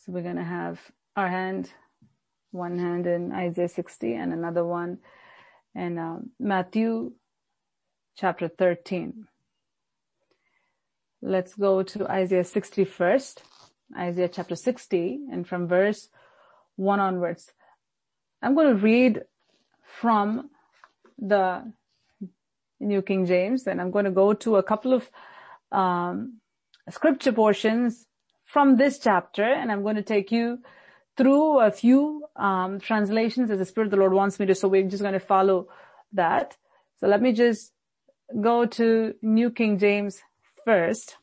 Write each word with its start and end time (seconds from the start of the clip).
So 0.00 0.12
we're 0.12 0.22
going 0.22 0.36
to 0.36 0.42
have 0.42 0.80
our 1.14 1.28
hand, 1.28 1.70
one 2.52 2.78
hand 2.78 3.06
in 3.06 3.32
Isaiah 3.32 3.68
60 3.68 4.14
and 4.14 4.32
another 4.32 4.64
one 4.64 5.00
in 5.74 5.98
uh, 5.98 6.20
Matthew 6.38 7.12
chapter 8.16 8.48
13. 8.48 9.26
Let's 11.20 11.54
go 11.54 11.82
to 11.82 12.10
Isaiah 12.10 12.44
60 12.44 12.86
first. 12.86 13.42
Isaiah 13.94 14.28
chapter 14.28 14.56
60 14.56 15.20
and 15.32 15.46
from 15.46 15.68
verse 15.68 16.08
1 16.76 16.98
onwards. 16.98 17.52
I'm 18.40 18.54
going 18.54 18.68
to 18.68 18.82
read 18.82 19.24
from 20.00 20.48
the 21.18 21.70
New 22.80 23.02
King 23.02 23.26
James 23.26 23.66
and 23.66 23.78
I'm 23.78 23.90
going 23.90 24.06
to 24.06 24.10
go 24.10 24.32
to 24.32 24.56
a 24.56 24.62
couple 24.62 24.94
of 24.94 25.10
um, 25.70 26.40
scripture 26.88 27.32
portions 27.32 28.06
from 28.52 28.76
this 28.76 28.98
chapter 28.98 29.44
and 29.44 29.70
I'm 29.70 29.82
going 29.82 29.96
to 29.96 30.02
take 30.02 30.32
you 30.32 30.58
through 31.16 31.60
a 31.60 31.70
few 31.70 32.24
um, 32.34 32.80
translations 32.80 33.50
as 33.50 33.58
the 33.58 33.64
Spirit 33.64 33.86
of 33.86 33.90
the 33.92 33.96
Lord 33.96 34.12
wants 34.12 34.40
me 34.40 34.46
to. 34.46 34.54
So 34.54 34.66
we're 34.66 34.88
just 34.88 35.02
going 35.02 35.14
to 35.14 35.20
follow 35.20 35.68
that. 36.12 36.56
So 36.98 37.06
let 37.06 37.22
me 37.22 37.32
just 37.32 37.72
go 38.40 38.66
to 38.66 39.14
New 39.22 39.50
King 39.50 39.78
James 39.78 40.20
first. 40.64 41.16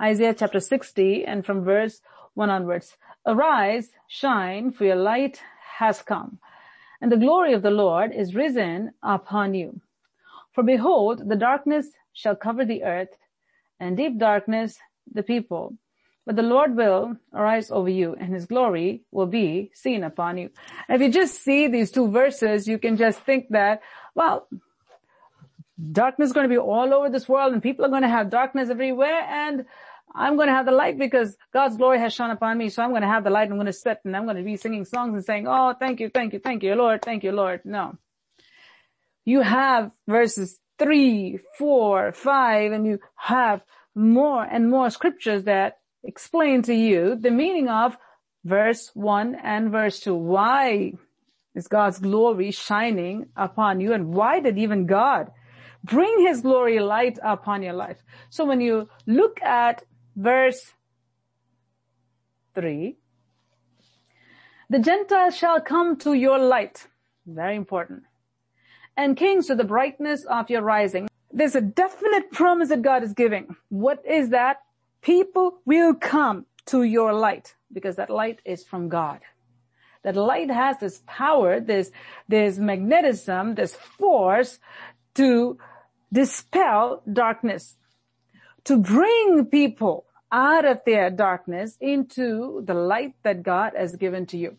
Isaiah 0.00 0.34
chapter 0.34 0.60
60 0.60 1.24
and 1.24 1.44
from 1.44 1.62
verse 1.62 2.00
1 2.34 2.48
onwards. 2.48 2.96
Arise, 3.26 3.90
shine, 4.08 4.70
for 4.70 4.84
your 4.84 4.96
light 4.96 5.42
has 5.78 6.00
come, 6.00 6.38
and 7.00 7.10
the 7.10 7.16
glory 7.16 7.52
of 7.52 7.62
the 7.62 7.70
Lord 7.70 8.12
is 8.12 8.34
risen 8.34 8.92
upon 9.02 9.52
you. 9.54 9.80
For 10.52 10.62
behold, 10.62 11.28
the 11.28 11.36
darkness 11.36 11.88
shall 12.12 12.36
cover 12.36 12.64
the 12.64 12.84
earth, 12.84 13.10
and 13.80 13.96
deep 13.96 14.18
darkness 14.18 14.78
the 15.12 15.22
people. 15.22 15.76
But 16.26 16.34
the 16.34 16.42
Lord 16.42 16.76
will 16.76 17.16
arise 17.32 17.70
over 17.70 17.88
you 17.88 18.16
and 18.18 18.34
his 18.34 18.46
glory 18.46 19.04
will 19.12 19.26
be 19.26 19.70
seen 19.74 20.02
upon 20.02 20.38
you. 20.38 20.50
if 20.88 21.00
you 21.00 21.08
just 21.08 21.40
see 21.42 21.68
these 21.68 21.92
two 21.92 22.10
verses, 22.10 22.66
you 22.66 22.78
can 22.78 22.96
just 22.96 23.20
think 23.20 23.46
that, 23.50 23.80
well, 24.14 24.48
darkness 25.92 26.28
is 26.28 26.32
going 26.32 26.48
to 26.48 26.52
be 26.52 26.58
all 26.58 26.92
over 26.92 27.08
this 27.08 27.28
world 27.28 27.52
and 27.52 27.62
people 27.62 27.84
are 27.84 27.90
going 27.90 28.02
to 28.02 28.08
have 28.08 28.28
darkness 28.28 28.70
everywhere 28.70 29.22
and 29.28 29.66
I'm 30.14 30.36
going 30.36 30.48
to 30.48 30.54
have 30.54 30.66
the 30.66 30.72
light 30.72 30.98
because 30.98 31.36
God's 31.52 31.76
glory 31.76 32.00
has 32.00 32.12
shone 32.12 32.30
upon 32.30 32.56
me. 32.56 32.70
So 32.70 32.82
I'm 32.82 32.90
going 32.90 33.02
to 33.02 33.08
have 33.08 33.22
the 33.22 33.30
light. 33.30 33.44
And 33.44 33.52
I'm 33.52 33.58
going 33.58 33.66
to 33.66 33.72
sit 33.72 33.98
and 34.04 34.16
I'm 34.16 34.24
going 34.24 34.36
to 34.36 34.42
be 34.42 34.56
singing 34.56 34.86
songs 34.86 35.14
and 35.14 35.24
saying, 35.24 35.46
Oh, 35.46 35.74
thank 35.78 36.00
you, 36.00 36.08
thank 36.08 36.32
you, 36.32 36.38
thank 36.38 36.62
you, 36.62 36.74
Lord, 36.74 37.02
thank 37.02 37.22
you, 37.22 37.32
Lord. 37.32 37.60
No. 37.64 37.98
You 39.26 39.42
have 39.42 39.90
verses 40.08 40.58
three, 40.78 41.38
four, 41.58 42.12
five, 42.12 42.72
and 42.72 42.86
you 42.86 42.98
have 43.16 43.60
more 43.94 44.42
and 44.42 44.70
more 44.70 44.88
scriptures 44.90 45.44
that 45.44 45.78
explain 46.06 46.62
to 46.62 46.74
you 46.74 47.16
the 47.16 47.30
meaning 47.30 47.68
of 47.68 47.96
verse 48.44 48.90
one 48.94 49.34
and 49.42 49.70
verse 49.70 50.00
two. 50.00 50.14
Why 50.14 50.92
is 51.54 51.68
God's 51.68 51.98
glory 51.98 52.50
shining 52.50 53.26
upon 53.36 53.80
you 53.80 53.92
and 53.92 54.14
why 54.14 54.40
did 54.40 54.58
even 54.58 54.86
God 54.86 55.30
bring 55.84 56.26
his 56.26 56.40
glory 56.40 56.78
light 56.80 57.18
upon 57.22 57.62
your 57.62 57.72
life? 57.72 58.02
So 58.30 58.44
when 58.44 58.60
you 58.60 58.88
look 59.06 59.42
at 59.42 59.84
verse 60.16 60.72
3. 62.56 62.96
The 64.70 64.78
Gentiles 64.80 65.36
shall 65.36 65.60
come 65.60 65.96
to 65.98 66.14
your 66.14 66.38
light. 66.38 66.88
Very 67.26 67.54
important. 67.54 68.02
And 68.96 69.16
kings 69.16 69.46
to 69.46 69.54
the 69.54 69.64
brightness 69.64 70.24
of 70.24 70.50
your 70.50 70.62
rising. 70.62 71.06
There's 71.30 71.54
a 71.54 71.60
definite 71.60 72.32
promise 72.32 72.70
that 72.70 72.82
God 72.82 73.04
is 73.04 73.12
giving. 73.12 73.54
What 73.68 74.04
is 74.06 74.30
that? 74.30 74.62
People 75.06 75.60
will 75.64 75.94
come 75.94 76.46
to 76.64 76.82
your 76.82 77.12
light 77.14 77.54
because 77.72 77.94
that 77.94 78.10
light 78.10 78.40
is 78.44 78.64
from 78.64 78.88
God. 78.88 79.20
That 80.02 80.16
light 80.16 80.50
has 80.50 80.80
this 80.80 81.00
power, 81.06 81.60
this, 81.60 81.92
this 82.26 82.58
magnetism, 82.58 83.54
this 83.54 83.76
force 83.76 84.58
to 85.14 85.58
dispel 86.12 87.04
darkness, 87.12 87.76
to 88.64 88.78
bring 88.78 89.46
people 89.46 90.06
out 90.32 90.64
of 90.64 90.80
their 90.84 91.08
darkness 91.08 91.76
into 91.80 92.64
the 92.66 92.74
light 92.74 93.14
that 93.22 93.44
God 93.44 93.74
has 93.76 93.94
given 93.94 94.26
to 94.26 94.36
you. 94.36 94.56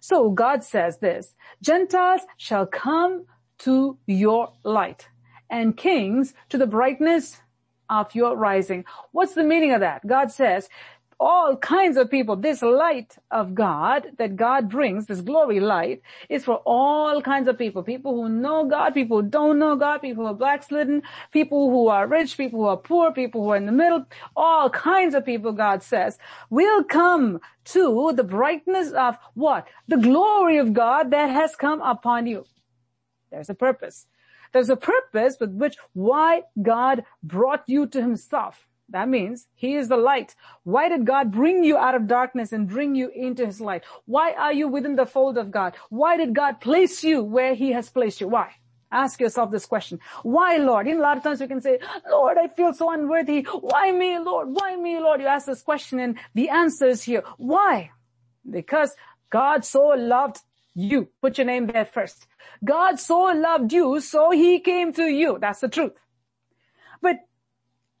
So 0.00 0.30
God 0.30 0.64
says 0.64 0.98
this, 0.98 1.36
Gentiles 1.62 2.22
shall 2.36 2.66
come 2.66 3.26
to 3.58 3.96
your 4.08 4.54
light 4.64 5.06
and 5.48 5.76
kings 5.76 6.34
to 6.48 6.58
the 6.58 6.66
brightness 6.66 7.40
of 7.88 8.14
your 8.14 8.36
rising. 8.36 8.84
What's 9.12 9.34
the 9.34 9.44
meaning 9.44 9.72
of 9.72 9.80
that? 9.80 10.06
God 10.06 10.30
says, 10.30 10.68
all 11.20 11.56
kinds 11.56 11.96
of 11.96 12.10
people. 12.10 12.36
This 12.36 12.62
light 12.62 13.16
of 13.30 13.54
God 13.54 14.08
that 14.18 14.36
God 14.36 14.68
brings, 14.68 15.06
this 15.06 15.20
glory 15.20 15.60
light, 15.60 16.02
is 16.28 16.44
for 16.44 16.56
all 16.66 17.22
kinds 17.22 17.48
of 17.48 17.56
people. 17.58 17.82
People 17.82 18.14
who 18.14 18.28
know 18.28 18.66
God, 18.66 18.94
people 18.94 19.22
who 19.22 19.28
don't 19.28 19.58
know 19.58 19.76
God, 19.76 20.02
people 20.02 20.24
who 20.24 20.30
are 20.30 20.34
backslidden, 20.34 21.02
people 21.32 21.70
who 21.70 21.88
are 21.88 22.06
rich, 22.06 22.36
people 22.36 22.60
who 22.60 22.66
are 22.66 22.76
poor, 22.76 23.12
people 23.12 23.42
who 23.42 23.50
are 23.50 23.56
in 23.56 23.66
the 23.66 23.72
middle, 23.72 24.04
all 24.36 24.68
kinds 24.70 25.14
of 25.14 25.24
people, 25.24 25.52
God 25.52 25.82
says, 25.82 26.18
will 26.50 26.84
come 26.84 27.40
to 27.66 28.12
the 28.14 28.24
brightness 28.24 28.92
of 28.92 29.16
what? 29.34 29.66
The 29.88 29.96
glory 29.96 30.58
of 30.58 30.72
God 30.72 31.10
that 31.12 31.30
has 31.30 31.56
come 31.56 31.80
upon 31.80 32.26
you. 32.26 32.44
There's 33.30 33.50
a 33.50 33.54
purpose. 33.54 34.06
There's 34.54 34.70
a 34.70 34.76
purpose 34.76 35.36
with 35.40 35.50
which 35.50 35.76
why 35.94 36.42
God 36.62 37.04
brought 37.24 37.64
you 37.66 37.88
to 37.88 38.00
himself. 38.00 38.68
That 38.90 39.08
means 39.08 39.48
he 39.56 39.74
is 39.74 39.88
the 39.88 39.96
light. 39.96 40.36
Why 40.62 40.88
did 40.88 41.04
God 41.04 41.32
bring 41.32 41.64
you 41.64 41.76
out 41.76 41.96
of 41.96 42.06
darkness 42.06 42.52
and 42.52 42.68
bring 42.68 42.94
you 42.94 43.10
into 43.12 43.44
his 43.44 43.60
light? 43.60 43.82
Why 44.06 44.32
are 44.32 44.52
you 44.52 44.68
within 44.68 44.94
the 44.94 45.06
fold 45.06 45.38
of 45.38 45.50
God? 45.50 45.74
Why 45.90 46.16
did 46.16 46.36
God 46.36 46.60
place 46.60 47.02
you 47.02 47.24
where 47.24 47.54
he 47.54 47.72
has 47.72 47.90
placed 47.90 48.20
you? 48.20 48.28
Why? 48.28 48.52
Ask 48.92 49.18
yourself 49.18 49.50
this 49.50 49.66
question. 49.66 49.98
Why, 50.22 50.58
Lord? 50.58 50.86
In 50.86 50.98
a 50.98 51.00
lot 51.00 51.16
of 51.16 51.24
times 51.24 51.40
we 51.40 51.48
can 51.48 51.60
say, 51.60 51.80
Lord, 52.08 52.38
I 52.38 52.46
feel 52.46 52.72
so 52.72 52.92
unworthy. 52.92 53.42
Why 53.42 53.90
me, 53.90 54.20
Lord? 54.20 54.50
Why 54.52 54.76
me, 54.76 55.00
Lord? 55.00 55.20
You 55.20 55.26
ask 55.26 55.46
this 55.46 55.62
question 55.62 55.98
and 55.98 56.16
the 56.34 56.50
answer 56.50 56.86
is 56.86 57.02
here. 57.02 57.24
Why? 57.38 57.90
Because 58.48 58.94
God 59.30 59.64
so 59.64 59.80
loved 59.96 60.42
you. 60.74 61.08
Put 61.20 61.38
your 61.38 61.46
name 61.46 61.66
there 61.66 61.84
first. 61.84 62.26
God 62.64 62.98
so 62.98 63.20
loved 63.20 63.72
you, 63.72 64.00
so 64.00 64.30
he 64.30 64.60
came 64.60 64.92
to 64.94 65.04
you. 65.04 65.38
That's 65.40 65.60
the 65.60 65.68
truth. 65.68 65.92
But 67.00 67.16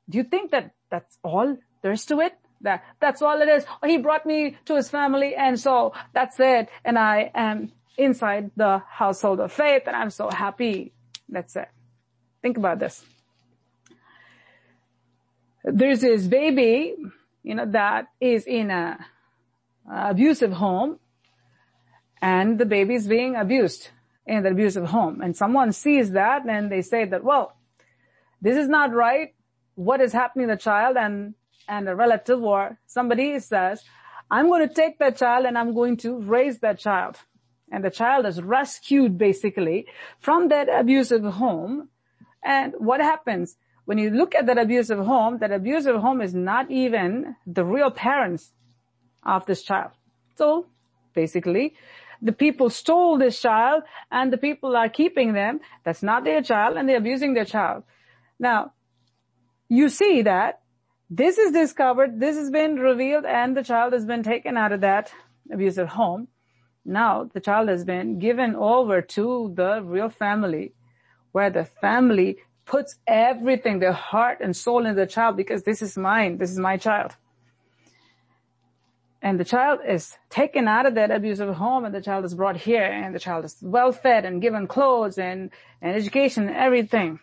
do 0.08 0.18
you 0.18 0.24
think 0.24 0.50
that 0.50 0.72
that's 0.90 1.18
all 1.22 1.56
there 1.82 1.92
is 1.92 2.04
to 2.06 2.20
it? 2.20 2.34
That, 2.60 2.82
that's 3.00 3.20
all 3.20 3.40
it 3.42 3.48
is. 3.48 3.64
Oh, 3.82 3.86
he 3.86 3.98
brought 3.98 4.24
me 4.24 4.56
to 4.64 4.76
his 4.76 4.88
family 4.88 5.34
and 5.34 5.60
so 5.60 5.92
that's 6.12 6.40
it. 6.40 6.68
And 6.84 6.98
I 6.98 7.30
am 7.34 7.72
inside 7.98 8.50
the 8.56 8.82
household 8.88 9.40
of 9.40 9.52
faith 9.52 9.82
and 9.86 9.94
I'm 9.94 10.10
so 10.10 10.30
happy. 10.30 10.92
That's 11.28 11.56
it. 11.56 11.68
Think 12.42 12.56
about 12.56 12.78
this. 12.78 13.04
There's 15.62 16.00
this 16.00 16.26
baby, 16.26 16.94
you 17.42 17.54
know, 17.54 17.66
that 17.66 18.06
is 18.20 18.46
in 18.46 18.70
a, 18.70 18.98
a 19.90 20.10
abusive 20.10 20.52
home 20.52 20.98
and 22.24 22.58
the 22.58 22.64
baby 22.64 22.94
is 22.94 23.06
being 23.06 23.36
abused 23.36 23.90
in 24.26 24.42
the 24.44 24.50
abusive 24.50 24.86
home 24.86 25.20
and 25.20 25.36
someone 25.36 25.72
sees 25.72 26.12
that 26.12 26.48
and 26.48 26.72
they 26.72 26.80
say 26.80 27.04
that, 27.04 27.22
well, 27.22 27.54
this 28.40 28.56
is 28.56 28.66
not 28.66 28.94
right 28.94 29.34
what 29.74 30.00
is 30.00 30.14
happening 30.14 30.48
to 30.48 30.54
the 30.54 30.58
child 30.58 30.96
and, 30.96 31.34
and 31.68 31.86
a 31.86 31.94
relative 31.94 32.42
or 32.42 32.78
somebody 32.86 33.38
says, 33.40 33.82
I'm 34.30 34.48
going 34.48 34.66
to 34.66 34.74
take 34.74 34.98
that 35.00 35.18
child 35.18 35.44
and 35.44 35.58
I'm 35.58 35.74
going 35.74 35.98
to 35.98 36.18
raise 36.18 36.60
that 36.60 36.78
child. 36.78 37.18
And 37.70 37.84
the 37.84 37.90
child 37.90 38.24
is 38.24 38.40
rescued 38.40 39.18
basically 39.18 39.86
from 40.18 40.48
that 40.48 40.68
abusive 40.70 41.24
home. 41.24 41.90
And 42.42 42.72
what 42.78 43.00
happens? 43.00 43.56
When 43.84 43.98
you 43.98 44.08
look 44.08 44.34
at 44.34 44.46
that 44.46 44.56
abusive 44.56 45.04
home, 45.04 45.40
that 45.40 45.52
abusive 45.52 45.96
home 46.00 46.22
is 46.22 46.34
not 46.34 46.70
even 46.70 47.36
the 47.46 47.64
real 47.64 47.90
parents 47.90 48.52
of 49.22 49.44
this 49.44 49.62
child. 49.62 49.90
So 50.36 50.66
basically, 51.14 51.74
the 52.24 52.32
people 52.32 52.70
stole 52.70 53.18
this 53.18 53.38
child 53.40 53.82
and 54.10 54.32
the 54.32 54.38
people 54.38 54.74
are 54.76 54.88
keeping 54.88 55.34
them. 55.34 55.60
That's 55.84 56.02
not 56.02 56.24
their 56.24 56.42
child 56.42 56.76
and 56.76 56.88
they're 56.88 56.96
abusing 56.96 57.34
their 57.34 57.44
child. 57.44 57.84
Now, 58.40 58.72
you 59.68 59.90
see 59.90 60.22
that 60.22 60.62
this 61.10 61.36
is 61.36 61.52
discovered, 61.52 62.18
this 62.18 62.36
has 62.36 62.50
been 62.50 62.76
revealed 62.76 63.26
and 63.26 63.54
the 63.54 63.62
child 63.62 63.92
has 63.92 64.06
been 64.06 64.22
taken 64.22 64.56
out 64.56 64.72
of 64.72 64.80
that 64.80 65.12
abusive 65.52 65.88
home. 65.88 66.28
Now 66.86 67.28
the 67.32 67.40
child 67.40 67.68
has 67.68 67.84
been 67.84 68.18
given 68.18 68.56
over 68.56 69.02
to 69.02 69.52
the 69.54 69.82
real 69.82 70.08
family 70.08 70.72
where 71.32 71.50
the 71.50 71.64
family 71.64 72.38
puts 72.64 72.96
everything, 73.06 73.80
their 73.80 73.92
heart 73.92 74.38
and 74.40 74.56
soul 74.56 74.86
in 74.86 74.96
the 74.96 75.06
child 75.06 75.36
because 75.36 75.64
this 75.64 75.82
is 75.82 75.98
mine, 75.98 76.38
this 76.38 76.50
is 76.50 76.58
my 76.58 76.78
child. 76.78 77.16
And 79.24 79.40
the 79.40 79.44
child 79.44 79.80
is 79.88 80.18
taken 80.28 80.68
out 80.68 80.84
of 80.84 80.96
that 80.96 81.10
abusive 81.10 81.54
home 81.54 81.86
and 81.86 81.94
the 81.94 82.02
child 82.02 82.26
is 82.26 82.34
brought 82.34 82.58
here 82.58 82.84
and 82.84 83.14
the 83.14 83.18
child 83.18 83.46
is 83.46 83.56
well 83.62 83.90
fed 83.90 84.26
and 84.26 84.42
given 84.42 84.66
clothes 84.66 85.16
and, 85.16 85.50
and 85.80 85.96
education 85.96 86.46
and 86.46 86.54
everything. 86.54 87.18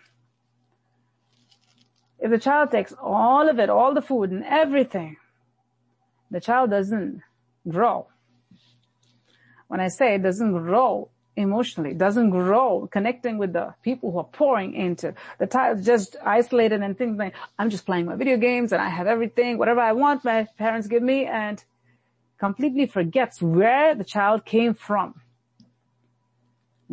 If 2.18 2.32
the 2.32 2.40
child 2.40 2.72
takes 2.72 2.92
all 3.00 3.48
of 3.48 3.60
it, 3.60 3.70
all 3.70 3.94
the 3.94 4.02
food 4.02 4.32
and 4.32 4.44
everything, 4.44 5.18
the 6.32 6.42
child 6.42 6.72
doesn't 6.72 7.22
grow. 7.70 8.08
When 9.68 9.80
I 9.80 9.90
say 9.90 10.16
it 10.16 10.24
doesn't 10.24 10.54
grow 10.54 11.12
emotionally, 11.36 11.94
doesn't 11.94 12.32
grow 12.32 12.90
connecting 12.92 13.38
with 13.38 13.54
the 13.54 13.76
people 13.84 14.12
who 14.12 14.18
are 14.18 14.24
pouring 14.24 14.74
into 14.74 15.14
the 15.38 15.46
child 15.46 15.84
just 15.84 16.16
isolated 16.26 16.82
and 16.82 16.98
thinking 16.98 17.18
like, 17.18 17.36
I'm 17.60 17.70
just 17.70 17.86
playing 17.86 18.08
my 18.08 18.16
video 18.16 18.38
games 18.38 18.72
and 18.72 18.82
I 18.82 18.90
have 18.90 19.06
everything, 19.06 19.60
whatever 19.60 19.82
I 19.82 19.94
want 19.94 20.26
my 20.26 20.48
parents 20.58 20.88
give 20.88 21.04
me 21.04 21.28
and 21.28 21.64
completely 22.42 22.88
forgets 22.98 23.42
where 23.42 23.90
the 23.96 24.08
child 24.16 24.40
came 24.54 24.74
from 24.74 25.10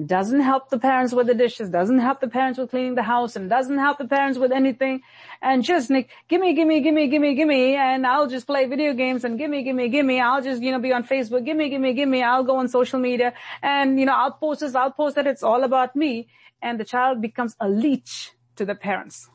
doesn't 0.07 0.41
help 0.41 0.71
the 0.71 0.79
parents 0.79 1.13
with 1.13 1.27
the 1.27 1.35
dishes, 1.35 1.71
doesn't 1.71 1.99
help 1.99 2.21
the 2.21 2.29
parents 2.29 2.59
with 2.59 2.71
cleaning 2.71 2.95
the 2.95 3.03
house, 3.03 3.35
and 3.35 3.51
doesn't 3.51 3.79
help 3.79 3.99
the 3.99 4.07
parents 4.07 4.39
with 4.39 4.53
anything, 4.53 5.01
and 5.43 5.65
just 5.65 5.91
Nick, 5.91 6.09
gimme, 6.29 6.55
gimme, 6.55 6.81
gimme, 6.81 7.09
gimme, 7.09 7.35
gimme, 7.35 7.75
and 7.75 8.07
I'll 8.07 8.29
just 8.29 8.47
play 8.47 8.67
video 8.67 8.93
games, 8.95 9.25
and 9.25 9.37
gimme, 9.37 9.65
gimme, 9.65 9.89
gimme, 9.89 10.21
I'll 10.21 10.41
just, 10.41 10.63
you 10.63 10.71
know, 10.71 10.79
be 10.79 10.93
on 10.93 11.03
Facebook, 11.03 11.45
gimme, 11.45 11.69
gimme, 11.69 11.95
gimme, 11.95 12.23
I'll 12.23 12.45
go 12.45 12.59
on 12.59 12.69
social 12.69 13.01
media, 13.01 13.33
and, 13.61 13.99
you 13.99 14.07
know, 14.07 14.15
I'll 14.15 14.37
post 14.45 14.61
this, 14.61 14.77
I'll 14.77 14.93
post 14.93 15.17
that, 15.17 15.27
it's 15.27 15.43
all 15.43 15.65
about 15.65 15.97
me, 15.97 16.29
and 16.63 16.79
the 16.79 16.85
child 16.85 17.21
becomes 17.21 17.57
a 17.59 17.69
leech 17.69 18.33
to 18.55 18.65
the 18.65 18.77
parents. 18.77 19.29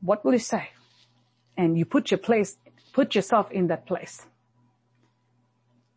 What 0.00 0.24
will 0.24 0.34
you 0.34 0.38
say? 0.38 0.68
And 1.56 1.76
you 1.76 1.84
put 1.84 2.12
your 2.12 2.18
place, 2.18 2.56
put 2.98 3.14
yourself 3.14 3.48
in 3.52 3.68
that 3.68 3.86
place. 3.86 4.26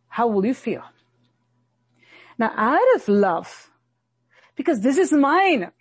How 0.08 0.28
will 0.28 0.46
you 0.46 0.54
feel? 0.54 0.84
Now 2.38 2.52
out 2.56 2.90
of 2.96 3.08
love, 3.08 3.72
because 4.56 4.82
this 4.82 4.98
is 5.00 5.12
mine. 5.12 5.72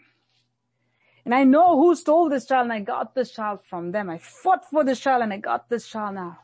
And 1.26 1.34
I 1.34 1.44
know 1.44 1.76
who 1.76 1.94
stole 1.94 2.30
this 2.30 2.46
child 2.46 2.64
and 2.64 2.72
I 2.72 2.80
got 2.80 3.14
this 3.14 3.32
child 3.32 3.58
from 3.68 3.92
them. 3.92 4.08
I 4.08 4.16
fought 4.16 4.64
for 4.70 4.82
this 4.82 4.98
child 4.98 5.22
and 5.22 5.30
I 5.34 5.36
got 5.36 5.68
this 5.68 5.86
child 5.86 6.14
now. 6.14 6.38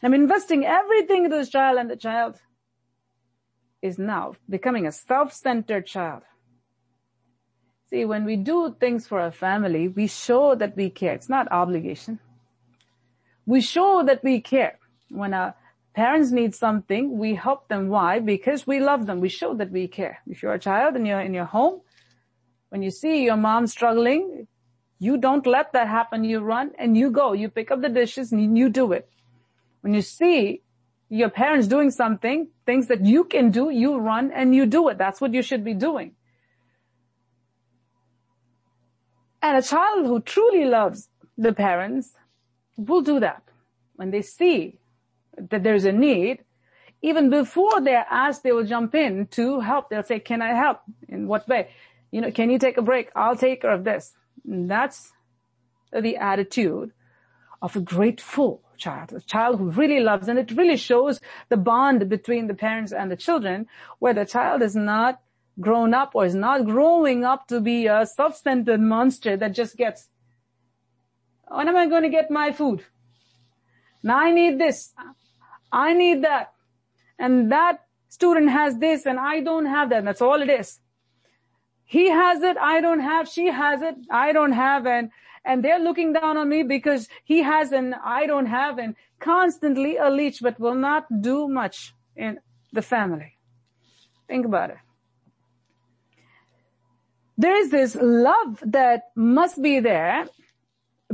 And 0.00 0.14
I'm 0.14 0.18
investing 0.22 0.64
everything 0.64 1.24
into 1.24 1.36
this 1.36 1.50
child 1.50 1.76
and 1.78 1.90
the 1.90 1.96
child 1.96 2.36
is 3.82 3.98
now 3.98 4.32
becoming 4.48 4.86
a 4.86 4.92
self-centered 4.92 5.84
child. 5.84 6.22
See, 7.90 8.06
when 8.06 8.24
we 8.24 8.36
do 8.36 8.74
things 8.80 9.06
for 9.06 9.20
our 9.20 9.30
family, 9.30 9.88
we 9.88 10.06
show 10.06 10.54
that 10.54 10.74
we 10.74 10.88
care. 10.88 11.12
It's 11.12 11.28
not 11.28 11.52
obligation. 11.52 12.18
We 13.46 13.60
show 13.60 14.02
that 14.04 14.22
we 14.22 14.40
care. 14.40 14.78
When 15.08 15.34
our 15.34 15.54
parents 15.94 16.30
need 16.30 16.54
something, 16.54 17.18
we 17.18 17.34
help 17.34 17.68
them. 17.68 17.88
Why? 17.88 18.20
Because 18.20 18.66
we 18.66 18.80
love 18.80 19.06
them. 19.06 19.20
We 19.20 19.28
show 19.28 19.54
that 19.54 19.70
we 19.70 19.88
care. 19.88 20.20
If 20.26 20.42
you're 20.42 20.54
a 20.54 20.58
child 20.58 20.96
and 20.96 21.06
you're 21.06 21.20
in 21.20 21.34
your 21.34 21.46
home, 21.46 21.80
when 22.68 22.82
you 22.82 22.90
see 22.90 23.24
your 23.24 23.36
mom 23.36 23.66
struggling, 23.66 24.46
you 24.98 25.16
don't 25.16 25.46
let 25.46 25.72
that 25.72 25.88
happen. 25.88 26.24
You 26.24 26.40
run 26.40 26.72
and 26.78 26.96
you 26.96 27.10
go. 27.10 27.32
You 27.32 27.48
pick 27.48 27.70
up 27.70 27.80
the 27.80 27.88
dishes 27.88 28.32
and 28.32 28.56
you 28.56 28.68
do 28.68 28.92
it. 28.92 29.08
When 29.80 29.94
you 29.94 30.02
see 30.02 30.62
your 31.08 31.30
parents 31.30 31.66
doing 31.66 31.90
something, 31.90 32.48
things 32.66 32.86
that 32.86 33.04
you 33.04 33.24
can 33.24 33.50
do, 33.50 33.70
you 33.70 33.98
run 33.98 34.30
and 34.30 34.54
you 34.54 34.66
do 34.66 34.88
it. 34.88 34.98
That's 34.98 35.20
what 35.20 35.34
you 35.34 35.42
should 35.42 35.64
be 35.64 35.74
doing. 35.74 36.12
And 39.42 39.56
a 39.56 39.62
child 39.62 40.06
who 40.06 40.20
truly 40.20 40.66
loves 40.66 41.08
the 41.36 41.52
parents 41.52 42.12
will 42.88 43.02
do 43.02 43.20
that. 43.20 43.42
When 43.96 44.10
they 44.10 44.22
see 44.22 44.78
that 45.36 45.62
there's 45.62 45.84
a 45.84 45.92
need, 45.92 46.44
even 47.02 47.30
before 47.30 47.80
they're 47.80 48.06
asked, 48.10 48.42
they 48.42 48.52
will 48.52 48.64
jump 48.64 48.94
in 48.94 49.26
to 49.28 49.60
help. 49.60 49.88
They'll 49.88 50.02
say, 50.02 50.20
can 50.20 50.42
I 50.42 50.54
help? 50.54 50.80
In 51.08 51.26
what 51.26 51.48
way? 51.48 51.70
You 52.10 52.20
know, 52.20 52.30
can 52.30 52.50
you 52.50 52.58
take 52.58 52.76
a 52.76 52.82
break? 52.82 53.10
I'll 53.14 53.36
take 53.36 53.62
care 53.62 53.72
of 53.72 53.84
this. 53.84 54.12
And 54.46 54.70
that's 54.70 55.12
the 55.92 56.16
attitude 56.16 56.92
of 57.62 57.76
a 57.76 57.80
grateful 57.80 58.62
child, 58.76 59.12
a 59.12 59.20
child 59.20 59.58
who 59.58 59.70
really 59.70 60.00
loves, 60.00 60.28
and 60.28 60.38
it 60.38 60.50
really 60.52 60.76
shows 60.76 61.20
the 61.50 61.56
bond 61.56 62.08
between 62.08 62.46
the 62.46 62.54
parents 62.54 62.92
and 62.92 63.10
the 63.10 63.16
children, 63.16 63.66
where 63.98 64.14
the 64.14 64.24
child 64.24 64.62
is 64.62 64.74
not 64.74 65.20
grown 65.60 65.92
up 65.92 66.12
or 66.14 66.24
is 66.24 66.34
not 66.34 66.64
growing 66.64 67.24
up 67.24 67.46
to 67.48 67.60
be 67.60 67.86
a 67.86 68.06
self-centered 68.06 68.80
monster 68.80 69.36
that 69.36 69.52
just 69.52 69.76
gets, 69.76 70.08
when 71.50 71.68
am 71.68 71.76
I 71.76 71.86
going 71.86 72.02
to 72.02 72.08
get 72.08 72.30
my 72.30 72.52
food? 72.52 72.84
Now 74.02 74.18
I 74.18 74.30
need 74.32 74.58
this. 74.58 74.94
I 75.72 75.92
need 75.92 76.24
that. 76.24 76.52
And 77.18 77.52
that 77.52 77.80
student 78.08 78.50
has 78.50 78.78
this 78.78 79.04
and 79.06 79.18
I 79.18 79.40
don't 79.40 79.66
have 79.66 79.90
that. 79.90 80.04
That's 80.04 80.22
all 80.22 80.40
it 80.42 80.48
is. 80.48 80.80
He 81.84 82.08
has 82.08 82.42
it. 82.42 82.56
I 82.56 82.80
don't 82.80 83.00
have. 83.00 83.28
She 83.28 83.46
has 83.46 83.82
it. 83.82 83.96
I 84.10 84.32
don't 84.32 84.52
have. 84.52 84.86
And, 84.86 85.10
and 85.44 85.64
they're 85.64 85.80
looking 85.80 86.12
down 86.12 86.36
on 86.36 86.48
me 86.48 86.62
because 86.62 87.08
he 87.24 87.42
has 87.42 87.72
and 87.72 87.94
I 88.04 88.26
don't 88.26 88.46
have 88.46 88.78
and 88.78 88.94
constantly 89.18 89.96
a 89.96 90.08
leech, 90.08 90.40
but 90.40 90.60
will 90.60 90.76
not 90.76 91.06
do 91.20 91.48
much 91.48 91.94
in 92.14 92.38
the 92.72 92.82
family. 92.82 93.36
Think 94.28 94.46
about 94.46 94.70
it. 94.70 94.76
There 97.36 97.56
is 97.56 97.70
this 97.70 97.96
love 98.00 98.62
that 98.66 99.10
must 99.16 99.60
be 99.60 99.80
there, 99.80 100.26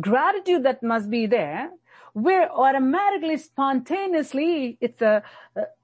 gratitude 0.00 0.62
that 0.64 0.82
must 0.82 1.10
be 1.10 1.26
there, 1.26 1.70
where 2.12 2.50
automatically, 2.50 3.36
spontaneously, 3.36 4.78
it's 4.80 5.02
a, 5.02 5.22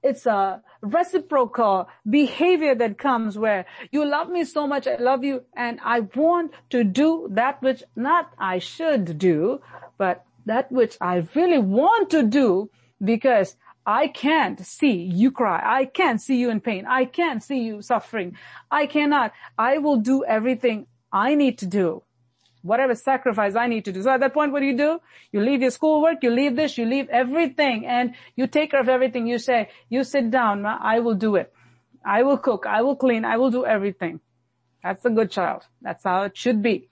it's 0.01 0.25
a 0.25 0.61
reciprocal 0.81 1.87
behavior 2.09 2.73
that 2.73 2.97
comes 2.97 3.37
where 3.37 3.65
you 3.91 4.03
love 4.03 4.29
me 4.29 4.43
so 4.43 4.65
much, 4.65 4.87
I 4.87 4.95
love 4.95 5.23
you, 5.23 5.43
and 5.55 5.79
I 5.83 5.99
want 6.01 6.51
to 6.71 6.83
do 6.83 7.27
that 7.31 7.61
which 7.61 7.83
not 7.95 8.31
I 8.39 8.57
should 8.57 9.19
do, 9.19 9.61
but 9.97 10.25
that 10.45 10.71
which 10.71 10.97
I 10.99 11.27
really 11.35 11.59
want 11.59 12.09
to 12.11 12.23
do 12.23 12.71
because 13.03 13.55
I 13.85 14.07
can't 14.07 14.65
see 14.65 15.03
you 15.03 15.31
cry. 15.31 15.61
I 15.63 15.85
can't 15.85 16.21
see 16.21 16.37
you 16.37 16.49
in 16.49 16.61
pain. 16.61 16.85
I 16.87 17.05
can't 17.05 17.43
see 17.43 17.59
you 17.59 17.81
suffering. 17.81 18.37
I 18.71 18.87
cannot. 18.87 19.33
I 19.57 19.77
will 19.77 19.97
do 19.97 20.23
everything 20.23 20.87
I 21.11 21.35
need 21.35 21.57
to 21.59 21.65
do 21.65 22.03
whatever 22.63 22.95
sacrifice 22.95 23.55
I 23.55 23.67
need 23.67 23.85
to 23.85 23.91
do. 23.91 24.01
So 24.01 24.09
at 24.09 24.21
that 24.21 24.33
point, 24.33 24.51
what 24.51 24.61
do 24.61 24.65
you 24.65 24.77
do? 24.77 24.99
You 25.31 25.41
leave 25.41 25.61
your 25.61 25.69
schoolwork, 25.69 26.23
you 26.23 26.31
leave 26.31 26.55
this, 26.55 26.77
you 26.77 26.85
leave 26.85 27.09
everything, 27.09 27.85
and 27.85 28.15
you 28.35 28.47
take 28.47 28.71
care 28.71 28.79
of 28.79 28.89
everything. 28.89 29.27
You 29.27 29.37
say, 29.37 29.69
you 29.89 30.03
sit 30.03 30.31
down, 30.31 30.65
I 30.65 30.99
will 30.99 31.15
do 31.15 31.35
it. 31.35 31.53
I 32.05 32.23
will 32.23 32.37
cook, 32.37 32.65
I 32.65 32.81
will 32.81 32.95
clean, 32.95 33.23
I 33.23 33.37
will 33.37 33.51
do 33.51 33.65
everything. 33.65 34.19
That's 34.83 35.05
a 35.05 35.09
good 35.09 35.31
child. 35.31 35.63
That's 35.81 36.03
how 36.03 36.23
it 36.23 36.35
should 36.35 36.61
be. 36.61 36.89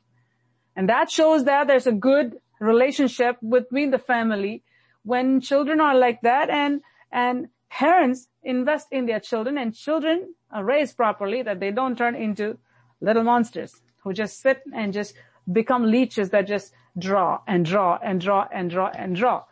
And 0.76 0.88
that 0.90 1.10
shows 1.10 1.46
that 1.46 1.68
there's 1.68 1.88
a 1.88 1.92
good 1.92 2.38
relationship 2.60 3.38
between 3.48 3.92
the 3.92 4.00
family 4.00 4.64
when 5.04 5.42
children 5.42 5.82
are 5.82 5.98
like 5.98 6.22
that 6.22 6.50
and, 6.50 6.82
and 7.12 7.48
parents 7.70 8.28
invest 8.44 8.88
in 8.92 9.06
their 9.06 9.20
children 9.20 9.58
and 9.58 9.76
children 9.76 10.36
are 10.52 10.64
raised 10.64 10.96
properly 10.96 11.42
that 11.42 11.60
they 11.60 11.72
don't 11.72 11.98
turn 11.98 12.16
into 12.16 12.58
little 13.02 13.24
monsters 13.24 13.82
who 14.04 14.14
just 14.14 14.42
sit 14.42 14.62
and 14.74 14.94
just 14.94 15.14
become 15.52 15.90
leeches 15.90 16.30
that 16.32 16.48
just 16.48 16.74
draw 16.98 17.40
and 17.48 17.66
draw 17.66 17.98
and 18.04 18.20
draw 18.20 18.48
and 18.52 18.70
draw 18.70 18.88
and 18.88 19.16
draw 19.16 19.44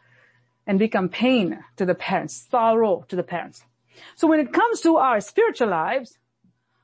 and 0.68 0.78
become 0.78 1.10
pain 1.10 1.64
to 1.78 1.86
the 1.86 1.96
parents, 1.96 2.48
sorrow 2.50 3.06
to 3.08 3.16
the 3.16 3.24
parents. 3.24 3.64
So 4.16 4.28
when 4.28 4.40
it 4.40 4.54
comes 4.54 4.82
to 4.82 4.98
our 4.98 5.20
spiritual 5.20 5.70
lives, 5.70 6.18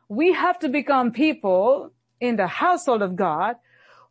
we 0.09 0.33
have 0.33 0.59
to 0.59 0.69
become 0.69 1.11
people 1.11 1.91
in 2.19 2.35
the 2.35 2.47
household 2.47 3.01
of 3.01 3.15
God 3.15 3.55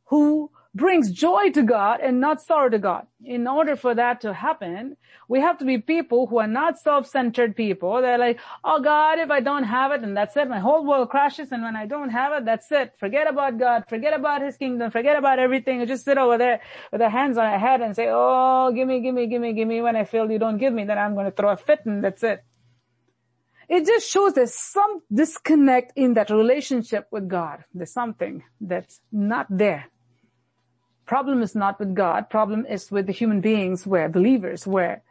who 0.06 0.50
brings 0.74 1.12
joy 1.12 1.50
to 1.50 1.62
God 1.62 2.00
and 2.00 2.20
not 2.20 2.42
sorrow 2.42 2.68
to 2.68 2.78
God. 2.78 3.06
In 3.24 3.46
order 3.46 3.76
for 3.76 3.94
that 3.94 4.20
to 4.22 4.34
happen, 4.34 4.96
we 5.28 5.40
have 5.40 5.58
to 5.58 5.64
be 5.64 5.78
people 5.78 6.26
who 6.26 6.38
are 6.38 6.48
not 6.48 6.78
self-centered 6.78 7.54
people. 7.54 8.02
They're 8.02 8.18
like, 8.18 8.40
oh 8.64 8.80
God, 8.80 9.18
if 9.18 9.30
I 9.30 9.40
don't 9.40 9.62
have 9.62 9.92
it, 9.92 10.02
and 10.02 10.16
that's 10.16 10.36
it, 10.36 10.48
my 10.48 10.58
whole 10.58 10.84
world 10.84 11.10
crashes, 11.10 11.52
and 11.52 11.62
when 11.62 11.76
I 11.76 11.86
don't 11.86 12.10
have 12.10 12.32
it, 12.32 12.44
that's 12.44 12.70
it. 12.72 12.92
Forget 12.98 13.28
about 13.28 13.58
God, 13.58 13.84
forget 13.88 14.14
about 14.14 14.42
His 14.42 14.56
kingdom, 14.56 14.90
forget 14.90 15.16
about 15.16 15.38
everything, 15.38 15.80
and 15.80 15.88
just 15.88 16.04
sit 16.04 16.18
over 16.18 16.38
there 16.38 16.60
with 16.90 17.00
our 17.00 17.10
hands 17.10 17.38
on 17.38 17.46
our 17.46 17.58
head 17.58 17.80
and 17.80 17.94
say, 17.94 18.08
oh, 18.10 18.72
give 18.74 18.88
me, 18.88 19.00
give 19.00 19.14
me, 19.14 19.26
give 19.26 19.40
me, 19.40 19.52
give 19.52 19.68
me. 19.68 19.80
When 19.80 19.96
I 19.96 20.04
feel 20.04 20.30
you 20.30 20.38
don't 20.38 20.58
give 20.58 20.72
me, 20.72 20.84
then 20.84 20.98
I'm 20.98 21.14
going 21.14 21.26
to 21.26 21.32
throw 21.32 21.50
a 21.50 21.56
fit 21.56 21.80
and 21.86 22.02
that's 22.02 22.22
it. 22.22 22.44
It 23.66 23.86
just 23.86 24.10
shows 24.10 24.34
there's 24.34 24.54
some 24.54 25.00
disconnect 25.12 25.92
in 25.96 26.14
that 26.14 26.28
relationship 26.28 27.06
with 27.10 27.28
God. 27.28 27.64
There's 27.72 27.92
something 27.92 28.42
that's 28.60 29.00
not 29.10 29.46
there. 29.48 29.86
Problem 31.06 31.42
is 31.42 31.54
not 31.54 31.78
with 31.78 31.94
God. 31.94 32.30
Problem 32.30 32.66
is 32.66 32.90
with 32.90 33.06
the 33.06 33.12
human 33.12 33.40
beings 33.40 33.86
where 33.86 34.08
believers 34.08 34.66
where 34.66 35.02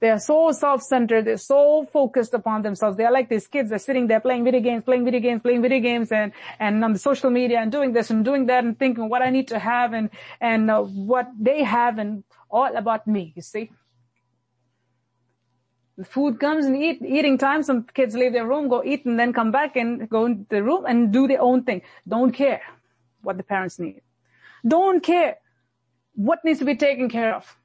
they 0.00 0.10
are 0.10 0.18
so 0.18 0.52
self-centered. 0.52 1.24
They're 1.24 1.36
so 1.36 1.86
focused 1.92 2.32
upon 2.34 2.62
themselves. 2.62 2.96
They 2.96 3.04
are 3.04 3.12
like 3.12 3.28
these 3.28 3.48
kids. 3.48 3.70
They're 3.70 3.80
sitting 3.80 4.06
there 4.06 4.20
playing 4.20 4.44
video 4.44 4.60
games, 4.60 4.84
playing 4.84 5.04
video 5.04 5.20
games, 5.20 5.42
playing 5.42 5.62
video 5.62 5.80
games 5.80 6.12
and, 6.12 6.32
and 6.60 6.84
on 6.84 6.92
the 6.92 6.98
social 6.98 7.30
media 7.30 7.58
and 7.58 7.72
doing 7.72 7.92
this 7.92 8.10
and 8.10 8.24
doing 8.24 8.46
that 8.46 8.64
and 8.64 8.78
thinking 8.78 9.08
what 9.08 9.22
I 9.22 9.30
need 9.30 9.48
to 9.48 9.58
have 9.58 9.92
and, 9.92 10.10
and 10.40 10.70
uh, 10.70 10.82
what 10.82 11.28
they 11.38 11.64
have 11.64 11.98
and 11.98 12.22
all 12.50 12.76
about 12.76 13.06
me, 13.06 13.32
you 13.34 13.42
see. 13.42 13.70
The 15.96 16.04
food 16.04 16.38
comes 16.38 16.64
and 16.64 16.76
eat, 16.76 17.02
eating 17.02 17.38
time. 17.38 17.64
Some 17.64 17.82
kids 17.92 18.14
leave 18.14 18.32
their 18.32 18.46
room, 18.46 18.68
go 18.68 18.84
eat 18.84 19.04
and 19.04 19.18
then 19.18 19.32
come 19.32 19.50
back 19.50 19.74
and 19.74 20.08
go 20.08 20.26
into 20.26 20.46
the 20.48 20.62
room 20.62 20.84
and 20.86 21.12
do 21.12 21.26
their 21.26 21.42
own 21.42 21.64
thing. 21.64 21.82
Don't 22.06 22.30
care 22.30 22.62
what 23.22 23.36
the 23.36 23.42
parents 23.42 23.80
need. 23.80 24.00
Don't 24.66 25.02
care 25.02 25.38
what 26.14 26.44
needs 26.44 26.58
to 26.58 26.64
be 26.64 26.76
taken 26.76 27.08
care 27.08 27.34
of. 27.34 27.56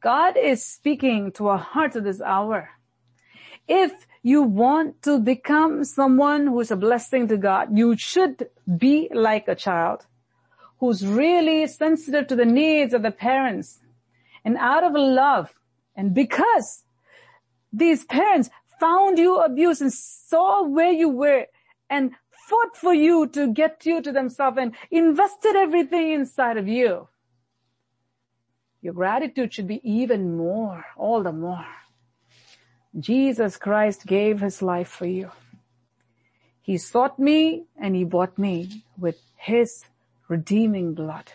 God 0.00 0.36
is 0.36 0.64
speaking 0.64 1.32
to 1.32 1.48
our 1.48 1.58
hearts 1.58 1.96
at 1.96 2.04
this 2.04 2.20
hour. 2.20 2.70
If 3.66 4.06
you 4.22 4.42
want 4.42 5.02
to 5.02 5.18
become 5.18 5.84
someone 5.84 6.46
who's 6.46 6.70
a 6.70 6.76
blessing 6.76 7.28
to 7.28 7.36
God, 7.36 7.76
you 7.76 7.96
should 7.96 8.48
be 8.76 9.08
like 9.12 9.48
a 9.48 9.54
child 9.54 10.06
who's 10.78 11.06
really 11.06 11.66
sensitive 11.66 12.26
to 12.28 12.36
the 12.36 12.44
needs 12.44 12.94
of 12.94 13.02
the 13.02 13.10
parents 13.10 13.80
and 14.44 14.56
out 14.56 14.84
of 14.84 14.92
love 14.94 15.52
and 15.96 16.14
because 16.14 16.84
these 17.72 18.04
parents 18.04 18.48
found 18.78 19.18
you 19.18 19.40
abused 19.40 19.82
and 19.82 19.92
saw 19.92 20.62
where 20.62 20.92
you 20.92 21.08
were 21.08 21.46
and 21.90 22.12
fought 22.48 22.76
for 22.76 22.94
you 22.94 23.26
to 23.28 23.52
get 23.52 23.84
you 23.84 24.00
to 24.00 24.12
themselves 24.12 24.58
and 24.58 24.74
invested 24.90 25.54
everything 25.54 26.12
inside 26.12 26.56
of 26.56 26.66
you. 26.66 27.08
Your 28.80 28.94
gratitude 28.94 29.52
should 29.52 29.66
be 29.66 29.80
even 29.82 30.36
more, 30.36 30.84
all 30.96 31.22
the 31.22 31.32
more. 31.32 31.66
Jesus 32.98 33.56
Christ 33.56 34.06
gave 34.06 34.40
his 34.40 34.62
life 34.62 34.88
for 34.88 35.06
you. 35.06 35.30
He 36.62 36.78
sought 36.78 37.18
me 37.18 37.64
and 37.76 37.94
he 37.94 38.04
bought 38.04 38.38
me 38.38 38.84
with 38.96 39.20
his 39.36 39.84
redeeming 40.28 40.94
blood. 40.94 41.32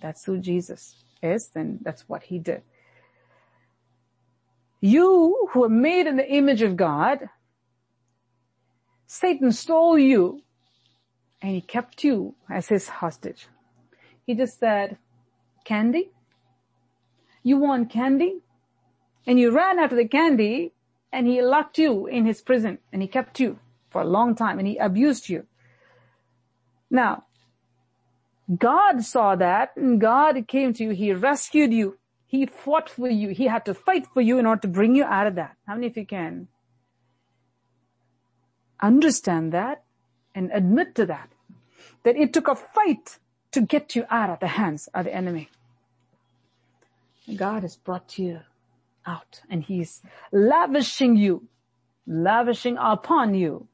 That's 0.00 0.24
who 0.24 0.38
Jesus 0.38 0.96
is 1.22 1.50
and 1.54 1.80
that's 1.82 2.08
what 2.08 2.24
he 2.24 2.38
did. 2.38 2.62
You 4.80 5.48
who 5.50 5.64
are 5.64 5.68
made 5.68 6.06
in 6.06 6.16
the 6.16 6.28
image 6.28 6.62
of 6.62 6.76
God, 6.76 7.28
Satan 9.10 9.52
stole 9.52 9.98
you 9.98 10.42
and 11.40 11.52
he 11.54 11.62
kept 11.62 12.04
you 12.04 12.34
as 12.50 12.68
his 12.68 12.88
hostage. 12.88 13.48
He 14.26 14.34
just 14.34 14.60
said, 14.60 14.98
candy? 15.64 16.10
You 17.42 17.56
want 17.56 17.88
candy? 17.88 18.42
And 19.26 19.40
you 19.40 19.50
ran 19.50 19.78
after 19.78 19.96
the 19.96 20.06
candy 20.06 20.74
and 21.10 21.26
he 21.26 21.40
locked 21.40 21.78
you 21.78 22.06
in 22.06 22.26
his 22.26 22.42
prison 22.42 22.78
and 22.92 23.00
he 23.00 23.08
kept 23.08 23.40
you 23.40 23.58
for 23.88 24.02
a 24.02 24.06
long 24.06 24.34
time 24.34 24.58
and 24.58 24.68
he 24.68 24.76
abused 24.76 25.30
you. 25.30 25.46
Now, 26.90 27.24
God 28.54 29.02
saw 29.02 29.36
that 29.36 29.74
and 29.74 29.98
God 29.98 30.46
came 30.48 30.74
to 30.74 30.84
you. 30.84 30.90
He 30.90 31.14
rescued 31.14 31.72
you. 31.72 31.96
He 32.26 32.44
fought 32.44 32.90
for 32.90 33.08
you. 33.08 33.30
He 33.30 33.46
had 33.46 33.64
to 33.64 33.72
fight 33.72 34.06
for 34.12 34.20
you 34.20 34.38
in 34.38 34.44
order 34.44 34.60
to 34.62 34.68
bring 34.68 34.94
you 34.94 35.04
out 35.04 35.26
of 35.26 35.36
that. 35.36 35.56
How 35.66 35.76
many 35.76 35.86
of 35.86 35.96
you 35.96 36.04
can 36.04 36.48
understand 38.80 39.52
that 39.52 39.82
and 40.34 40.50
admit 40.52 40.94
to 40.96 41.06
that? 41.06 41.30
That 42.04 42.16
it 42.16 42.32
took 42.32 42.48
a 42.48 42.54
fight 42.54 43.18
to 43.52 43.60
get 43.60 43.96
you 43.96 44.04
out 44.10 44.30
of 44.30 44.40
the 44.40 44.48
hands 44.48 44.88
of 44.94 45.04
the 45.04 45.14
enemy. 45.14 45.48
God 47.36 47.62
has 47.62 47.76
brought 47.76 48.18
you 48.18 48.40
out 49.06 49.42
and 49.50 49.62
he's 49.62 50.02
lavishing 50.32 51.16
you, 51.16 51.48
lavishing 52.06 52.76
upon 52.78 53.34
you 53.34 53.68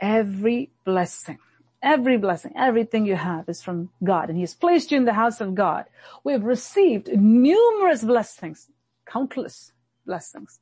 every 0.00 0.70
blessing. 0.84 1.38
Every 1.82 2.18
blessing, 2.18 2.52
everything 2.56 3.06
you 3.06 3.16
have 3.16 3.48
is 3.48 3.62
from 3.62 3.88
God 4.04 4.28
and 4.28 4.36
He 4.36 4.42
has 4.42 4.54
placed 4.54 4.90
you 4.90 4.98
in 4.98 5.06
the 5.06 5.14
house 5.14 5.40
of 5.40 5.54
God. 5.54 5.86
We 6.24 6.32
have 6.32 6.44
received 6.44 7.08
numerous 7.08 8.04
blessings, 8.04 8.68
countless 9.06 9.72
blessings. 10.04 10.60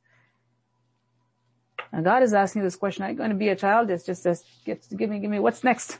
And 1.91 2.05
God 2.05 2.23
is 2.23 2.33
asking 2.33 2.63
this 2.63 2.75
question, 2.75 3.03
are 3.03 3.09
you 3.09 3.15
going 3.15 3.31
to 3.31 3.35
be 3.35 3.49
a 3.49 3.55
child? 3.55 3.89
It's 3.89 4.05
just 4.05 4.23
says, 4.23 4.43
give 4.65 5.09
me, 5.09 5.19
give 5.19 5.31
me, 5.31 5.39
what's 5.39 5.63
next? 5.63 5.99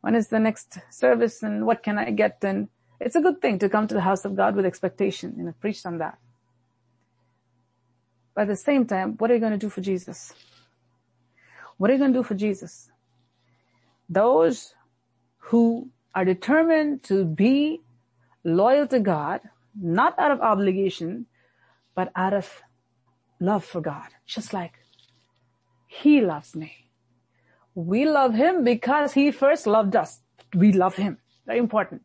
When 0.00 0.14
is 0.14 0.28
the 0.28 0.40
next 0.40 0.78
service 0.90 1.42
and 1.42 1.66
what 1.66 1.82
can 1.82 1.98
I 1.98 2.10
get? 2.10 2.38
And 2.42 2.68
it's 3.00 3.16
a 3.16 3.20
good 3.20 3.40
thing 3.40 3.58
to 3.60 3.68
come 3.68 3.86
to 3.88 3.94
the 3.94 4.00
house 4.00 4.24
of 4.24 4.36
God 4.36 4.56
with 4.56 4.66
expectation 4.66 5.34
and 5.38 5.48
I've 5.48 5.60
preached 5.60 5.86
on 5.86 5.98
that. 5.98 6.18
But 8.34 8.42
at 8.42 8.48
the 8.48 8.56
same 8.56 8.86
time, 8.86 9.14
what 9.18 9.30
are 9.30 9.34
you 9.34 9.40
going 9.40 9.52
to 9.52 9.58
do 9.58 9.70
for 9.70 9.80
Jesus? 9.80 10.32
What 11.76 11.90
are 11.90 11.92
you 11.92 11.98
going 11.98 12.12
to 12.12 12.18
do 12.18 12.24
for 12.24 12.34
Jesus? 12.34 12.90
those 14.08 14.74
who 15.38 15.90
are 16.14 16.24
determined 16.24 17.02
to 17.04 17.24
be 17.24 17.80
loyal 18.44 18.86
to 18.88 19.00
God, 19.00 19.40
not 19.80 20.18
out 20.18 20.30
of 20.30 20.40
obligation, 20.40 21.26
but 21.94 22.10
out 22.14 22.32
of 22.32 22.62
love 23.40 23.64
for 23.64 23.80
God, 23.80 24.08
just 24.26 24.52
like 24.52 24.78
He 26.02 26.20
loves 26.20 26.56
me. 26.56 26.72
We 27.74 28.04
love 28.04 28.34
Him 28.34 28.64
because 28.64 29.12
He 29.12 29.30
first 29.30 29.66
loved 29.66 29.94
us. 29.94 30.20
We 30.54 30.72
love 30.72 30.96
Him. 30.96 31.18
Very 31.46 31.58
important. 31.58 32.02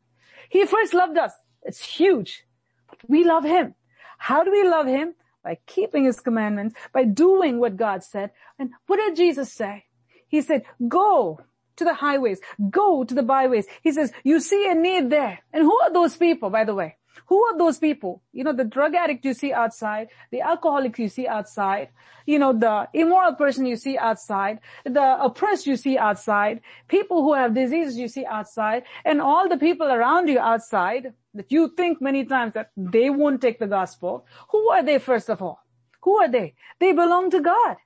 He 0.49 0.65
first 0.65 0.93
loved 0.93 1.17
us. 1.17 1.33
It's 1.63 1.83
huge. 1.83 2.43
But 2.87 2.99
we 3.07 3.23
love 3.23 3.43
Him. 3.43 3.73
How 4.19 4.43
do 4.43 4.51
we 4.51 4.63
love 4.63 4.85
Him? 4.85 5.15
By 5.43 5.57
keeping 5.65 6.05
His 6.05 6.19
commandments, 6.19 6.75
by 6.93 7.03
doing 7.05 7.59
what 7.59 7.77
God 7.77 8.03
said. 8.03 8.31
And 8.59 8.71
what 8.85 8.97
did 8.97 9.15
Jesus 9.15 9.51
say? 9.51 9.85
He 10.27 10.41
said, 10.41 10.65
go 10.87 11.41
to 11.77 11.83
the 11.83 11.95
highways, 11.95 12.39
go 12.69 13.03
to 13.03 13.15
the 13.15 13.23
byways. 13.23 13.65
He 13.81 13.91
says, 13.91 14.11
you 14.23 14.39
see 14.39 14.69
a 14.69 14.75
need 14.75 15.09
there. 15.09 15.39
And 15.51 15.63
who 15.63 15.79
are 15.81 15.91
those 15.91 16.15
people, 16.15 16.51
by 16.51 16.63
the 16.63 16.75
way? 16.75 16.97
Who 17.27 17.43
are 17.45 17.57
those 17.57 17.77
people? 17.77 18.21
You 18.33 18.43
know, 18.43 18.53
the 18.53 18.63
drug 18.63 18.95
addict 18.95 19.25
you 19.25 19.33
see 19.33 19.53
outside, 19.53 20.09
the 20.31 20.41
alcoholic 20.41 20.97
you 20.97 21.09
see 21.09 21.27
outside, 21.27 21.89
you 22.25 22.39
know, 22.39 22.53
the 22.53 22.87
immoral 22.93 23.33
person 23.33 23.65
you 23.65 23.75
see 23.75 23.97
outside, 23.97 24.59
the 24.83 25.17
oppressed 25.23 25.67
you 25.67 25.75
see 25.75 25.97
outside, 25.97 26.61
people 26.87 27.23
who 27.23 27.33
have 27.33 27.53
diseases 27.53 27.97
you 27.97 28.07
see 28.07 28.25
outside, 28.25 28.83
and 29.05 29.21
all 29.21 29.49
the 29.49 29.57
people 29.57 29.87
around 29.87 30.27
you 30.27 30.39
outside 30.39 31.13
that 31.33 31.51
you 31.51 31.73
think 31.75 32.01
many 32.01 32.25
times 32.25 32.53
that 32.53 32.71
they 32.75 33.09
won't 33.09 33.41
take 33.41 33.59
the 33.59 33.67
gospel. 33.67 34.25
Who 34.49 34.69
are 34.69 34.83
they 34.83 34.99
first 34.99 35.29
of 35.29 35.41
all? 35.41 35.63
Who 36.01 36.17
are 36.17 36.29
they? 36.29 36.55
They 36.79 36.93
belong 36.93 37.29
to 37.31 37.41
God. 37.41 37.77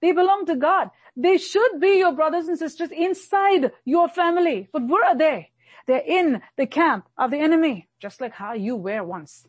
They 0.00 0.12
belong 0.12 0.46
to 0.46 0.56
God. 0.56 0.90
They 1.16 1.38
should 1.38 1.80
be 1.80 1.98
your 1.98 2.12
brothers 2.12 2.48
and 2.48 2.58
sisters 2.58 2.90
inside 2.90 3.72
your 3.84 4.08
family. 4.08 4.68
But 4.72 4.86
where 4.86 5.04
are 5.04 5.16
they? 5.16 5.50
They're 5.86 6.02
in 6.06 6.40
the 6.56 6.66
camp 6.66 7.06
of 7.18 7.30
the 7.30 7.38
enemy, 7.38 7.88
just 8.00 8.20
like 8.20 8.32
how 8.32 8.54
you 8.54 8.76
were 8.76 9.02
once. 9.02 9.46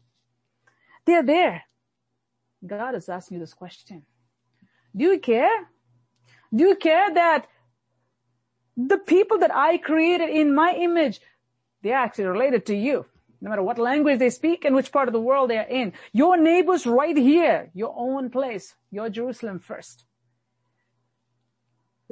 They're 1.06 1.24
there. 1.24 1.63
God 2.65 2.96
is 2.96 3.10
asking 3.10 3.36
you 3.36 3.42
this 3.42 3.54
question. 3.54 4.04
Do 4.96 5.06
you 5.06 5.20
care? 5.20 5.70
Do 6.54 6.63
you 6.63 6.75
care 6.75 7.13
that 7.13 7.48
the 8.77 8.98
people 8.98 9.39
that 9.39 9.54
I 9.54 9.77
created 9.77 10.30
in 10.30 10.56
my 10.56 10.74
image, 10.74 11.20
they're 11.82 11.96
actually 11.96 12.25
related 12.25 12.65
to 12.68 12.75
you? 12.75 13.06
No 13.42 13.50
matter 13.50 13.63
what 13.63 13.77
language 13.77 14.20
they 14.20 14.30
speak 14.30 14.65
and 14.65 14.75
which 14.75 14.92
part 14.92 15.08
of 15.08 15.13
the 15.13 15.20
world 15.20 15.50
they're 15.50 15.68
in. 15.68 15.94
Your 16.13 16.38
neighbors 16.38 16.88
right 16.88 17.15
here, 17.15 17.70
your 17.74 17.94
own 17.96 18.30
place, 18.30 18.74
your 18.89 19.10
Jerusalem 19.10 19.60
first. 19.60 20.06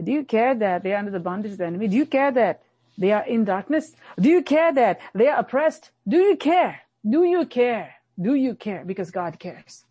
Do 0.02 0.12
you 0.12 0.24
care 0.26 0.54
that 0.54 0.84
they 0.84 0.94
are 0.94 0.98
under 0.98 1.12
the 1.12 1.20
bondage 1.20 1.54
of 1.54 1.58
the 1.60 1.66
enemy? 1.66 1.88
Do 1.88 1.96
you 1.96 2.06
care 2.06 2.32
that 2.32 2.62
they 2.98 3.12
are 3.12 3.26
in 3.26 3.46
darkness? 3.46 3.96
Do 4.20 4.30
you 4.30 4.42
care 4.42 4.74
that 4.74 5.00
they 5.14 5.28
are 5.28 5.40
oppressed? 5.40 5.92
Do 6.08 6.18
you 6.18 6.36
care? 6.36 6.82
Do 7.08 7.24
you 7.24 7.46
care? 7.46 7.96
Do 8.22 8.36
you 8.36 8.56
care? 8.56 8.86
Because 8.86 9.12
God 9.12 9.40
cares. 9.40 9.86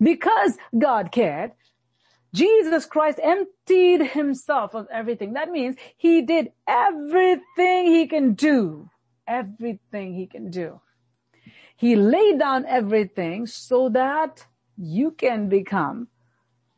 Because 0.00 0.56
God 0.76 1.12
cared, 1.12 1.52
Jesus 2.32 2.86
Christ 2.86 3.18
emptied 3.22 4.10
himself 4.10 4.74
of 4.74 4.86
everything. 4.90 5.34
That 5.34 5.50
means 5.50 5.76
he 5.96 6.22
did 6.22 6.52
everything 6.66 7.86
he 7.86 8.06
can 8.06 8.34
do. 8.34 8.88
Everything 9.26 10.14
he 10.14 10.26
can 10.26 10.50
do. 10.50 10.80
He 11.76 11.96
laid 11.96 12.38
down 12.38 12.66
everything 12.66 13.46
so 13.46 13.88
that 13.90 14.44
you 14.76 15.10
can 15.12 15.48
become 15.48 16.08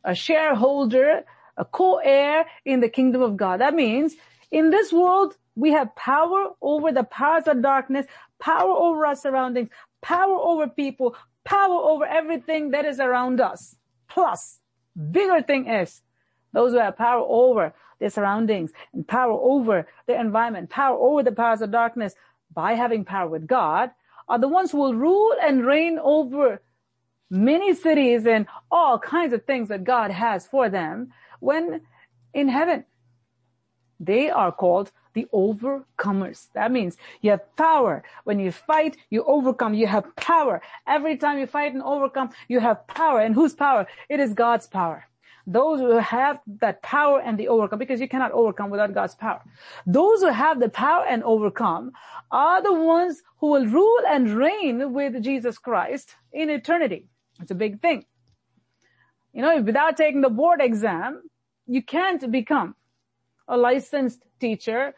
a 0.03 0.15
shareholder 0.15 1.23
a 1.57 1.65
co-heir 1.65 2.45
in 2.65 2.79
the 2.79 2.89
kingdom 2.89 3.21
of 3.21 3.37
God. 3.37 3.61
That 3.61 3.75
means 3.75 4.15
in 4.53 4.69
this 4.69 4.93
world, 4.93 5.35
we 5.55 5.71
have 5.71 5.95
power 5.95 6.49
over 6.61 6.91
the 6.91 7.03
powers 7.03 7.47
of 7.47 7.63
darkness, 7.63 8.05
power 8.39 8.71
over 8.71 9.07
our 9.07 9.15
surroundings, 9.15 9.69
power 10.01 10.37
over 10.39 10.67
people, 10.67 11.15
power 11.43 11.73
over 11.73 12.05
everything 12.05 12.69
that 12.71 12.85
is 12.85 12.99
around 12.99 13.41
us. 13.41 13.75
Plus, 14.07 14.59
bigger 15.11 15.41
thing 15.41 15.67
is 15.67 16.03
those 16.53 16.71
who 16.71 16.77
have 16.77 16.95
power 16.95 17.25
over 17.27 17.73
their 17.99 18.11
surroundings 18.11 18.71
and 18.93 19.07
power 19.07 19.33
over 19.33 19.87
their 20.05 20.21
environment, 20.21 20.69
power 20.69 20.97
over 20.99 21.23
the 21.23 21.31
powers 21.31 21.61
of 21.63 21.71
darkness 21.71 22.13
by 22.53 22.73
having 22.73 23.03
power 23.03 23.27
with 23.27 23.47
God 23.47 23.89
are 24.29 24.37
the 24.37 24.47
ones 24.47 24.71
who 24.71 24.77
will 24.77 24.93
rule 24.93 25.35
and 25.41 25.65
reign 25.65 25.97
over 25.99 26.61
many 27.31 27.73
cities 27.73 28.27
and 28.27 28.45
all 28.69 28.99
kinds 28.99 29.33
of 29.33 29.45
things 29.45 29.69
that 29.69 29.83
God 29.83 30.11
has 30.11 30.45
for 30.45 30.69
them 30.69 31.11
when 31.39 31.81
in 32.35 32.49
heaven. 32.49 32.85
They 34.05 34.29
are 34.29 34.51
called 34.51 34.91
the 35.13 35.27
overcomers. 35.33 36.47
That 36.53 36.71
means 36.71 36.97
you 37.21 37.31
have 37.31 37.55
power. 37.55 38.03
When 38.23 38.39
you 38.39 38.51
fight, 38.51 38.97
you 39.09 39.23
overcome. 39.35 39.73
You 39.73 39.87
have 39.87 40.15
power. 40.15 40.61
Every 40.87 41.15
time 41.17 41.37
you 41.39 41.47
fight 41.47 41.73
and 41.73 41.83
overcome, 41.83 42.29
you 42.47 42.59
have 42.59 42.87
power. 42.87 43.19
And 43.21 43.35
whose 43.35 43.55
power? 43.55 43.87
It 44.09 44.19
is 44.19 44.33
God's 44.33 44.67
power. 44.67 44.99
those 45.45 45.79
who 45.79 45.97
have 45.97 46.39
that 46.47 46.81
power 46.81 47.19
and 47.19 47.37
the 47.37 47.47
overcome, 47.47 47.79
because 47.79 47.99
you 47.99 48.07
cannot 48.07 48.31
overcome 48.31 48.69
without 48.69 48.93
God's 48.93 49.15
power. 49.15 49.41
Those 49.85 50.21
who 50.21 50.29
have 50.29 50.59
the 50.59 50.69
power 50.69 51.05
and 51.05 51.23
overcome 51.23 51.91
are 52.31 52.61
the 52.61 52.73
ones 52.73 53.21
who 53.39 53.47
will 53.47 53.65
rule 53.65 54.01
and 54.07 54.29
reign 54.29 54.93
with 54.93 55.21
Jesus 55.21 55.57
Christ 55.57 56.15
in 56.31 56.49
eternity. 56.49 57.07
It's 57.41 57.51
a 57.51 57.55
big 57.55 57.81
thing. 57.81 58.05
You 59.33 59.41
know, 59.41 59.61
without 59.61 59.97
taking 59.97 60.21
the 60.21 60.29
board 60.29 60.61
exam, 60.61 61.23
you 61.67 61.81
can't 61.81 62.31
become 62.31 62.75
a 63.47 63.57
licensed 63.57 64.23
teacher 64.39 64.93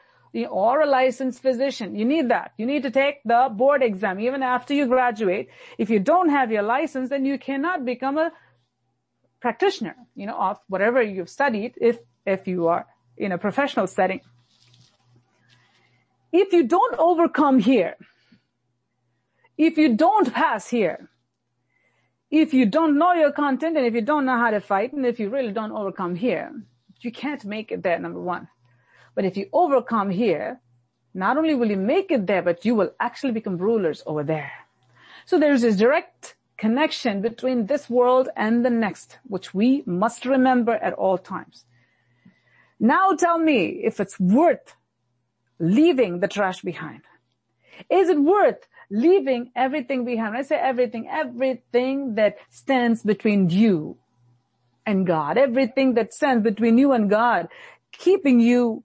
or 0.49 0.81
a 0.81 0.85
licensed 0.85 1.41
physician. 1.41 1.95
You 1.95 2.05
need 2.05 2.29
that. 2.29 2.51
You 2.57 2.65
need 2.65 2.83
to 2.83 2.91
take 2.91 3.23
the 3.23 3.49
board 3.51 3.81
exam 3.81 4.19
even 4.19 4.43
after 4.43 4.73
you 4.73 4.85
graduate. 4.87 5.49
If 5.77 5.89
you 5.89 5.99
don't 5.99 6.29
have 6.29 6.51
your 6.51 6.63
license, 6.63 7.09
then 7.09 7.25
you 7.25 7.39
cannot 7.39 7.85
become 7.85 8.17
a 8.17 8.31
practitioner, 9.39 9.95
you 10.15 10.25
know, 10.25 10.37
of 10.37 10.59
whatever 10.67 11.01
you've 11.01 11.29
studied 11.29 11.75
if, 11.79 11.99
if 12.25 12.47
you 12.47 12.67
are 12.67 12.85
in 13.17 13.31
a 13.31 13.37
professional 13.37 13.87
setting. 13.87 14.21
If 16.33 16.51
you 16.51 16.63
don't 16.63 16.95
overcome 16.99 17.59
here, 17.59 17.95
if 19.57 19.77
you 19.77 19.95
don't 19.95 20.33
pass 20.33 20.67
here, 20.67 21.09
if 22.29 22.53
you 22.53 22.65
don't 22.65 22.97
know 22.97 23.13
your 23.13 23.31
content 23.31 23.77
and 23.77 23.85
if 23.85 23.93
you 23.93 24.01
don't 24.01 24.25
know 24.25 24.37
how 24.37 24.49
to 24.49 24.59
fight 24.59 24.91
and 24.91 25.05
if 25.05 25.19
you 25.19 25.29
really 25.29 25.53
don't 25.53 25.71
overcome 25.71 26.15
here, 26.15 26.51
you 27.01 27.11
can't 27.11 27.43
make 27.45 27.71
it 27.71 27.83
there, 27.83 27.99
number 27.99 28.21
one. 28.21 28.47
But 29.15 29.25
if 29.25 29.37
you 29.37 29.47
overcome 29.53 30.09
here, 30.09 30.59
not 31.13 31.37
only 31.37 31.55
will 31.55 31.69
you 31.69 31.77
make 31.77 32.11
it 32.11 32.27
there, 32.27 32.41
but 32.41 32.65
you 32.65 32.75
will 32.75 32.91
actually 32.99 33.31
become 33.31 33.57
rulers 33.57 34.03
over 34.05 34.23
there. 34.23 34.51
So 35.25 35.39
there's 35.39 35.61
this 35.61 35.77
direct 35.77 36.35
connection 36.57 37.21
between 37.21 37.65
this 37.65 37.89
world 37.89 38.29
and 38.35 38.65
the 38.65 38.69
next, 38.69 39.17
which 39.23 39.53
we 39.53 39.83
must 39.85 40.25
remember 40.25 40.73
at 40.73 40.93
all 40.93 41.17
times. 41.17 41.65
Now 42.79 43.13
tell 43.13 43.39
me 43.39 43.81
if 43.83 43.99
it's 43.99 44.19
worth 44.19 44.75
leaving 45.59 46.19
the 46.19 46.27
trash 46.27 46.61
behind. 46.61 47.01
Is 47.89 48.09
it 48.09 48.19
worth 48.19 48.67
leaving 48.89 49.51
everything 49.55 50.05
behind? 50.05 50.33
When 50.33 50.39
I 50.39 50.43
say 50.43 50.57
everything, 50.57 51.07
everything 51.09 52.15
that 52.15 52.37
stands 52.49 53.03
between 53.03 53.49
you 53.49 53.97
and 54.85 55.05
God, 55.07 55.37
everything 55.37 55.95
that 55.95 56.13
stands 56.13 56.43
between 56.43 56.77
you 56.77 56.91
and 56.91 57.09
God, 57.09 57.47
keeping 57.91 58.39
you 58.39 58.83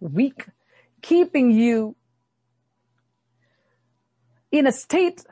weak, 0.00 0.46
keeping 1.00 1.50
you 1.50 1.96
in 4.50 4.66
a 4.66 4.72
state 4.72 5.24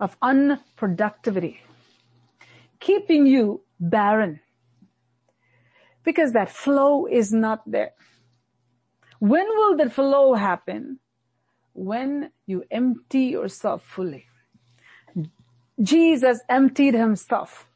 of 0.00 0.18
unproductivity, 0.20 1.58
keeping 2.80 3.26
you 3.26 3.62
barren 3.78 4.40
because 6.04 6.32
that 6.32 6.50
flow 6.50 7.06
is 7.06 7.32
not 7.32 7.62
there. 7.66 7.92
When 9.18 9.46
will 9.46 9.76
the 9.76 9.90
flow 9.90 10.34
happen? 10.34 11.00
When 11.74 12.30
you 12.46 12.64
empty 12.70 13.24
yourself 13.24 13.82
fully. 13.84 14.26
Jesus 15.82 16.40
emptied 16.48 16.94
himself. 16.94 17.66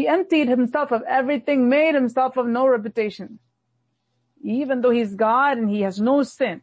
He 0.00 0.08
emptied 0.08 0.48
himself 0.48 0.92
of 0.92 1.02
everything, 1.02 1.68
made 1.68 1.94
himself 1.94 2.36
of 2.36 2.46
no 2.46 2.66
reputation 2.66 3.38
even 4.42 4.80
though 4.80 4.90
he's 4.90 5.14
God 5.14 5.58
and 5.58 5.68
he 5.68 5.82
has 5.82 6.00
no 6.00 6.22
sin, 6.22 6.62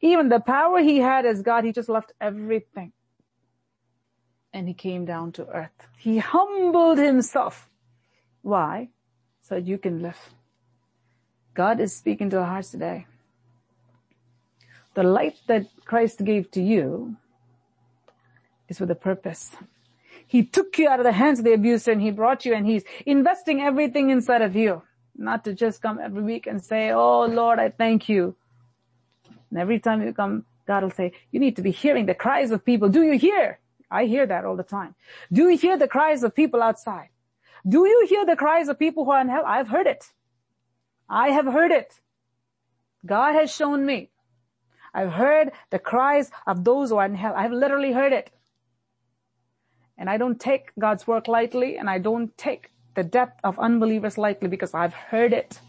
even 0.00 0.28
the 0.28 0.40
power 0.40 0.80
he 0.80 0.98
had 0.98 1.26
as 1.26 1.42
God, 1.42 1.64
he 1.64 1.72
just 1.72 1.88
left 1.88 2.12
everything. 2.20 2.92
And 4.52 4.66
he 4.66 4.74
came 4.74 5.04
down 5.04 5.32
to 5.32 5.46
earth. 5.46 5.86
He 5.96 6.18
humbled 6.18 6.98
himself. 6.98 7.68
Why? 8.42 8.88
So 9.42 9.56
that 9.56 9.66
you 9.66 9.78
can 9.78 10.02
live. 10.02 10.18
God 11.54 11.80
is 11.80 11.94
speaking 11.94 12.30
to 12.30 12.38
our 12.38 12.46
hearts 12.46 12.70
today. 12.70 13.06
The 14.94 15.02
light 15.02 15.36
that 15.46 15.66
Christ 15.84 16.24
gave 16.24 16.50
to 16.52 16.62
you 16.62 17.16
is 18.68 18.80
with 18.80 18.90
a 18.90 18.96
purpose. 18.96 19.52
He 20.30 20.44
took 20.44 20.78
you 20.78 20.88
out 20.88 21.00
of 21.00 21.04
the 21.04 21.10
hands 21.10 21.40
of 21.40 21.44
the 21.44 21.54
abuser 21.54 21.90
and 21.90 22.00
he 22.00 22.12
brought 22.12 22.44
you 22.44 22.54
and 22.54 22.64
he's 22.64 22.84
investing 23.04 23.60
everything 23.60 24.10
inside 24.10 24.42
of 24.42 24.54
you. 24.54 24.82
Not 25.16 25.44
to 25.46 25.52
just 25.52 25.82
come 25.82 25.98
every 25.98 26.22
week 26.22 26.46
and 26.46 26.62
say, 26.62 26.92
oh 26.92 27.24
Lord, 27.26 27.58
I 27.58 27.70
thank 27.70 28.08
you. 28.08 28.36
And 29.50 29.58
every 29.58 29.80
time 29.80 30.00
you 30.00 30.12
come, 30.12 30.44
God 30.68 30.84
will 30.84 30.90
say, 30.90 31.14
you 31.32 31.40
need 31.40 31.56
to 31.56 31.62
be 31.62 31.72
hearing 31.72 32.06
the 32.06 32.14
cries 32.14 32.52
of 32.52 32.64
people. 32.64 32.88
Do 32.88 33.02
you 33.02 33.18
hear? 33.18 33.58
I 33.90 34.04
hear 34.04 34.24
that 34.24 34.44
all 34.44 34.54
the 34.54 34.62
time. 34.62 34.94
Do 35.32 35.48
you 35.48 35.58
hear 35.58 35.76
the 35.76 35.88
cries 35.88 36.22
of 36.22 36.32
people 36.32 36.62
outside? 36.62 37.08
Do 37.68 37.84
you 37.84 38.06
hear 38.08 38.24
the 38.24 38.36
cries 38.36 38.68
of 38.68 38.78
people 38.78 39.04
who 39.04 39.10
are 39.10 39.20
in 39.20 39.28
hell? 39.28 39.42
I've 39.44 39.68
heard 39.68 39.88
it. 39.88 40.12
I 41.08 41.30
have 41.30 41.46
heard 41.46 41.72
it. 41.72 41.98
God 43.04 43.34
has 43.34 43.52
shown 43.52 43.84
me. 43.84 44.10
I've 44.94 45.10
heard 45.10 45.50
the 45.70 45.80
cries 45.80 46.30
of 46.46 46.62
those 46.62 46.90
who 46.90 46.98
are 46.98 47.06
in 47.06 47.16
hell. 47.16 47.34
I've 47.36 47.50
literally 47.50 47.92
heard 47.92 48.12
it. 48.12 48.30
And 50.00 50.08
I 50.08 50.16
don't 50.16 50.40
take 50.40 50.72
God's 50.78 51.06
work 51.06 51.28
lightly 51.28 51.76
and 51.76 51.88
I 51.90 51.98
don't 51.98 52.36
take 52.38 52.70
the 52.94 53.04
depth 53.04 53.38
of 53.44 53.58
unbelievers 53.58 54.16
lightly 54.16 54.48
because 54.48 54.72
I've 54.72 54.94
heard 54.94 55.34
it. 55.34 55.60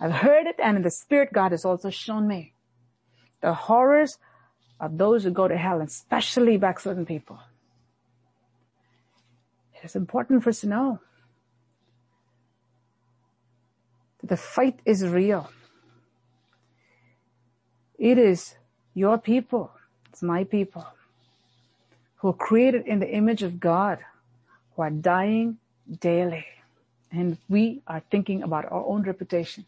I've 0.00 0.12
heard 0.12 0.46
it 0.46 0.54
and 0.62 0.76
in 0.76 0.82
the 0.84 0.92
spirit 0.92 1.32
God 1.32 1.50
has 1.50 1.64
also 1.64 1.90
shown 1.90 2.28
me 2.28 2.54
the 3.40 3.52
horrors 3.52 4.16
of 4.78 4.96
those 4.96 5.24
who 5.24 5.30
go 5.32 5.48
to 5.48 5.56
hell, 5.56 5.80
especially 5.80 6.56
backslidden 6.56 7.04
people. 7.04 7.40
It 9.74 9.84
is 9.84 9.96
important 9.96 10.44
for 10.44 10.50
us 10.50 10.60
to 10.60 10.68
know 10.68 11.00
that 14.20 14.28
the 14.28 14.36
fight 14.36 14.78
is 14.84 15.04
real. 15.04 15.50
It 17.98 18.18
is 18.18 18.54
your 18.94 19.18
people. 19.18 19.72
It's 20.08 20.22
my 20.22 20.44
people 20.44 20.86
who 22.20 22.28
are 22.28 22.34
created 22.34 22.86
in 22.86 23.00
the 23.00 23.10
image 23.10 23.42
of 23.42 23.58
God, 23.58 23.98
who 24.76 24.82
are 24.82 24.90
dying 24.90 25.58
daily. 26.00 26.44
And 27.10 27.38
we 27.48 27.82
are 27.86 28.02
thinking 28.10 28.42
about 28.42 28.66
our 28.70 28.84
own 28.84 29.02
reputation. 29.02 29.64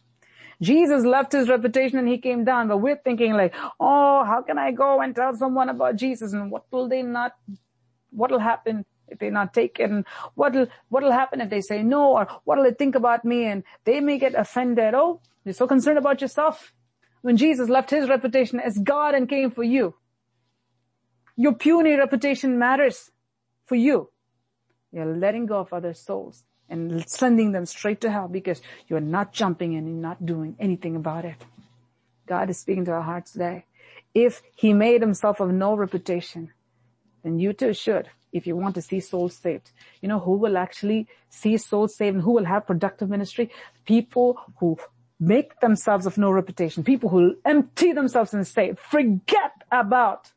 Jesus 0.61 1.05
left 1.05 1.33
his 1.33 1.49
reputation 1.49 1.99
and 1.99 2.07
he 2.07 2.19
came 2.19 2.45
down, 2.45 2.69
but 2.69 2.77
we're 2.77 2.97
thinking 2.97 3.33
like, 3.33 3.55
oh, 3.81 4.23
how 4.25 4.43
can 4.43 4.59
I 4.59 4.71
go 4.71 5.01
and 5.01 5.15
tell 5.15 5.35
someone 5.35 5.69
about 5.69 5.97
Jesus 5.97 6.35
and 6.35 6.51
what 6.51 6.65
will 6.71 6.89
they 6.89 7.03
not, 7.03 7.35
what'll 8.11 8.39
happen 8.39 8.85
if 9.09 9.19
they 9.19 9.31
not 9.31 9.53
take 9.55 9.81
it 9.81 9.91
and 9.91 10.05
what'll, 10.35 10.69
what'll 10.89 11.11
happen 11.11 11.41
if 11.41 11.51
they 11.51 11.63
say 11.63 11.83
no 11.83 12.13
or 12.13 12.29
what'll 12.45 12.65
they 12.65 12.73
think 12.73 12.95
about 12.95 13.25
me 13.25 13.47
and 13.47 13.65
they 13.85 13.99
may 14.01 14.19
get 14.19 14.35
offended. 14.35 14.95
Oh, 14.95 15.21
you're 15.45 15.55
so 15.55 15.67
concerned 15.67 15.99
about 15.99 16.21
yourself. 16.21 16.73
When 17.23 17.37
Jesus 17.37 17.69
left 17.69 17.91
his 17.91 18.09
reputation 18.09 18.61
as 18.61 18.79
God 18.79 19.15
and 19.15 19.29
came 19.29 19.51
for 19.51 19.65
you, 19.65 19.95
your 21.43 21.55
puny 21.55 21.97
reputation 21.97 22.57
matters 22.57 23.11
for 23.67 23.75
you. 23.75 24.09
You're 24.93 25.17
letting 25.17 25.47
go 25.47 25.59
of 25.59 25.73
other 25.73 25.93
souls 25.93 26.45
and 26.69 27.05
sending 27.09 27.51
them 27.51 27.67
straight 27.67 28.01
to 28.03 28.11
hell 28.13 28.29
because 28.29 28.63
you're 28.87 29.01
not 29.01 29.33
jumping 29.33 29.73
in 29.73 29.85
and 29.87 30.01
not 30.01 30.25
doing 30.25 30.55
anything 30.61 30.95
about 30.95 31.25
it. 31.25 31.35
God 32.27 32.49
is 32.49 32.59
speaking 32.59 32.85
to 32.85 32.93
our 32.93 33.03
hearts 33.03 33.33
today. 33.33 33.65
If 34.15 34.41
he 34.55 34.73
made 34.73 35.01
himself 35.01 35.41
of 35.41 35.51
no 35.51 35.75
reputation, 35.75 36.53
then 37.25 37.41
you 37.41 37.53
too 37.53 37.75
should 37.75 38.09
if 38.33 38.47
you 38.47 38.55
want 38.55 38.77
to 38.77 38.83
see 38.83 39.01
souls 39.01 39.35
saved. 39.35 39.73
You 40.01 40.09
know 40.09 40.21
who 40.21 40.37
will 40.37 40.57
actually 40.57 41.09
see 41.29 41.57
souls 41.57 41.97
saved 41.97 42.15
and 42.15 42.23
who 42.23 42.35
will 42.35 42.45
have 42.45 42.69
productive 42.69 43.11
ministry? 43.11 43.51
People 43.85 44.39
who 44.61 44.79
make 45.19 45.59
themselves 45.59 46.07
of 46.07 46.17
no 46.19 46.31
reputation. 46.31 46.85
People 46.85 47.09
who 47.09 47.35
empty 47.45 47.93
themselves 47.93 48.33
and 48.33 48.47
say, 48.47 48.75
forget 48.91 49.55
about 49.73 50.31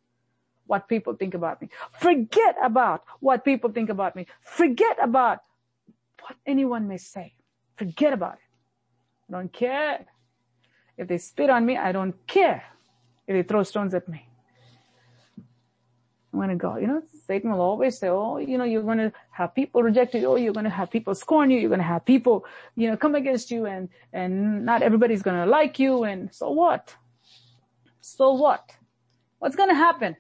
what 0.68 0.88
people 0.88 1.16
think 1.16 1.34
about 1.34 1.62
me. 1.62 1.70
Forget 2.00 2.56
about 2.64 3.04
what 3.20 3.46
people 3.46 3.72
think 3.72 3.90
about 3.90 4.16
me. 4.16 4.28
Forget 4.42 4.98
about 5.02 5.40
what 6.22 6.38
anyone 6.46 6.88
may 6.88 6.98
say. 6.98 7.34
Forget 7.76 8.14
about 8.14 8.36
it. 8.36 9.30
I 9.30 9.38
don't 9.38 9.52
care. 9.52 10.06
If 10.98 11.08
they 11.08 11.18
spit 11.18 11.50
on 11.50 11.66
me, 11.66 11.78
I 11.78 11.92
don't 11.92 12.16
care. 12.28 12.64
If 13.28 13.34
they 13.36 13.44
throw 13.44 13.64
stones 13.64 13.94
at 13.94 14.08
me. 14.08 14.28
I'm 16.34 16.50
to 16.50 16.56
go. 16.56 16.76
You 16.76 16.88
know, 16.88 17.02
Satan 17.28 17.52
will 17.52 17.62
always 17.62 17.98
say, 17.98 18.10
oh, 18.10 18.38
you 18.38 18.58
know, 18.58 18.66
you're 18.66 18.84
to 18.98 19.14
have 19.32 19.56
people 19.56 19.82
reject 19.82 20.14
you. 20.14 20.26
Oh, 20.28 20.36
you're 20.36 20.54
to 20.66 20.70
have 20.70 20.92
people 20.92 21.16
scorn 21.16 21.50
you. 21.50 21.60
You're 21.60 21.70
to 21.80 21.84
have 21.84 22.06
people, 22.06 22.46
you 22.76 22.90
know, 22.90 22.98
come 22.98 23.16
against 23.16 23.52
you 23.52 23.66
and, 23.66 23.88
and 24.12 24.66
not 24.66 24.82
everybody's 24.82 25.22
to 25.38 25.46
like 25.46 25.80
you. 25.80 26.04
And 26.04 26.34
so 26.34 26.52
what? 26.52 26.94
So 28.02 28.34
what? 28.34 28.70
What's 29.40 29.56
to 29.70 29.76
happen? 29.76 30.18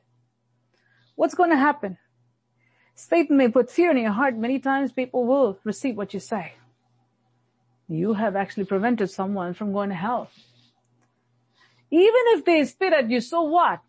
What's 1.15 1.35
going 1.35 1.49
to 1.49 1.57
happen? 1.57 1.97
Satan 2.93 3.37
may 3.37 3.49
put 3.49 3.71
fear 3.71 3.91
in 3.91 3.97
your 3.97 4.11
heart. 4.11 4.37
Many 4.37 4.59
times 4.59 4.91
people 4.91 5.25
will 5.25 5.59
receive 5.63 5.97
what 5.97 6.13
you 6.13 6.19
say. 6.19 6.53
You 7.87 8.13
have 8.13 8.35
actually 8.35 8.65
prevented 8.65 9.09
someone 9.09 9.53
from 9.53 9.73
going 9.73 9.89
to 9.89 9.95
hell. 9.95 10.29
Even 11.91 12.23
if 12.35 12.45
they 12.45 12.63
spit 12.65 12.93
at 12.93 13.09
you, 13.09 13.21
so 13.21 13.43
what? 13.43 13.81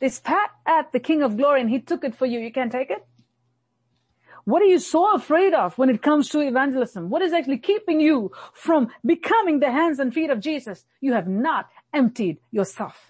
They 0.00 0.08
spat 0.08 0.50
at 0.66 0.92
the 0.92 1.00
King 1.00 1.22
of 1.22 1.36
Glory 1.36 1.60
and 1.60 1.70
he 1.70 1.80
took 1.80 2.04
it 2.04 2.16
for 2.16 2.26
you. 2.26 2.40
You 2.40 2.52
can't 2.52 2.72
take 2.72 2.90
it? 2.90 3.06
What 4.44 4.62
are 4.62 4.66
you 4.66 4.78
so 4.78 5.14
afraid 5.14 5.52
of 5.52 5.76
when 5.76 5.90
it 5.90 6.02
comes 6.02 6.30
to 6.30 6.40
evangelism? 6.40 7.10
What 7.10 7.22
is 7.22 7.32
actually 7.32 7.58
keeping 7.58 8.00
you 8.00 8.32
from 8.54 8.88
becoming 9.04 9.60
the 9.60 9.70
hands 9.70 9.98
and 9.98 10.12
feet 10.12 10.30
of 10.30 10.40
Jesus? 10.40 10.84
You 11.00 11.12
have 11.12 11.28
not 11.28 11.68
emptied 11.92 12.38
yourself. 12.50 13.09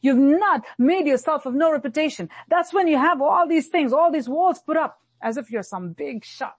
You've 0.00 0.18
not 0.18 0.64
made 0.78 1.06
yourself 1.06 1.46
of 1.46 1.54
no 1.54 1.70
reputation. 1.72 2.30
That's 2.48 2.72
when 2.72 2.88
you 2.88 2.96
have 2.96 3.20
all 3.20 3.46
these 3.46 3.68
things, 3.68 3.92
all 3.92 4.10
these 4.10 4.28
walls 4.28 4.58
put 4.60 4.76
up 4.76 5.00
as 5.20 5.36
if 5.36 5.50
you're 5.50 5.62
some 5.62 5.92
big 5.92 6.24
shot. 6.24 6.56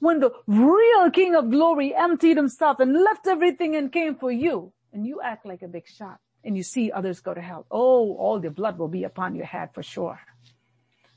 When 0.00 0.18
the 0.18 0.32
real 0.48 1.10
King 1.10 1.36
of 1.36 1.50
glory 1.50 1.94
emptied 1.94 2.36
himself 2.36 2.80
and 2.80 2.92
left 2.92 3.26
everything 3.28 3.76
and 3.76 3.92
came 3.92 4.16
for 4.16 4.32
you 4.32 4.72
and 4.92 5.06
you 5.06 5.20
act 5.22 5.46
like 5.46 5.62
a 5.62 5.68
big 5.68 5.86
shot 5.86 6.18
and 6.42 6.56
you 6.56 6.64
see 6.64 6.90
others 6.90 7.20
go 7.20 7.34
to 7.34 7.40
hell. 7.40 7.66
Oh, 7.70 8.16
all 8.16 8.40
the 8.40 8.50
blood 8.50 8.78
will 8.78 8.88
be 8.88 9.04
upon 9.04 9.36
your 9.36 9.46
head 9.46 9.70
for 9.72 9.82
sure. 9.82 10.20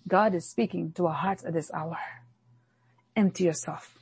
God 0.08 0.36
is 0.36 0.48
speaking 0.48 0.92
to 0.94 1.08
our 1.08 1.14
hearts 1.14 1.44
at 1.44 1.54
this 1.54 1.72
hour. 1.74 1.98
Empty 3.16 3.46
yourself. 3.46 3.98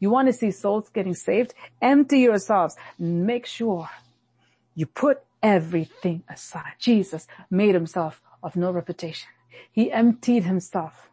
You 0.00 0.10
want 0.10 0.26
to 0.26 0.32
see 0.32 0.50
souls 0.50 0.88
getting 0.88 1.14
saved? 1.14 1.54
Empty 1.80 2.18
yourselves. 2.18 2.76
Make 2.98 3.46
sure 3.46 3.88
you 4.74 4.86
put 4.86 5.22
everything 5.44 6.24
aside. 6.28 6.72
Jesus 6.78 7.28
made 7.50 7.74
himself 7.74 8.20
of 8.42 8.56
no 8.56 8.70
reputation. 8.70 9.28
He 9.70 9.92
emptied 9.92 10.44
himself. 10.44 11.10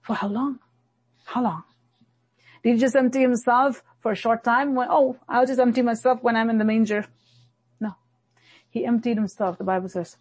For 0.00 0.14
how 0.14 0.28
long? 0.28 0.58
How 1.26 1.42
long? 1.42 1.64
Did 2.62 2.74
he 2.74 2.80
just 2.80 2.96
empty 2.96 3.20
himself 3.20 3.82
for 4.00 4.12
a 4.12 4.16
short 4.16 4.42
time? 4.42 4.74
When, 4.74 4.88
oh, 4.90 5.18
I'll 5.28 5.46
just 5.46 5.60
empty 5.60 5.82
myself 5.82 6.22
when 6.22 6.36
I'm 6.36 6.48
in 6.48 6.58
the 6.58 6.64
manger. 6.64 7.06
No. 7.80 7.94
He 8.70 8.86
emptied 8.86 9.18
himself, 9.18 9.58
the 9.58 9.64
Bible 9.64 9.88
says, 9.88 10.16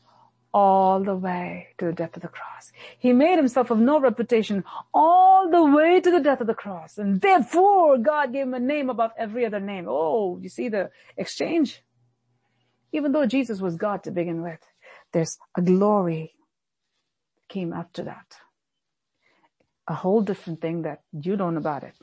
all 0.53 1.03
the 1.03 1.15
way 1.15 1.67
to 1.77 1.85
the 1.85 1.93
death 1.93 2.15
of 2.15 2.21
the 2.21 2.27
cross. 2.27 2.71
He 2.97 3.13
made 3.13 3.37
himself 3.37 3.71
of 3.71 3.79
no 3.79 3.99
reputation 3.99 4.63
all 4.93 5.49
the 5.49 5.63
way 5.63 5.99
to 5.99 6.11
the 6.11 6.21
death 6.21 6.41
of 6.41 6.47
the 6.47 6.53
cross. 6.53 6.97
And 6.97 7.21
therefore 7.21 7.97
God 7.97 8.33
gave 8.33 8.43
him 8.43 8.53
a 8.53 8.59
name 8.59 8.89
above 8.89 9.11
every 9.17 9.45
other 9.45 9.59
name. 9.59 9.85
Oh, 9.87 10.39
you 10.41 10.49
see 10.49 10.69
the 10.69 10.91
exchange? 11.17 11.81
Even 12.95 13.11
though 13.11 13.25
Jesus 13.25 13.59
was 13.59 13.75
God 13.75 14.05
to 14.05 14.11
begin 14.11 14.41
with, 14.41 14.61
there's 15.11 15.37
a 15.57 15.61
glory 15.61 16.33
came 17.49 17.73
after 17.73 18.03
that. 18.03 18.37
A 19.89 19.93
whole 19.93 20.21
different 20.21 20.61
thing 20.61 20.83
that 20.83 21.01
you 21.11 21.35
don't 21.35 21.55
know 21.55 21.59
about 21.59 21.83
it. 21.83 21.93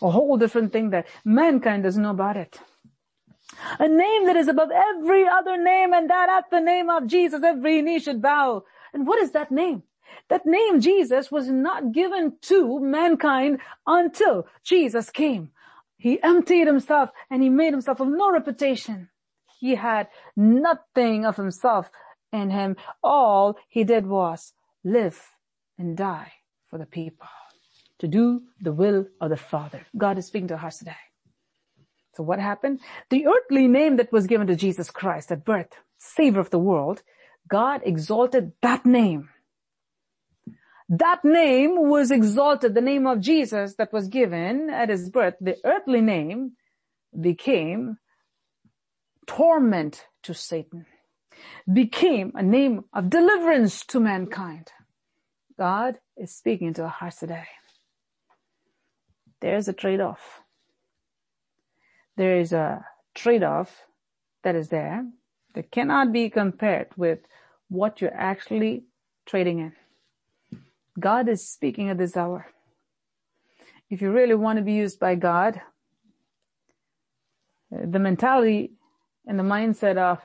A 0.00 0.10
whole 0.10 0.38
different 0.38 0.72
thing 0.72 0.90
that 0.90 1.08
mankind 1.26 1.82
doesn't 1.82 2.02
know 2.02 2.10
about 2.10 2.38
it. 2.38 2.58
A 3.78 3.86
name 3.86 4.24
that 4.24 4.36
is 4.36 4.48
above 4.48 4.70
every 4.70 5.28
other 5.28 5.62
name 5.62 5.92
and 5.92 6.08
that 6.08 6.30
at 6.30 6.50
the 6.50 6.60
name 6.60 6.88
of 6.88 7.06
Jesus 7.06 7.42
every 7.44 7.82
knee 7.82 7.98
should 7.98 8.22
bow. 8.22 8.64
And 8.94 9.06
what 9.06 9.20
is 9.22 9.32
that 9.32 9.52
name? 9.52 9.82
That 10.30 10.46
name 10.46 10.80
Jesus 10.80 11.30
was 11.30 11.50
not 11.50 11.92
given 11.92 12.38
to 12.42 12.80
mankind 12.80 13.58
until 13.86 14.46
Jesus 14.64 15.10
came. 15.10 15.50
He 15.98 16.22
emptied 16.22 16.66
himself 16.66 17.10
and 17.30 17.42
he 17.42 17.50
made 17.50 17.74
himself 17.74 18.00
of 18.00 18.08
no 18.08 18.32
reputation. 18.32 19.10
He 19.62 19.76
had 19.76 20.08
nothing 20.36 21.24
of 21.24 21.36
himself 21.36 21.88
in 22.32 22.50
him. 22.50 22.74
All 23.00 23.56
he 23.68 23.84
did 23.84 24.08
was 24.08 24.54
live 24.82 25.22
and 25.78 25.96
die 25.96 26.32
for 26.68 26.78
the 26.78 26.84
people 27.00 27.28
to 28.00 28.08
do 28.08 28.42
the 28.60 28.72
will 28.72 29.06
of 29.20 29.30
the 29.30 29.36
Father. 29.36 29.86
God 29.96 30.18
is 30.18 30.26
speaking 30.26 30.48
to 30.48 30.56
us 30.56 30.78
today. 30.78 31.04
So 32.16 32.24
what 32.24 32.40
happened? 32.40 32.80
The 33.08 33.28
earthly 33.28 33.68
name 33.68 33.98
that 33.98 34.10
was 34.10 34.26
given 34.26 34.48
to 34.48 34.56
Jesus 34.56 34.90
Christ 34.90 35.30
at 35.30 35.44
birth, 35.44 35.70
Savior 35.96 36.40
of 36.40 36.50
the 36.50 36.58
world, 36.58 37.04
God 37.48 37.82
exalted 37.84 38.54
that 38.62 38.84
name. 38.84 39.28
That 40.88 41.24
name 41.24 41.88
was 41.88 42.10
exalted, 42.10 42.74
the 42.74 42.80
name 42.80 43.06
of 43.06 43.20
Jesus 43.20 43.76
that 43.76 43.92
was 43.92 44.08
given 44.08 44.70
at 44.70 44.88
his 44.88 45.08
birth, 45.08 45.34
the 45.40 45.56
earthly 45.64 46.00
name 46.00 46.56
became 47.18 47.98
torment 49.36 50.06
to 50.22 50.34
Satan, 50.34 50.86
became 51.72 52.32
a 52.34 52.42
name 52.42 52.84
of 52.92 53.10
deliverance 53.10 53.84
to 53.86 54.00
mankind. 54.00 54.68
God 55.58 55.98
is 56.16 56.34
speaking 56.34 56.74
to 56.74 56.82
our 56.82 56.88
hearts 56.88 57.18
today. 57.18 57.46
There's 59.40 59.68
a 59.68 59.72
trade-off 59.72 60.42
there 62.16 62.38
is 62.38 62.52
a 62.52 62.84
trade-off 63.14 63.86
that 64.44 64.54
is 64.54 64.68
there 64.68 65.06
that 65.54 65.70
cannot 65.70 66.12
be 66.12 66.30
compared 66.30 66.88
with 66.96 67.20
what 67.68 68.00
you're 68.00 68.14
actually 68.14 68.84
trading 69.26 69.58
in. 69.58 69.72
God 70.98 71.28
is 71.28 71.48
speaking 71.48 71.88
at 71.88 71.98
this 71.98 72.16
hour. 72.16 72.46
If 73.88 74.02
you 74.02 74.10
really 74.10 74.34
want 74.34 74.58
to 74.58 74.64
be 74.64 74.74
used 74.74 74.98
by 74.98 75.14
God, 75.14 75.60
the 77.70 77.98
mentality 77.98 78.72
and 79.26 79.38
the 79.38 79.42
mindset 79.42 79.96
of, 79.96 80.18
uh, 80.18 80.20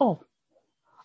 oh, 0.00 0.24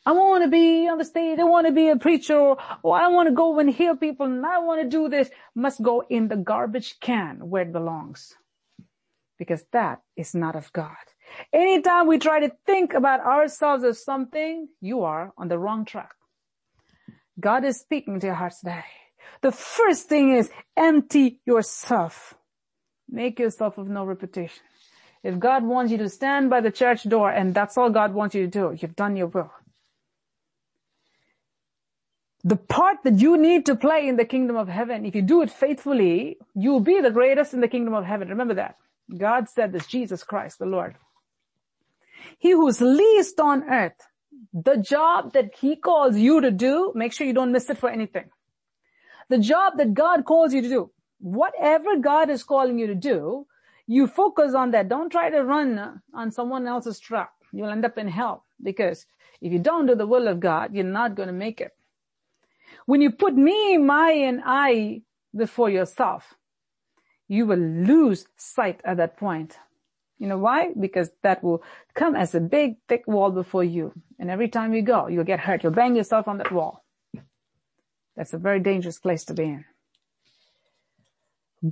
I 0.05 0.11
want 0.11 0.43
to 0.43 0.49
be 0.49 0.87
on 0.87 0.99
the 0.99 1.05
stage. 1.05 1.39
I 1.39 1.45
want 1.45 1.65
to 1.65 1.73
be 1.73 1.89
a 1.89 1.95
preacher 1.95 2.37
or, 2.37 2.57
oh, 2.83 2.91
I 2.91 3.07
want 3.07 3.27
to 3.27 3.33
go 3.33 3.57
and 3.59 3.69
heal 3.69 3.95
people 3.95 4.27
and 4.27 4.45
I 4.45 4.59
want 4.59 4.81
to 4.81 4.87
do 4.87 5.09
this 5.09 5.29
must 5.55 5.81
go 5.81 6.03
in 6.09 6.27
the 6.27 6.37
garbage 6.37 6.99
can 6.99 7.49
where 7.49 7.63
it 7.63 7.71
belongs 7.71 8.35
because 9.37 9.65
that 9.71 10.01
is 10.15 10.35
not 10.35 10.55
of 10.55 10.71
God. 10.73 10.95
Anytime 11.51 12.07
we 12.07 12.19
try 12.19 12.39
to 12.39 12.51
think 12.65 12.93
about 12.93 13.19
ourselves 13.19 13.83
as 13.83 14.03
something, 14.03 14.67
you 14.79 15.03
are 15.03 15.33
on 15.37 15.47
the 15.47 15.57
wrong 15.57 15.85
track. 15.85 16.13
God 17.39 17.65
is 17.65 17.79
speaking 17.79 18.19
to 18.19 18.27
your 18.27 18.35
hearts 18.35 18.59
today. 18.59 18.85
The 19.41 19.51
first 19.51 20.07
thing 20.07 20.35
is 20.35 20.49
empty 20.77 21.41
yourself. 21.45 22.35
Make 23.09 23.39
yourself 23.39 23.77
of 23.77 23.89
no 23.89 24.05
reputation. 24.05 24.63
If 25.25 25.39
God 25.39 25.63
wants 25.63 25.91
you 25.91 25.97
to 25.97 26.07
stand 26.07 26.51
by 26.51 26.61
the 26.61 26.69
church 26.69 27.01
door 27.01 27.31
and 27.31 27.51
that's 27.51 27.79
all 27.79 27.89
God 27.89 28.13
wants 28.13 28.35
you 28.35 28.43
to 28.43 28.47
do, 28.47 28.77
you've 28.79 28.95
done 28.95 29.15
your 29.15 29.25
will. 29.25 29.51
The 32.43 32.57
part 32.57 32.97
that 33.05 33.17
you 33.17 33.35
need 33.35 33.65
to 33.65 33.75
play 33.75 34.07
in 34.07 34.17
the 34.17 34.25
kingdom 34.25 34.55
of 34.55 34.67
heaven, 34.67 35.03
if 35.03 35.15
you 35.15 35.23
do 35.23 35.41
it 35.41 35.49
faithfully, 35.49 36.37
you 36.53 36.71
will 36.73 36.79
be 36.79 37.01
the 37.01 37.09
greatest 37.09 37.55
in 37.55 37.61
the 37.61 37.67
kingdom 37.67 37.95
of 37.95 38.05
heaven. 38.05 38.29
Remember 38.29 38.53
that. 38.53 38.75
God 39.17 39.49
said 39.49 39.71
this, 39.71 39.87
Jesus 39.87 40.23
Christ, 40.23 40.59
the 40.59 40.67
Lord. 40.67 40.95
He 42.37 42.51
who's 42.51 42.79
least 42.79 43.39
on 43.39 43.63
earth, 43.63 43.99
the 44.53 44.77
job 44.77 45.33
that 45.33 45.55
he 45.59 45.75
calls 45.75 46.15
you 46.17 46.39
to 46.41 46.51
do, 46.51 46.91
make 46.93 47.13
sure 47.13 47.25
you 47.25 47.33
don't 47.33 47.51
miss 47.51 47.67
it 47.71 47.79
for 47.79 47.89
anything. 47.89 48.29
The 49.29 49.39
job 49.39 49.77
that 49.77 49.95
God 49.95 50.23
calls 50.23 50.53
you 50.53 50.61
to 50.61 50.69
do, 50.69 50.91
whatever 51.17 51.97
God 51.97 52.29
is 52.29 52.43
calling 52.43 52.77
you 52.77 52.85
to 52.85 52.95
do, 52.95 53.47
you 53.87 54.07
focus 54.07 54.53
on 54.53 54.71
that. 54.71 54.89
Don't 54.89 55.11
try 55.11 55.29
to 55.29 55.43
run 55.43 56.01
on 56.13 56.31
someone 56.31 56.67
else's 56.67 56.99
track. 56.99 57.31
You'll 57.51 57.69
end 57.69 57.85
up 57.85 57.97
in 57.97 58.07
hell 58.07 58.45
because 58.61 59.05
if 59.41 59.51
you 59.53 59.59
don't 59.59 59.85
do 59.85 59.95
the 59.95 60.07
will 60.07 60.27
of 60.27 60.39
God, 60.39 60.73
you're 60.73 60.83
not 60.83 61.15
going 61.15 61.27
to 61.27 61.33
make 61.33 61.61
it. 61.61 61.71
When 62.85 63.01
you 63.01 63.11
put 63.11 63.35
me, 63.35 63.77
my, 63.77 64.11
and 64.11 64.41
I 64.45 65.01
before 65.35 65.69
yourself, 65.69 66.33
you 67.27 67.45
will 67.45 67.59
lose 67.59 68.27
sight 68.37 68.81
at 68.83 68.97
that 68.97 69.17
point. 69.17 69.57
You 70.17 70.27
know 70.27 70.37
why? 70.37 70.71
Because 70.79 71.11
that 71.23 71.43
will 71.43 71.61
come 71.93 72.15
as 72.15 72.33
a 72.33 72.39
big, 72.39 72.75
thick 72.87 73.03
wall 73.07 73.31
before 73.31 73.63
you. 73.63 73.93
And 74.19 74.29
every 74.29 74.47
time 74.47 74.73
you 74.73 74.81
go, 74.81 75.07
you'll 75.07 75.25
get 75.25 75.41
hurt. 75.41 75.63
You'll 75.63 75.73
bang 75.73 75.95
yourself 75.95 76.27
on 76.27 76.37
that 76.37 76.51
wall. 76.51 76.83
That's 78.15 78.33
a 78.33 78.37
very 78.37 78.61
dangerous 78.61 78.97
place 78.97 79.25
to 79.25 79.33
be 79.33 79.43
in. 79.43 79.65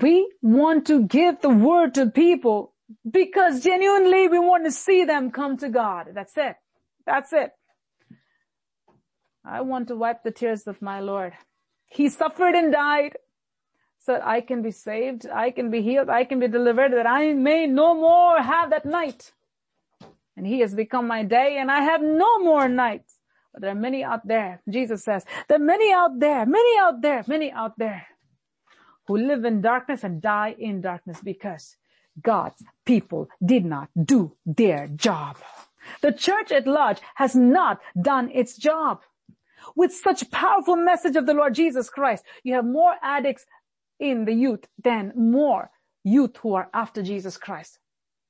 We 0.02 0.32
want 0.42 0.88
to 0.88 1.04
give 1.06 1.42
the 1.42 1.50
word 1.50 1.94
to 1.96 2.10
people 2.10 2.74
because 3.10 3.64
genuinely 3.64 4.28
we 4.28 4.40
want 4.40 4.66
to 4.66 4.72
see 4.72 5.06
them 5.06 5.30
come 5.30 5.58
to 5.58 5.70
God. 5.70 6.08
That's 6.16 6.36
it. 6.36 6.56
That's 7.06 7.32
it. 7.32 7.52
I 9.46 9.62
want 9.62 9.90
to 9.90 9.96
wipe 9.96 10.24
the 10.24 10.32
tears 10.32 10.66
of 10.66 10.82
my 10.82 11.00
Lord. 11.00 11.34
He 11.86 12.10
suffered 12.10 12.56
and 12.56 12.72
died 12.72 13.18
so 14.00 14.14
that 14.14 14.26
I 14.26 14.42
can 14.42 14.64
be 14.64 14.72
saved, 14.72 15.28
I 15.32 15.52
can 15.52 15.70
be 15.70 15.84
healed, 15.84 16.10
I 16.10 16.24
can 16.24 16.40
be 16.40 16.48
delivered, 16.48 16.94
that 16.94 17.06
I 17.06 17.34
may 17.34 17.68
no 17.68 17.94
more 17.94 18.42
have 18.42 18.72
that 18.72 18.86
night. 18.86 19.32
And 20.36 20.48
he 20.48 20.62
has 20.62 20.74
become 20.74 21.06
my 21.06 21.24
day 21.24 21.58
and 21.60 21.70
I 21.70 21.82
have 21.82 22.02
no 22.02 22.40
more 22.40 22.68
nights. 22.68 23.20
But 23.54 23.62
there 23.62 23.72
are 23.72 23.76
many 23.76 24.04
out 24.04 24.28
there, 24.28 24.62
Jesus 24.68 25.04
says, 25.04 25.24
there 25.48 25.58
are 25.58 25.64
many 25.64 25.94
out 25.94 26.20
there, 26.20 26.48
many 26.48 26.80
out 26.80 27.02
there, 27.02 27.24
many 27.28 27.52
out 27.52 27.78
there 27.78 28.08
who 29.08 29.18
live 29.18 29.46
in 29.46 29.62
darkness 29.62 30.04
and 30.04 30.22
die 30.22 30.56
in 30.58 30.82
darkness 30.82 31.20
because 31.24 31.76
God's 32.22 32.64
people 32.86 33.30
did 33.44 33.66
not 33.66 33.90
do 34.06 34.36
their 34.46 34.88
job. 34.88 35.38
The 36.02 36.12
church 36.12 36.52
at 36.52 36.68
large 36.68 37.00
has 37.16 37.36
not 37.36 37.82
done 38.00 38.30
its 38.32 38.56
job. 38.58 39.02
With 39.76 39.94
such 39.94 40.30
powerful 40.32 40.76
message 40.76 41.16
of 41.16 41.26
the 41.26 41.34
Lord 41.34 41.56
Jesus 41.56 41.90
Christ, 41.90 42.24
you 42.44 42.54
have 42.54 42.66
more 42.66 42.96
addicts 43.02 43.46
in 44.00 44.26
the 44.26 44.34
youth 44.34 44.66
than 44.84 45.14
more 45.16 45.72
youth 46.04 46.38
who 46.38 46.54
are 46.54 46.70
after 46.74 47.02
Jesus 47.02 47.38
Christ. 47.38 47.80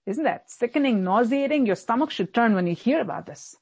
Isn't 0.05 0.25
that 0.25 0.49
sickening, 0.49 1.03
nauseating? 1.03 1.65
Your 1.65 1.75
stomach 1.75 2.11
should 2.11 2.33
turn 2.33 2.53
when 2.53 2.67
you 2.67 2.75
hear 2.75 3.01
about 3.01 3.25
this. 3.25 3.55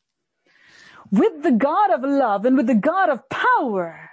With 1.11 1.43
the 1.43 1.51
God 1.51 1.91
of 1.91 2.03
love 2.03 2.45
and 2.45 2.57
with 2.57 2.67
the 2.67 2.75
God 2.75 3.09
of 3.09 3.27
power, 3.29 4.10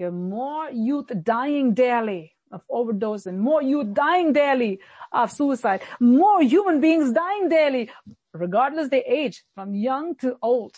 You 0.00 0.06
have 0.06 0.14
more 0.14 0.70
youth 0.70 1.12
dying 1.22 1.74
daily 1.74 2.34
of 2.50 2.62
overdose 2.70 3.26
and 3.26 3.38
more 3.38 3.60
youth 3.60 3.92
dying 3.92 4.32
daily 4.32 4.80
of 5.12 5.30
suicide, 5.30 5.82
more 6.00 6.42
human 6.42 6.80
beings 6.80 7.12
dying 7.12 7.50
daily, 7.50 7.90
regardless 8.32 8.88
their 8.88 9.02
age, 9.06 9.44
from 9.54 9.74
young 9.74 10.14
to 10.22 10.38
old. 10.40 10.74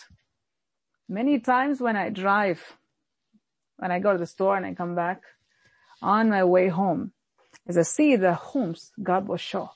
Many 1.07 1.39
times 1.39 1.79
when 1.79 1.95
I 1.95 2.09
drive, 2.09 2.61
when 3.77 3.91
I 3.91 3.99
go 3.99 4.11
to 4.11 4.17
the 4.17 4.25
store 4.25 4.57
and 4.57 4.65
I 4.65 4.73
come 4.73 4.93
back 4.93 5.21
on 6.01 6.29
my 6.29 6.43
way 6.43 6.67
home, 6.67 7.13
as 7.65 7.77
I 7.77 7.83
see 7.83 8.17
the 8.17 8.33
homes 8.33 8.91
God 9.01 9.29
will 9.29 9.37
show, 9.37 9.69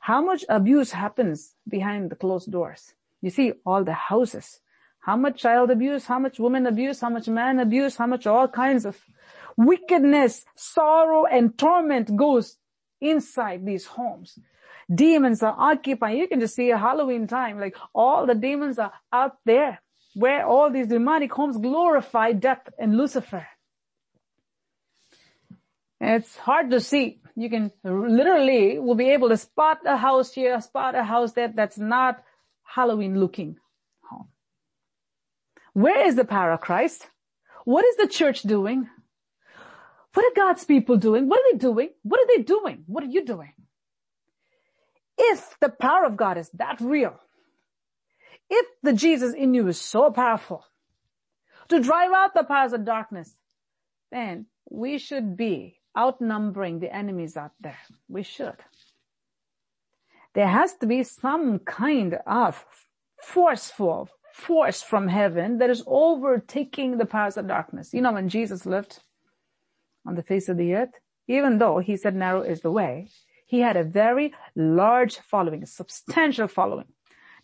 how 0.00 0.22
much 0.22 0.44
abuse 0.50 0.92
happens 0.92 1.54
behind 1.66 2.10
the 2.10 2.16
closed 2.16 2.52
doors. 2.52 2.92
You 3.22 3.30
see 3.30 3.54
all 3.64 3.84
the 3.84 3.94
houses, 3.94 4.60
how 5.06 5.16
much 5.16 5.40
child 5.40 5.70
abuse, 5.70 6.04
how 6.04 6.18
much 6.18 6.40
woman 6.40 6.66
abuse, 6.66 7.00
how 7.00 7.08
much 7.08 7.28
man 7.28 7.60
abuse, 7.60 7.94
how 7.94 8.08
much 8.08 8.26
all 8.26 8.48
kinds 8.48 8.84
of 8.84 8.98
wickedness, 9.56 10.44
sorrow 10.56 11.26
and 11.26 11.56
torment 11.56 12.16
goes 12.16 12.56
inside 13.00 13.64
these 13.64 13.86
homes. 13.86 14.36
Demons 14.92 15.44
are 15.44 15.54
occupying. 15.56 16.18
You 16.18 16.26
can 16.26 16.40
just 16.40 16.56
see 16.56 16.70
a 16.70 16.76
Halloween 16.76 17.28
time, 17.28 17.60
like 17.60 17.76
all 17.94 18.26
the 18.26 18.34
demons 18.34 18.80
are 18.80 18.92
out 19.12 19.36
there 19.44 19.80
where 20.14 20.44
all 20.44 20.70
these 20.70 20.88
demonic 20.88 21.32
homes 21.32 21.56
glorify 21.56 22.32
death 22.32 22.68
and 22.76 22.96
Lucifer. 22.96 23.46
It's 26.00 26.36
hard 26.36 26.72
to 26.72 26.80
see. 26.80 27.20
You 27.36 27.48
can 27.48 27.70
literally 27.84 28.80
will 28.80 28.96
be 28.96 29.10
able 29.10 29.28
to 29.28 29.36
spot 29.36 29.78
a 29.86 29.96
house 29.96 30.32
here, 30.32 30.60
spot 30.60 30.96
a 30.96 31.04
house 31.04 31.32
there 31.32 31.52
that's 31.54 31.78
not 31.78 32.24
Halloween 32.64 33.20
looking. 33.20 33.58
Where 35.76 36.06
is 36.06 36.14
the 36.14 36.24
power 36.24 36.52
of 36.52 36.62
Christ? 36.62 37.06
What 37.66 37.84
is 37.84 37.96
the 37.98 38.08
church 38.08 38.40
doing? 38.40 38.88
What 40.14 40.24
are 40.24 40.34
God's 40.34 40.64
people 40.64 40.96
doing? 40.96 41.28
What 41.28 41.40
are 41.40 41.52
they 41.52 41.58
doing? 41.58 41.90
What 42.02 42.18
are 42.18 42.26
they 42.34 42.42
doing? 42.42 42.84
What 42.86 43.04
are 43.04 43.08
you 43.08 43.26
doing? 43.26 43.52
If 45.18 45.58
the 45.60 45.68
power 45.68 46.06
of 46.06 46.16
God 46.16 46.38
is 46.38 46.48
that 46.54 46.80
real, 46.80 47.20
if 48.48 48.66
the 48.82 48.94
Jesus 48.94 49.34
in 49.34 49.52
you 49.52 49.68
is 49.68 49.78
so 49.78 50.10
powerful 50.10 50.64
to 51.68 51.78
drive 51.78 52.10
out 52.10 52.32
the 52.32 52.44
powers 52.44 52.72
of 52.72 52.86
darkness, 52.86 53.36
then 54.10 54.46
we 54.70 54.96
should 54.96 55.36
be 55.36 55.76
outnumbering 55.94 56.80
the 56.80 56.90
enemies 56.90 57.36
out 57.36 57.52
there. 57.60 57.76
We 58.08 58.22
should. 58.22 58.56
There 60.32 60.48
has 60.48 60.72
to 60.76 60.86
be 60.86 61.02
some 61.02 61.58
kind 61.58 62.18
of 62.26 62.64
forceful 63.22 64.08
force 64.36 64.82
from 64.82 65.08
heaven 65.08 65.58
that 65.58 65.70
is 65.70 65.82
overtaking 65.86 66.98
the 66.98 67.06
powers 67.06 67.38
of 67.38 67.48
darkness. 67.48 67.94
You 67.94 68.02
know, 68.02 68.12
when 68.12 68.28
Jesus 68.28 68.66
lived 68.66 69.00
on 70.06 70.14
the 70.14 70.22
face 70.22 70.48
of 70.50 70.58
the 70.58 70.74
earth, 70.74 70.90
even 71.26 71.58
though 71.58 71.78
he 71.78 71.96
said 71.96 72.14
narrow 72.14 72.42
is 72.42 72.60
the 72.60 72.70
way, 72.70 73.08
he 73.46 73.60
had 73.60 73.76
a 73.76 73.82
very 73.82 74.34
large 74.54 75.16
following, 75.18 75.62
a 75.62 75.66
substantial 75.66 76.48
following. 76.48 76.84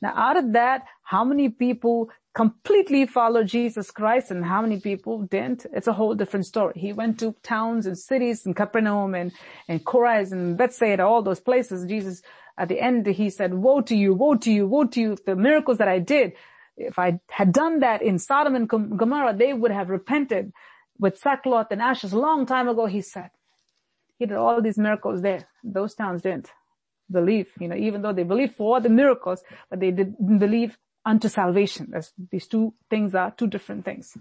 Now 0.02 0.12
out 0.14 0.36
of 0.36 0.52
that, 0.52 0.82
how 1.02 1.24
many 1.24 1.48
people 1.48 2.10
completely 2.34 3.06
followed 3.06 3.46
Jesus 3.46 3.90
Christ 3.90 4.30
and 4.30 4.44
how 4.44 4.60
many 4.60 4.78
people 4.78 5.22
didn't? 5.22 5.64
It's 5.72 5.88
a 5.88 5.92
whole 5.94 6.14
different 6.14 6.44
story. 6.44 6.74
He 6.76 6.92
went 6.92 7.18
to 7.20 7.34
towns 7.42 7.86
and 7.86 7.96
cities 7.96 8.44
and 8.44 8.54
Capernaum 8.54 9.14
and, 9.14 9.32
and 9.66 9.82
Choraz 9.82 10.30
and 10.30 10.58
Bethsaida, 10.58 11.04
all 11.04 11.22
those 11.22 11.40
places. 11.40 11.86
Jesus, 11.86 12.22
at 12.58 12.68
the 12.68 12.80
end, 12.80 13.06
he 13.06 13.30
said, 13.30 13.54
woe 13.54 13.80
to 13.80 13.96
you, 13.96 14.12
woe 14.12 14.34
to 14.34 14.52
you, 14.52 14.68
woe 14.68 14.84
to 14.84 15.00
you. 15.00 15.16
The 15.24 15.36
miracles 15.36 15.78
that 15.78 15.88
I 15.88 15.98
did, 15.98 16.34
if 16.76 16.98
I 16.98 17.20
had 17.30 17.52
done 17.52 17.80
that 17.80 18.02
in 18.02 18.18
Sodom 18.18 18.54
and 18.54 18.68
Gomorrah, 18.68 19.34
they 19.34 19.52
would 19.52 19.70
have 19.70 19.90
repented 19.90 20.52
with 20.98 21.18
sackcloth 21.18 21.68
and 21.70 21.82
ashes 21.82 22.12
a 22.12 22.18
long 22.18 22.46
time 22.46 22.68
ago, 22.68 22.86
he 22.86 23.02
said. 23.02 23.30
He 24.18 24.26
did 24.26 24.36
all 24.36 24.62
these 24.62 24.78
miracles 24.78 25.22
there. 25.22 25.48
Those 25.64 25.94
towns 25.94 26.22
didn't 26.22 26.50
believe, 27.10 27.48
you 27.58 27.68
know, 27.68 27.76
even 27.76 28.02
though 28.02 28.12
they 28.12 28.22
believed 28.22 28.56
for 28.56 28.80
the 28.80 28.88
miracles, 28.88 29.42
but 29.68 29.80
they 29.80 29.90
didn't 29.90 30.38
believe 30.38 30.78
unto 31.04 31.28
salvation. 31.28 31.92
As 31.94 32.12
these 32.30 32.46
two 32.46 32.74
things 32.88 33.14
are 33.14 33.32
two 33.32 33.48
different 33.48 33.84
things. 33.84 34.16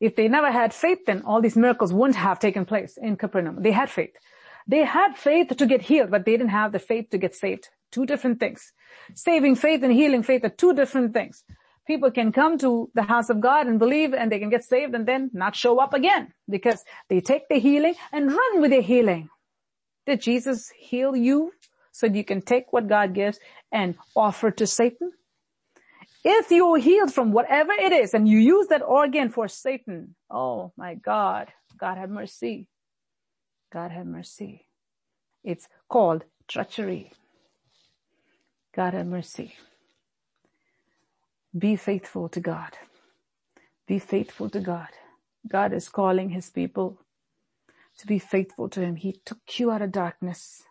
If 0.00 0.16
they 0.16 0.28
never 0.28 0.50
had 0.50 0.72
faith, 0.72 1.00
then 1.06 1.22
all 1.22 1.40
these 1.40 1.56
miracles 1.56 1.92
wouldn't 1.92 2.16
have 2.16 2.38
taken 2.38 2.64
place 2.64 2.96
in 2.96 3.16
Capernaum. 3.16 3.62
They 3.62 3.72
had 3.72 3.90
faith. 3.90 4.14
They 4.66 4.84
had 4.84 5.16
faith 5.16 5.48
to 5.56 5.66
get 5.66 5.82
healed, 5.82 6.10
but 6.10 6.24
they 6.24 6.32
didn't 6.32 6.50
have 6.50 6.72
the 6.72 6.78
faith 6.78 7.10
to 7.10 7.18
get 7.18 7.34
saved. 7.34 7.68
Two 7.90 8.06
different 8.06 8.40
things. 8.40 8.72
Saving 9.14 9.54
faith 9.54 9.82
and 9.82 9.92
healing 9.92 10.22
faith 10.22 10.44
are 10.44 10.50
two 10.50 10.74
different 10.74 11.14
things. 11.14 11.44
People 11.86 12.10
can 12.10 12.32
come 12.32 12.58
to 12.58 12.90
the 12.94 13.02
house 13.02 13.30
of 13.30 13.40
God 13.40 13.66
and 13.66 13.78
believe 13.78 14.12
and 14.12 14.30
they 14.30 14.38
can 14.38 14.50
get 14.50 14.62
saved 14.62 14.94
and 14.94 15.06
then 15.06 15.30
not 15.32 15.56
show 15.56 15.80
up 15.80 15.94
again 15.94 16.34
because 16.48 16.84
they 17.08 17.20
take 17.20 17.48
the 17.48 17.58
healing 17.58 17.94
and 18.12 18.30
run 18.30 18.60
with 18.60 18.72
the 18.72 18.82
healing. 18.82 19.30
Did 20.06 20.20
Jesus 20.20 20.70
heal 20.76 21.16
you 21.16 21.52
so 21.92 22.06
you 22.06 22.24
can 22.24 22.42
take 22.42 22.72
what 22.72 22.88
God 22.88 23.14
gives 23.14 23.38
and 23.72 23.96
offer 24.14 24.50
to 24.50 24.66
Satan? 24.66 25.12
If 26.24 26.50
you're 26.50 26.78
healed 26.78 27.12
from 27.12 27.32
whatever 27.32 27.72
it 27.72 27.92
is 27.92 28.12
and 28.12 28.28
you 28.28 28.38
use 28.38 28.68
that 28.68 28.82
organ 28.82 29.30
for 29.30 29.48
Satan, 29.48 30.14
oh 30.30 30.72
my 30.76 30.94
God, 30.94 31.48
God 31.78 31.96
have 31.96 32.10
mercy. 32.10 32.68
God 33.72 33.90
have 33.92 34.06
mercy. 34.06 34.66
It's 35.44 35.68
called 35.88 36.24
treachery. 36.48 37.12
God 38.78 38.94
have 38.94 39.08
mercy. 39.08 39.56
Be 41.58 41.74
faithful 41.74 42.28
to 42.28 42.38
God. 42.38 42.78
Be 43.88 43.98
faithful 43.98 44.48
to 44.50 44.60
God. 44.60 44.90
God 45.50 45.72
is 45.72 45.88
calling 45.88 46.30
his 46.30 46.48
people 46.48 47.00
to 47.98 48.06
be 48.06 48.20
faithful 48.20 48.68
to 48.68 48.80
him. 48.80 48.94
He 48.94 49.20
took 49.24 49.58
you 49.58 49.72
out 49.72 49.82
of 49.82 49.90
darkness. 49.90 50.62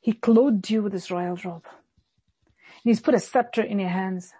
He 0.00 0.14
clothed 0.14 0.70
you 0.70 0.82
with 0.82 0.94
his 0.94 1.10
royal 1.10 1.36
robe. 1.44 1.66
And 1.66 2.84
he's 2.84 3.00
put 3.00 3.14
a 3.14 3.20
scepter 3.20 3.60
in 3.60 3.78
your 3.78 3.90
hands. 3.90 4.32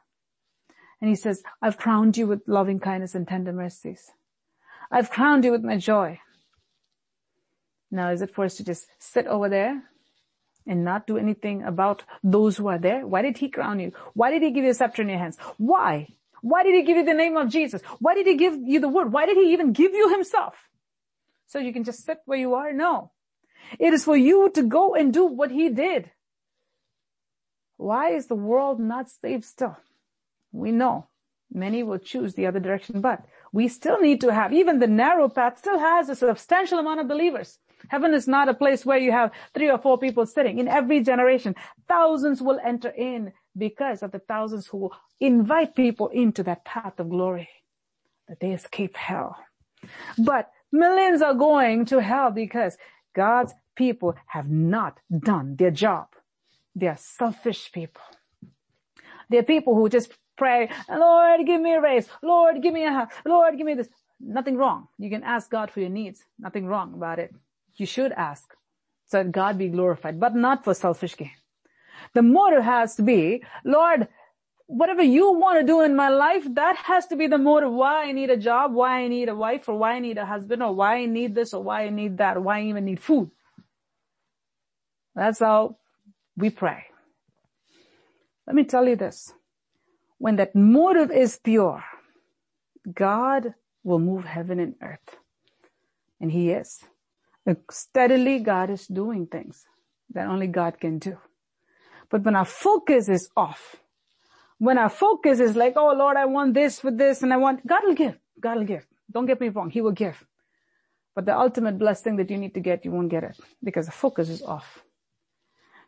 And 1.03 1.11
he 1.11 1.17
says, 1.17 1.43
I've 1.61 1.77
crowned 1.77 2.17
you 2.17 2.27
with 2.27 2.41
loving 2.47 2.81
kindness 2.81 3.15
and 3.15 3.29
tender 3.29 3.53
mercies. 3.53 4.11
I've 4.91 5.11
crowned 5.11 5.45
you 5.45 5.53
with 5.53 5.63
my 5.63 5.77
joy. 5.77 6.19
Now 7.91 8.11
is 8.11 8.23
it 8.23 8.35
for 8.35 8.47
us 8.47 8.55
to 8.55 8.65
just 8.65 8.87
sit 8.99 9.27
over 9.27 9.51
there 9.51 9.83
and 10.71 10.85
not 10.85 11.07
do 11.07 11.19
anything 11.19 11.65
about 11.65 12.05
those 12.23 12.57
who 12.57 12.69
are 12.69 12.79
there? 12.79 13.05
Why 13.05 13.23
did 13.23 13.37
he 13.39 13.49
crown 13.49 13.81
you? 13.81 13.93
Why 14.15 14.31
did 14.31 14.43
he 14.43 14.53
give 14.53 14.65
you 14.65 14.71
a 14.71 14.75
scepter 14.75 15.03
in 15.03 15.09
your 15.09 15.19
hands? 15.19 15.37
Why? 15.59 16.07
Why 16.43 16.63
did 16.63 16.77
he 16.77 16.83
give 16.85 16.97
you 16.97 17.05
the 17.05 17.13
name 17.13 17.37
of 17.37 17.49
Jesus? 17.49 17.83
Why 17.99 18.15
did 18.15 18.29
he 18.29 18.37
give 18.37 18.57
you 18.65 18.79
the 18.79 18.89
word? 18.89 19.13
Why 19.13 19.27
did 19.27 19.37
he 19.37 19.53
even 19.53 19.73
give 19.73 19.93
you 19.93 20.09
himself? 20.11 20.55
So 21.49 21.59
you 21.59 21.73
can 21.73 21.83
just 21.83 22.05
sit 22.05 22.19
where 22.25 22.39
you 22.39 22.55
are? 22.55 22.73
No. 22.73 23.11
It 23.81 23.93
is 23.93 24.05
for 24.05 24.17
you 24.17 24.49
to 24.55 24.63
go 24.63 24.95
and 24.95 25.13
do 25.13 25.25
what 25.27 25.51
he 25.51 25.69
did. 25.69 26.13
Why 27.77 28.11
is 28.11 28.29
the 28.29 28.37
world 28.37 28.79
not 28.79 29.11
saved 29.11 29.45
still? 29.45 29.77
We 30.53 30.71
know 30.71 31.09
many 31.53 31.83
will 31.83 31.99
choose 31.99 32.35
the 32.35 32.47
other 32.47 32.61
direction, 32.61 33.01
but 33.01 33.25
we 33.53 33.67
still 33.67 34.01
need 34.01 34.21
to 34.21 34.33
have, 34.33 34.53
even 34.53 34.79
the 34.79 34.87
narrow 34.87 35.29
path 35.29 35.59
still 35.59 35.81
has 35.81 36.09
a 36.09 36.15
substantial 36.15 36.79
amount 36.79 37.01
of 37.01 37.09
believers. 37.09 37.59
Heaven 37.89 38.15
is 38.15 38.29
not 38.29 38.49
a 38.49 38.55
place 38.55 38.85
where 38.85 38.99
you 38.99 39.13
have 39.13 39.33
three 39.55 39.71
or 39.71 39.79
four 39.79 39.99
people 39.99 40.27
sitting. 40.27 40.59
In 40.59 40.69
every 40.69 41.03
generation, 41.03 41.55
thousands 41.89 42.43
will 42.43 42.61
enter 42.65 42.91
in 42.91 43.33
because 43.57 44.03
of 44.03 44.13
the 44.13 44.19
thousands 44.19 44.67
who 44.67 44.91
invite 45.21 45.75
people 45.75 46.09
into 46.09 46.43
that 46.45 46.65
path 46.65 46.99
of 46.99 47.11
glory, 47.11 47.49
that 48.29 48.41
they 48.41 48.53
escape 48.53 48.97
hell. 48.97 49.37
But 50.19 50.51
millions 50.73 51.23
are 51.23 51.35
going 51.35 51.87
to 51.87 52.01
hell 52.01 52.31
because 52.31 52.77
God's 53.15 53.55
people 53.77 54.15
have 54.27 54.49
not 54.49 54.99
done 55.19 55.57
their 55.57 55.71
job. 55.71 56.09
They 56.75 56.87
are 56.87 56.97
selfish 56.97 57.73
people. 57.73 58.03
They're 59.29 59.43
people 59.43 59.75
who 59.75 59.89
just 59.89 60.13
pray, 60.37 60.71
Lord, 60.89 61.47
give 61.47 61.61
me 61.61 61.75
a 61.75 61.81
raise. 61.81 62.09
Lord, 62.23 62.63
give 62.63 62.73
me 62.75 62.85
a 62.85 62.91
house. 62.93 63.11
Lord, 63.25 63.57
give 63.57 63.67
me 63.67 63.75
this. 63.75 63.89
Nothing 64.21 64.57
wrong. 64.57 64.89
You 64.99 65.11
can 65.11 65.23
ask 65.23 65.51
God 65.51 65.71
for 65.71 65.81
your 65.81 65.89
needs. 65.89 66.23
Nothing 66.39 66.67
wrong 66.67 66.95
about 66.95 67.19
it 67.19 67.35
you 67.77 67.87
should 67.87 68.13
ask 68.13 68.55
so 69.07 69.19
that 69.19 69.33
God 69.33 69.59
be 69.59 69.69
glorified, 69.69 70.21
but 70.21 70.35
not 70.35 70.65
for 70.65 70.75
selfish 70.75 71.17
gain. 71.17 71.33
The 72.15 72.23
motive 72.23 72.63
has 72.63 72.97
to 72.97 73.03
be, 73.03 73.43
Lord, 73.65 74.09
whatever 74.67 75.03
you 75.03 75.33
want 75.33 75.61
to 75.61 75.67
do 75.67 75.81
in 75.81 75.97
my 75.97 76.09
life, 76.09 76.45
that 76.55 76.77
has 76.77 77.07
to 77.09 77.17
be 77.17 77.27
the 77.27 77.39
motive 77.39 77.73
why 77.73 78.05
I 78.05 78.13
need 78.13 78.31
a 78.31 78.37
job, 78.37 78.73
why 78.73 79.01
I 79.01 79.09
need 79.09 79.29
a 79.29 79.35
wife, 79.35 79.69
or 79.69 79.77
why 79.77 79.95
I 79.95 79.99
need 79.99 80.17
a 80.17 80.25
husband, 80.25 80.63
or 80.63 80.73
why 80.73 80.97
I 80.97 81.07
need 81.07 81.35
this, 81.35 81.53
or 81.53 81.63
why 81.63 81.85
I 81.85 81.91
need 81.91 82.19
that, 82.19 82.41
why 82.41 82.61
I 82.61 82.63
even 82.63 82.85
need 82.85 83.01
food. 83.01 83.31
That's 85.15 85.41
how 85.41 85.77
we 86.37 86.51
pray. 86.51 86.85
Let 88.47 88.55
me 88.55 88.65
tell 88.65 88.87
you 88.87 88.97
this. 88.97 89.33
When 90.19 90.37
that 90.37 90.55
motive 90.55 91.11
is 91.11 91.39
pure, 91.39 91.85
God 92.93 93.55
will 93.83 93.99
move 93.99 94.25
heaven 94.25 94.61
and 94.61 94.75
earth. 94.81 95.17
And 96.21 96.31
He 96.31 96.51
is. 96.51 96.81
Uh, 97.49 97.55
steadily, 97.71 98.41
God 98.41 98.71
is 98.71 98.87
doing 98.87 99.27
things 99.27 99.65
that 100.13 100.29
only 100.29 100.47
God 100.47 100.79
can 100.79 100.99
do. 100.99 101.19
But 102.11 102.25
when 102.25 102.37
our 102.37 102.45
focus 102.45 103.09
is 103.09 103.31
off, 103.37 103.77
when 104.59 104.77
our 104.77 104.91
focus 104.91 105.41
is 105.41 105.57
like, 105.57 105.75
oh 105.77 105.95
Lord, 105.95 106.17
I 106.17 106.27
want 106.27 106.55
this 106.55 106.81
for 106.81 106.91
this 106.91 107.23
and 107.23 107.33
I 107.33 107.39
want, 107.39 107.67
God 107.67 107.83
will 107.85 107.95
give, 107.95 108.19
God 108.39 108.59
will 108.59 108.65
give. 108.65 108.87
Don't 109.11 109.27
get 109.27 109.41
me 109.41 109.49
wrong. 109.49 109.71
He 109.71 109.81
will 109.81 109.93
give. 109.93 110.25
But 111.15 111.27
the 111.27 111.37
ultimate 111.37 111.79
blessing 111.79 112.17
that 112.17 112.31
you 112.31 112.39
need 112.39 112.55
to 112.55 112.61
get, 112.61 112.85
you 112.85 112.93
won't 112.93 113.09
get 113.09 113.25
it 113.25 113.39
because 113.65 113.87
the 113.87 113.93
focus 113.93 114.29
is 114.29 114.43
off. 114.43 114.83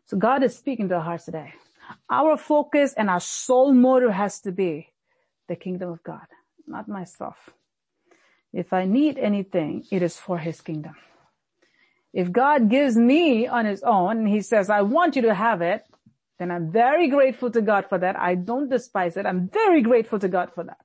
So 0.07 0.17
God 0.17 0.43
is 0.43 0.57
speaking 0.57 0.89
to 0.89 0.97
our 0.97 1.03
hearts 1.03 1.27
today. 1.27 1.55
Our 2.11 2.37
focus 2.37 2.95
and 2.95 3.11
our 3.11 3.21
sole 3.21 3.73
motive 3.73 4.11
has 4.11 4.41
to 4.41 4.53
be 4.53 4.89
the 5.49 5.57
kingdom 5.57 5.91
of 5.91 6.03
God, 6.03 6.27
not 6.67 6.89
myself. 6.89 7.51
If 8.53 8.73
I 8.73 8.85
need 8.85 9.19
anything, 9.19 9.85
it 9.91 10.03
is 10.03 10.17
for 10.17 10.39
his 10.39 10.61
kingdom. 10.61 10.95
If 12.13 12.31
God 12.33 12.69
gives 12.69 12.97
me 12.97 13.47
on 13.47 13.65
his 13.65 13.83
own 13.83 14.19
and 14.19 14.29
he 14.29 14.43
says, 14.43 14.69
I 14.71 14.83
want 14.83 15.17
you 15.17 15.23
to 15.23 15.35
have 15.35 15.63
it, 15.63 15.85
then 16.39 16.51
I'm 16.51 16.71
very 16.71 17.09
grateful 17.09 17.51
to 17.51 17.63
God 17.63 17.87
for 17.89 17.99
that. 17.99 18.19
I 18.19 18.35
don't 18.35 18.69
despise 18.69 19.17
it. 19.17 19.27
I'm 19.27 19.49
very 19.49 19.83
grateful 19.83 20.19
to 20.19 20.29
God 20.29 20.51
for 20.55 20.65
that 20.65 20.79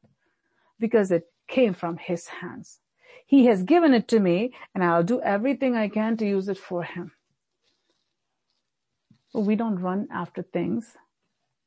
because 0.80 1.12
it 1.12 1.26
came 1.48 1.74
from 1.74 1.98
his 1.98 2.28
hands. 2.28 2.80
He 3.26 3.46
has 3.48 3.64
given 3.64 3.94
it 3.94 4.08
to 4.10 4.20
me 4.20 4.54
and 4.74 4.84
I'll 4.84 5.04
do 5.04 5.22
everything 5.22 5.76
I 5.76 5.90
can 5.90 6.16
to 6.18 6.26
use 6.28 6.48
it 6.48 6.58
for 6.58 6.84
him. 6.84 7.12
But 9.34 9.42
we 9.42 9.56
don't 9.56 9.80
run 9.80 10.08
after 10.14 10.42
things. 10.44 10.96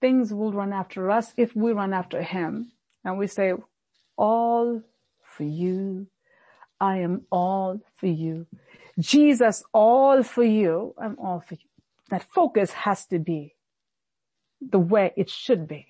Things 0.00 0.32
will 0.32 0.52
run 0.52 0.72
after 0.72 1.10
us 1.10 1.34
if 1.36 1.54
we 1.54 1.72
run 1.72 1.92
after 1.92 2.22
him 2.22 2.72
and 3.04 3.18
we 3.18 3.26
say, 3.26 3.52
all 4.16 4.82
for 5.22 5.44
you. 5.44 6.06
I 6.80 6.98
am 6.98 7.26
all 7.30 7.80
for 7.96 8.06
you. 8.06 8.46
Jesus, 9.00 9.64
all 9.72 10.22
for 10.22 10.44
you. 10.44 10.94
I'm 10.98 11.18
all 11.18 11.40
for 11.40 11.54
you. 11.54 11.68
That 12.10 12.22
focus 12.22 12.72
has 12.72 13.06
to 13.06 13.18
be 13.18 13.54
the 14.60 14.78
way 14.78 15.12
it 15.16 15.30
should 15.30 15.66
be. 15.66 15.86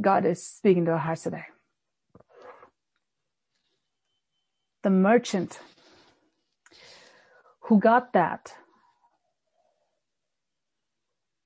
God 0.00 0.26
is 0.26 0.46
speaking 0.46 0.84
to 0.84 0.92
our 0.92 0.98
hearts 0.98 1.22
today. 1.22 1.46
The 4.82 4.90
merchant 4.90 5.58
who 7.62 7.78
got 7.78 8.12
that 8.12 8.54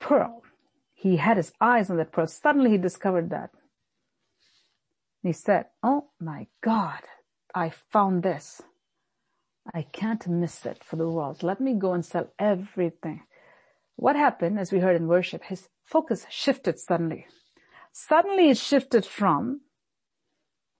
pearl, 0.00 0.42
he 0.92 1.16
had 1.16 1.36
his 1.36 1.52
eyes 1.60 1.90
on 1.90 1.96
that 1.96 2.12
pearl. 2.12 2.26
Suddenly 2.26 2.70
he 2.72 2.78
discovered 2.78 3.30
that. 3.30 3.50
He 5.22 5.32
said, 5.32 5.66
Oh 5.82 6.10
my 6.20 6.46
God, 6.62 7.00
I 7.54 7.70
found 7.70 8.22
this. 8.22 8.62
I 9.72 9.82
can't 9.82 10.26
miss 10.28 10.66
it 10.66 10.84
for 10.84 10.96
the 10.96 11.08
world. 11.08 11.42
Let 11.42 11.60
me 11.60 11.74
go 11.74 11.92
and 11.92 12.04
sell 12.04 12.30
everything. 12.38 13.22
What 13.96 14.16
happened, 14.16 14.58
as 14.58 14.72
we 14.72 14.80
heard 14.80 14.96
in 14.96 15.06
worship, 15.06 15.44
his 15.44 15.68
focus 15.84 16.26
shifted 16.28 16.78
suddenly. 16.78 17.26
Suddenly 17.92 18.50
it 18.50 18.58
shifted 18.58 19.06
from 19.06 19.60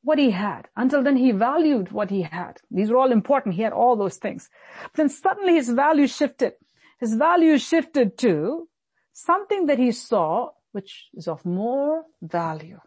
what 0.02 0.18
he 0.18 0.32
had. 0.32 0.68
Until 0.76 1.02
then 1.02 1.16
he 1.16 1.30
valued 1.30 1.92
what 1.92 2.10
he 2.10 2.22
had. 2.22 2.58
These 2.70 2.90
were 2.90 2.98
all 2.98 3.12
important. 3.12 3.54
He 3.54 3.62
had 3.62 3.72
all 3.72 3.96
those 3.96 4.16
things. 4.16 4.50
But 4.82 4.94
then 4.94 5.08
suddenly 5.08 5.54
his 5.54 5.70
value 5.70 6.06
shifted. 6.06 6.54
His 6.98 7.14
value 7.14 7.58
shifted 7.58 8.18
to 8.18 8.68
something 9.12 9.66
that 9.66 9.78
he 9.78 9.92
saw 9.92 10.50
which 10.72 11.08
is 11.14 11.28
of 11.28 11.46
more 11.46 12.04
value. 12.20 12.80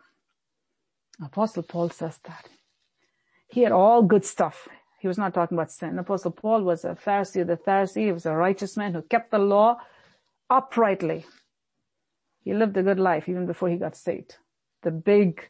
Apostle 1.24 1.64
Paul 1.64 1.90
says 1.90 2.20
that. 2.26 2.48
He 3.48 3.62
had 3.62 3.72
all 3.72 4.04
good 4.04 4.26
stuff. 4.26 4.68
He 5.00 5.08
was 5.08 5.18
not 5.18 5.34
talking 5.34 5.58
about 5.58 5.72
sin. 5.72 6.00
Apostle 6.00 6.32
Paul 6.32 6.64
was 6.64 6.84
a 6.84 6.96
Pharisee 6.96 7.46
the 7.46 7.58
Pharisee. 7.58 8.06
He 8.06 8.12
was 8.12 8.26
a 8.26 8.36
righteous 8.36 8.76
man 8.76 8.94
who 8.94 9.02
kept 9.02 9.32
the 9.32 9.40
law 9.40 9.80
uprightly. 10.50 11.26
He 12.44 12.54
lived 12.54 12.78
a 12.78 12.84
good 12.84 13.00
life 13.00 13.30
even 13.30 13.46
before 13.46 13.70
he 13.70 13.78
got 13.78 13.96
saved. 13.96 14.38
The 14.84 14.92
big 14.92 15.50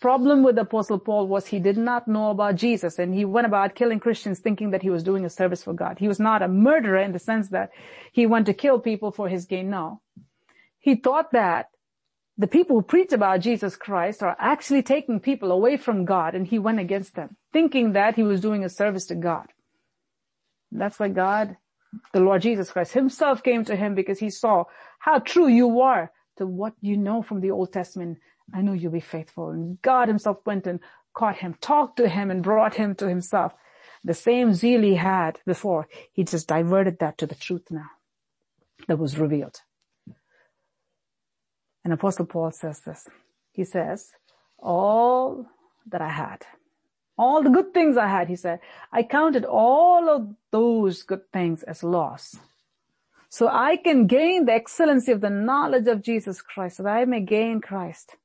problem 0.00 0.42
with 0.42 0.58
Apostle 0.58 0.98
Paul 0.98 1.28
was 1.28 1.46
he 1.46 1.60
did 1.60 1.76
not 1.76 2.08
know 2.08 2.30
about 2.30 2.56
Jesus 2.56 2.98
and 2.98 3.14
he 3.14 3.24
went 3.24 3.46
about 3.46 3.74
killing 3.74 4.00
Christians 4.00 4.40
thinking 4.40 4.70
that 4.70 4.82
he 4.82 4.90
was 4.90 5.02
doing 5.02 5.24
a 5.24 5.30
service 5.30 5.62
for 5.62 5.72
God. 5.72 5.98
He 5.98 6.08
was 6.08 6.20
not 6.20 6.42
a 6.42 6.48
murderer 6.48 6.98
in 6.98 7.12
the 7.12 7.18
sense 7.18 7.48
that 7.50 7.70
he 8.12 8.26
went 8.26 8.46
to 8.46 8.54
kill 8.54 8.78
people 8.80 9.12
for 9.12 9.28
his 9.28 9.46
gain. 9.46 9.70
No. 9.70 10.00
He 10.78 10.96
thought 10.96 11.32
that 11.32 11.68
the 12.36 12.48
people 12.48 12.76
who 12.76 12.82
preach 12.82 13.12
about 13.12 13.40
Jesus 13.40 13.76
Christ 13.76 14.22
are 14.22 14.36
actually 14.38 14.82
taking 14.82 15.20
people 15.20 15.52
away 15.52 15.76
from 15.76 16.04
God 16.04 16.34
and 16.34 16.46
he 16.46 16.58
went 16.58 16.80
against 16.80 17.14
them, 17.14 17.36
thinking 17.52 17.92
that 17.92 18.16
he 18.16 18.24
was 18.24 18.40
doing 18.40 18.64
a 18.64 18.68
service 18.68 19.06
to 19.06 19.14
God. 19.14 19.46
That's 20.72 20.98
why 20.98 21.08
God, 21.08 21.56
the 22.12 22.20
Lord 22.20 22.42
Jesus 22.42 22.72
Christ 22.72 22.92
himself 22.92 23.42
came 23.42 23.64
to 23.66 23.76
him 23.76 23.94
because 23.94 24.18
he 24.18 24.30
saw 24.30 24.64
how 24.98 25.20
true 25.20 25.46
you 25.46 25.80
are 25.80 26.10
to 26.38 26.46
what 26.46 26.74
you 26.80 26.96
know 26.96 27.22
from 27.22 27.40
the 27.40 27.52
Old 27.52 27.72
Testament. 27.72 28.18
I 28.52 28.62
know 28.62 28.72
you'll 28.72 28.90
be 28.90 29.00
faithful. 29.00 29.50
And 29.50 29.80
God 29.80 30.08
himself 30.08 30.38
went 30.44 30.66
and 30.66 30.80
caught 31.14 31.36
him, 31.36 31.54
talked 31.60 31.98
to 31.98 32.08
him 32.08 32.32
and 32.32 32.42
brought 32.42 32.74
him 32.74 32.96
to 32.96 33.08
himself. 33.08 33.52
The 34.02 34.14
same 34.14 34.52
zeal 34.52 34.82
he 34.82 34.96
had 34.96 35.38
before, 35.46 35.88
he 36.12 36.24
just 36.24 36.48
diverted 36.48 36.98
that 36.98 37.16
to 37.18 37.26
the 37.26 37.36
truth 37.36 37.68
now 37.70 37.90
that 38.88 38.98
was 38.98 39.18
revealed. 39.18 39.60
And 41.84 41.92
Apostle 41.92 42.24
Paul 42.24 42.50
says 42.50 42.80
this. 42.80 43.06
He 43.52 43.64
says, 43.64 44.10
all 44.58 45.46
that 45.86 46.00
I 46.00 46.08
had, 46.08 46.44
all 47.16 47.42
the 47.42 47.50
good 47.50 47.74
things 47.74 47.96
I 47.96 48.08
had, 48.08 48.28
he 48.28 48.36
said, 48.36 48.60
I 48.90 49.02
counted 49.02 49.44
all 49.44 50.08
of 50.08 50.34
those 50.50 51.02
good 51.02 51.30
things 51.32 51.62
as 51.62 51.84
loss. 51.84 52.36
So 53.28 53.48
I 53.48 53.76
can 53.76 54.06
gain 54.06 54.46
the 54.46 54.52
excellency 54.52 55.12
of 55.12 55.20
the 55.20 55.30
knowledge 55.30 55.86
of 55.86 56.02
Jesus 56.02 56.40
Christ, 56.40 56.78
so 56.78 56.84
that 56.84 56.96
I 56.96 57.04
may 57.04 57.20
gain 57.20 57.60
Christ. 57.60 58.16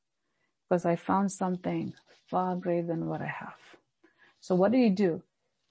Because 0.67 0.85
I 0.85 0.95
found 0.95 1.31
something 1.31 1.93
far 2.29 2.55
greater 2.55 2.87
than 2.87 3.07
what 3.07 3.21
I 3.21 3.25
have. 3.27 3.57
So 4.39 4.55
what 4.55 4.71
did 4.71 4.81
he 4.81 4.89
do? 4.89 5.21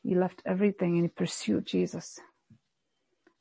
He 0.03 0.14
left 0.14 0.42
everything 0.44 0.94
and 0.94 1.05
he 1.05 1.09
pursued 1.09 1.66
Jesus. 1.66 2.18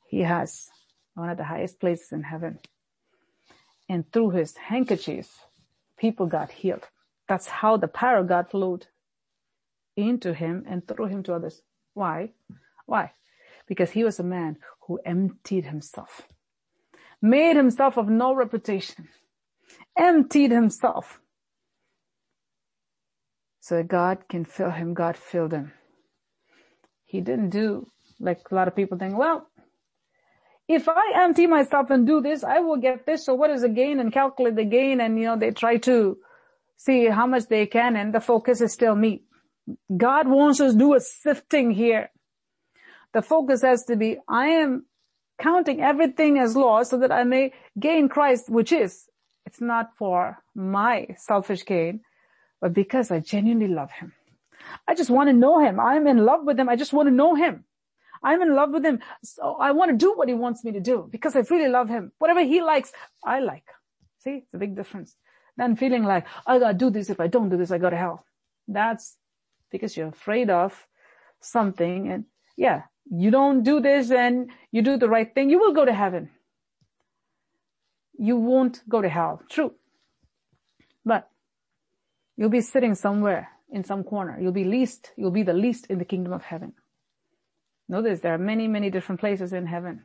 He 0.08 0.20
has 0.20 0.68
one 1.14 1.28
of 1.28 1.36
the 1.36 1.44
highest 1.44 1.80
places 1.80 2.12
in 2.12 2.22
heaven 2.22 2.60
and 3.88 4.10
through 4.12 4.30
his 4.30 4.56
handkerchief, 4.56 5.46
people 5.98 6.26
got 6.26 6.50
healed. 6.52 6.86
That's 7.28 7.46
how 7.46 7.76
the 7.76 7.88
power 7.88 8.18
of 8.18 8.28
God 8.28 8.50
flowed 8.50 8.86
into 9.96 10.34
him 10.34 10.64
and 10.68 10.86
through 10.86 11.06
him 11.06 11.22
to 11.24 11.34
others. 11.34 11.62
Why? 11.94 12.30
Why? 12.86 13.12
Because 13.66 13.90
he 13.90 14.04
was 14.04 14.18
a 14.18 14.24
man 14.24 14.58
who 14.86 15.00
emptied 15.04 15.66
himself, 15.66 16.22
made 17.20 17.56
himself 17.56 17.98
of 17.98 18.08
no 18.08 18.34
reputation, 18.34 19.08
emptied 19.98 20.50
himself 20.50 21.20
so 23.60 23.76
that 23.76 23.88
God 23.88 24.28
can 24.28 24.44
fill 24.44 24.70
him. 24.70 24.94
God 24.94 25.16
filled 25.16 25.52
him. 25.52 25.72
He 27.04 27.20
didn't 27.20 27.50
do 27.50 27.88
like 28.20 28.50
a 28.50 28.54
lot 28.54 28.68
of 28.68 28.76
people 28.76 28.98
think, 28.98 29.16
well, 29.16 29.47
if 30.68 30.86
I 30.86 31.12
empty 31.14 31.46
myself 31.46 31.90
and 31.90 32.06
do 32.06 32.20
this, 32.20 32.44
I 32.44 32.60
will 32.60 32.76
get 32.76 33.06
this. 33.06 33.24
So 33.24 33.34
what 33.34 33.50
is 33.50 33.62
the 33.62 33.70
gain 33.70 33.98
and 34.00 34.12
calculate 34.12 34.54
the 34.54 34.64
gain 34.64 35.00
and, 35.00 35.18
you 35.18 35.24
know, 35.24 35.38
they 35.38 35.50
try 35.50 35.78
to 35.78 36.18
see 36.76 37.06
how 37.06 37.26
much 37.26 37.46
they 37.48 37.66
can 37.66 37.96
and 37.96 38.14
the 38.14 38.20
focus 38.20 38.60
is 38.60 38.74
still 38.74 38.94
me. 38.94 39.22
God 39.94 40.28
wants 40.28 40.60
us 40.60 40.72
to 40.72 40.78
do 40.78 40.94
a 40.94 41.00
sifting 41.00 41.70
here. 41.70 42.10
The 43.14 43.22
focus 43.22 43.62
has 43.62 43.84
to 43.84 43.96
be, 43.96 44.18
I 44.28 44.48
am 44.48 44.84
counting 45.40 45.80
everything 45.80 46.38
as 46.38 46.54
loss 46.54 46.90
so 46.90 46.98
that 46.98 47.12
I 47.12 47.24
may 47.24 47.52
gain 47.78 48.08
Christ, 48.10 48.50
which 48.50 48.70
is, 48.70 49.08
it's 49.46 49.62
not 49.62 49.96
for 49.98 50.42
my 50.54 51.06
selfish 51.16 51.64
gain, 51.64 52.00
but 52.60 52.74
because 52.74 53.10
I 53.10 53.20
genuinely 53.20 53.72
love 53.72 53.90
Him. 53.90 54.12
I 54.86 54.94
just 54.94 55.08
want 55.08 55.30
to 55.30 55.32
know 55.32 55.64
Him. 55.64 55.80
I'm 55.80 56.06
in 56.06 56.26
love 56.26 56.40
with 56.44 56.60
Him. 56.60 56.68
I 56.68 56.76
just 56.76 56.92
want 56.92 57.08
to 57.08 57.14
know 57.14 57.34
Him. 57.34 57.64
I'm 58.22 58.42
in 58.42 58.54
love 58.54 58.70
with 58.70 58.84
him. 58.84 59.00
So 59.22 59.56
I 59.60 59.72
want 59.72 59.90
to 59.90 59.96
do 59.96 60.14
what 60.14 60.28
he 60.28 60.34
wants 60.34 60.64
me 60.64 60.72
to 60.72 60.80
do 60.80 61.08
because 61.10 61.36
I 61.36 61.40
really 61.40 61.68
love 61.68 61.88
him. 61.88 62.12
Whatever 62.18 62.42
he 62.42 62.60
likes, 62.60 62.92
I 63.24 63.40
like. 63.40 63.64
See, 64.18 64.42
it's 64.44 64.54
a 64.54 64.58
big 64.58 64.76
difference. 64.76 65.16
Then 65.56 65.76
feeling 65.76 66.04
like, 66.04 66.26
I 66.46 66.58
gotta 66.58 66.74
do 66.74 66.90
this. 66.90 67.10
If 67.10 67.20
I 67.20 67.26
don't 67.26 67.48
do 67.48 67.56
this, 67.56 67.70
I 67.70 67.78
go 67.78 67.90
to 67.90 67.96
hell. 67.96 68.24
That's 68.66 69.16
because 69.70 69.96
you're 69.96 70.08
afraid 70.08 70.50
of 70.50 70.86
something. 71.40 72.10
And 72.10 72.24
yeah, 72.56 72.82
you 73.10 73.30
don't 73.30 73.62
do 73.62 73.80
this 73.80 74.10
and 74.10 74.50
you 74.70 74.82
do 74.82 74.96
the 74.96 75.08
right 75.08 75.32
thing. 75.34 75.50
You 75.50 75.58
will 75.58 75.72
go 75.72 75.84
to 75.84 75.92
heaven. 75.92 76.30
You 78.18 78.36
won't 78.36 78.88
go 78.88 79.00
to 79.00 79.08
hell. 79.08 79.42
True. 79.48 79.74
But 81.04 81.30
you'll 82.36 82.50
be 82.50 82.60
sitting 82.60 82.94
somewhere 82.94 83.48
in 83.70 83.84
some 83.84 84.04
corner. 84.04 84.38
You'll 84.40 84.52
be 84.52 84.64
least, 84.64 85.12
you'll 85.16 85.30
be 85.30 85.42
the 85.42 85.52
least 85.52 85.86
in 85.86 85.98
the 85.98 86.04
kingdom 86.04 86.32
of 86.32 86.42
heaven. 86.42 86.74
Notice 87.88 88.20
there 88.20 88.34
are 88.34 88.38
many, 88.38 88.68
many 88.68 88.90
different 88.90 89.20
places 89.20 89.52
in 89.52 89.66
heaven. 89.66 90.04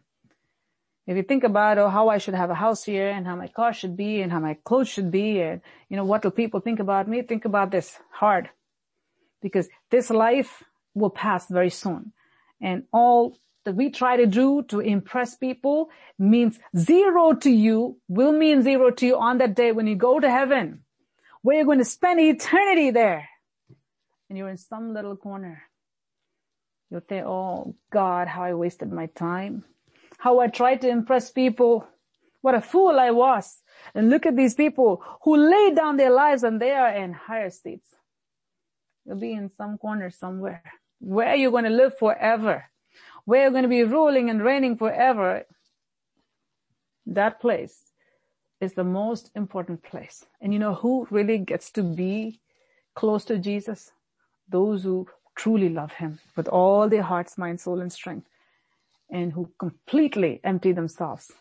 If 1.06 1.18
you 1.18 1.24
think 1.24 1.44
about 1.44 1.78
oh, 1.78 1.90
how 1.90 2.08
I 2.08 2.18
should 2.18 2.34
have 2.34 2.50
a 2.50 2.56
house 2.56 2.86
here 2.86 3.10
and 3.10 3.28
how 3.28 3.36
my 3.36 3.48
car 3.48 3.74
should 3.74 3.98
be 3.98 4.22
and 4.22 4.32
how 4.32 4.40
my 4.40 4.58
clothes 4.64 4.88
should 4.88 5.12
be 5.12 5.42
and, 5.42 5.62
you 5.90 5.98
know, 5.98 6.06
what 6.06 6.24
will 6.24 6.32
people 6.32 6.62
think 6.62 6.80
about 6.80 7.10
me? 7.10 7.22
Think 7.22 7.44
about 7.44 7.72
this 7.72 8.00
hard 8.10 8.50
because 9.42 9.68
this 9.90 10.10
life 10.10 10.64
will 10.94 11.10
pass 11.10 11.50
very 11.50 11.70
soon 11.70 12.14
and 12.62 12.84
all 12.94 13.38
that 13.66 13.76
we 13.76 13.90
try 13.90 14.16
to 14.18 14.26
do 14.26 14.64
to 14.70 14.80
impress 14.80 15.36
people 15.36 15.90
means 16.18 16.60
zero 16.78 17.34
to 17.34 17.50
you 17.50 17.98
will 18.08 18.32
mean 18.32 18.62
zero 18.62 18.92
to 18.92 19.06
you 19.06 19.18
on 19.18 19.38
that 19.40 19.56
day 19.56 19.72
when 19.72 19.88
you 19.88 19.96
go 19.96 20.20
to 20.20 20.30
heaven 20.30 20.84
where 21.42 21.58
you're 21.58 21.66
going 21.66 21.80
to 21.80 21.86
spend 21.86 22.20
eternity 22.20 22.92
there 22.92 23.28
and 24.30 24.38
you're 24.38 24.50
in 24.50 24.58
some 24.58 24.94
little 24.94 25.18
corner. 25.18 25.64
You'll 26.94 27.02
think, 27.02 27.26
oh 27.26 27.76
God, 27.92 28.28
how 28.28 28.44
I 28.44 28.54
wasted 28.54 28.92
my 28.92 29.08
time. 29.08 29.64
How 30.20 30.40
I 30.40 30.48
tried 30.48 30.82
to 30.82 30.90
impress 30.90 31.32
people. 31.32 31.88
What 32.42 32.54
a 32.54 32.62
fool 32.62 33.00
I 33.00 33.10
was. 33.10 33.64
And 33.96 34.12
look 34.12 34.28
at 34.28 34.36
these 34.36 34.54
people 34.54 35.04
who 35.24 35.36
lay 35.36 35.74
down 35.74 35.98
their 35.98 36.12
lives 36.12 36.44
and 36.44 36.62
they 36.62 36.70
are 36.70 36.94
in 36.94 37.12
higher 37.12 37.50
states. 37.50 37.88
You'll 39.06 39.20
be 39.20 39.34
in 39.34 39.50
some 39.58 39.80
corner 39.80 40.12
somewhere 40.12 40.62
where 41.00 41.34
you're 41.34 41.50
going 41.50 41.64
to 41.64 41.72
live 41.72 41.98
forever, 41.98 42.66
where 43.26 43.42
you're 43.42 43.50
going 43.50 43.64
to 43.64 43.70
be 43.70 43.84
ruling 43.84 44.30
and 44.30 44.44
reigning 44.44 44.78
forever. 44.78 45.46
That 47.08 47.42
place 47.42 47.92
is 48.62 48.76
the 48.76 48.84
most 48.84 49.32
important 49.34 49.82
place. 49.82 50.24
And 50.40 50.54
you 50.54 50.60
know 50.60 50.76
who 50.76 51.08
really 51.10 51.40
gets 51.40 51.72
to 51.72 51.82
be 51.82 52.40
close 52.94 53.26
to 53.26 53.40
Jesus? 53.40 53.92
Those 54.48 54.84
who 54.84 55.08
truly 55.36 55.70
love 55.70 55.94
him 55.94 56.20
with 56.36 56.48
all 56.48 56.90
their 56.90 57.04
hearts, 57.04 57.38
mind, 57.38 57.60
soul, 57.60 57.80
and 57.80 57.92
strength 57.92 58.28
and 59.10 59.32
who 59.32 59.50
completely 59.60 60.40
empty 60.44 60.72
themselves 60.72 61.32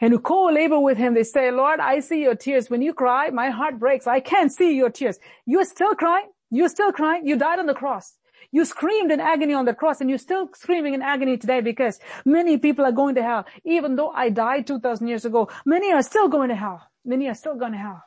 and 0.00 0.12
who 0.12 0.18
co-labor 0.18 0.78
with 0.78 0.98
him. 0.98 1.14
They 1.14 1.24
say, 1.24 1.50
Lord, 1.50 1.80
I 1.80 2.00
see 2.00 2.22
your 2.22 2.34
tears. 2.34 2.68
When 2.68 2.82
you 2.82 2.92
cry, 2.92 3.30
my 3.30 3.50
heart 3.50 3.78
breaks. 3.78 4.06
I 4.06 4.20
can't 4.20 4.52
see 4.52 4.76
your 4.76 4.90
tears. 4.90 5.18
You're 5.46 5.64
still 5.64 5.94
crying. 5.94 6.28
You're 6.50 6.68
still 6.68 6.92
crying. 6.92 7.26
You 7.26 7.36
died 7.36 7.58
on 7.58 7.66
the 7.66 7.74
cross. 7.74 8.14
You 8.52 8.64
screamed 8.64 9.10
in 9.10 9.20
agony 9.20 9.54
on 9.54 9.64
the 9.64 9.74
cross 9.74 10.00
and 10.00 10.08
you're 10.08 10.18
still 10.18 10.48
screaming 10.54 10.94
in 10.94 11.02
agony 11.02 11.36
today 11.36 11.60
because 11.60 11.98
many 12.24 12.58
people 12.58 12.84
are 12.84 12.92
going 12.92 13.16
to 13.16 13.22
hell. 13.22 13.44
Even 13.64 13.96
though 13.96 14.10
I 14.10 14.28
died 14.30 14.66
2000 14.66 15.08
years 15.08 15.24
ago, 15.24 15.48
many 15.64 15.92
are 15.92 16.02
still 16.02 16.28
going 16.28 16.50
to 16.50 16.54
hell. 16.54 16.82
Many 17.04 17.28
are 17.28 17.34
still 17.34 17.56
going 17.56 17.72
to 17.72 17.78
hell. 17.78 18.02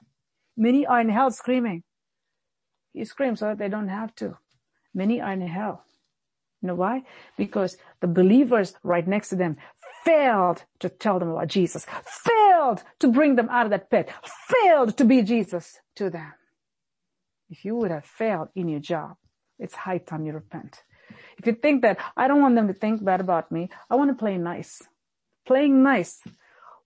Many 0.55 0.85
are 0.85 1.01
in 1.01 1.09
hell 1.09 1.31
screaming. 1.31 1.83
You 2.93 3.05
scream 3.05 3.35
so 3.35 3.45
that 3.45 3.57
they 3.57 3.69
don't 3.69 3.89
have 3.89 4.15
to. 4.15 4.37
Many 4.93 5.21
are 5.21 5.33
in 5.33 5.41
hell. 5.41 5.83
You 6.61 6.67
know 6.67 6.75
why? 6.75 7.03
Because 7.37 7.77
the 8.01 8.07
believers 8.07 8.73
right 8.83 9.07
next 9.07 9.29
to 9.29 9.35
them 9.35 9.57
failed 10.03 10.63
to 10.79 10.89
tell 10.89 11.19
them 11.19 11.29
about 11.29 11.47
Jesus, 11.47 11.85
failed 12.05 12.83
to 12.99 13.07
bring 13.07 13.35
them 13.35 13.49
out 13.49 13.65
of 13.65 13.69
that 13.71 13.89
pit, 13.89 14.09
failed 14.47 14.97
to 14.97 15.05
be 15.05 15.21
Jesus 15.21 15.79
to 15.95 16.09
them. 16.09 16.33
If 17.49 17.65
you 17.65 17.75
would 17.75 17.91
have 17.91 18.05
failed 18.05 18.49
in 18.55 18.67
your 18.67 18.79
job, 18.79 19.15
it's 19.57 19.73
high 19.73 19.97
time 19.99 20.25
you 20.25 20.33
repent. 20.33 20.83
If 21.37 21.47
you 21.47 21.53
think 21.53 21.81
that 21.81 21.97
I 22.15 22.27
don't 22.27 22.41
want 22.41 22.55
them 22.55 22.67
to 22.67 22.73
think 22.73 23.03
bad 23.03 23.21
about 23.21 23.51
me, 23.51 23.69
I 23.89 23.95
want 23.95 24.11
to 24.11 24.15
play 24.15 24.37
nice. 24.37 24.81
Playing 25.47 25.81
nice 25.81 26.21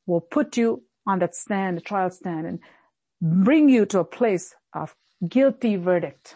will 0.05 0.21
put 0.21 0.55
you 0.57 0.83
on 1.05 1.19
that 1.19 1.35
stand, 1.35 1.77
the 1.77 1.81
trial 1.81 2.09
stand 2.09 2.47
and 2.47 2.59
bring 3.21 3.69
you 3.69 3.85
to 3.87 3.99
a 3.99 4.05
place 4.05 4.55
of 4.73 4.95
guilty 5.27 5.75
verdict 5.75 6.35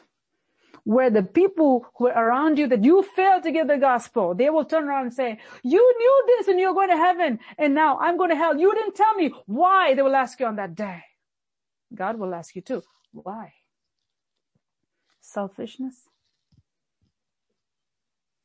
where 0.88 1.10
the 1.10 1.22
people 1.22 1.86
who 1.98 2.08
are 2.08 2.30
around 2.30 2.58
you 2.58 2.66
that 2.66 2.82
you 2.82 3.04
failed 3.04 3.44
to 3.44 3.52
give 3.52 3.68
the 3.68 3.78
gospel, 3.78 4.34
they 4.34 4.50
will 4.50 4.64
turn 4.64 4.88
around 4.88 5.08
and 5.08 5.14
say, 5.14 5.38
you 5.62 5.96
knew 6.00 6.24
this 6.28 6.48
and 6.48 6.58
you're 6.62 6.74
going 6.74 6.88
to 6.88 6.96
heaven 6.96 7.40
and 7.58 7.76
now 7.76 7.98
I'm 8.00 8.16
going 8.16 8.30
to 8.30 8.38
hell. 8.38 8.58
You 8.58 8.74
didn't 8.74 8.96
tell 8.96 9.14
me 9.16 9.34
why 9.48 9.96
they 9.96 10.02
will 10.02 10.16
ask 10.16 10.40
you 10.40 10.46
on 10.46 10.56
that 10.56 10.76
day. 10.76 11.04
God 11.94 12.18
will 12.18 12.34
ask 12.34 12.56
you 12.56 12.62
too. 12.62 12.84
Why? 13.12 13.52
Selfishness? 15.20 16.08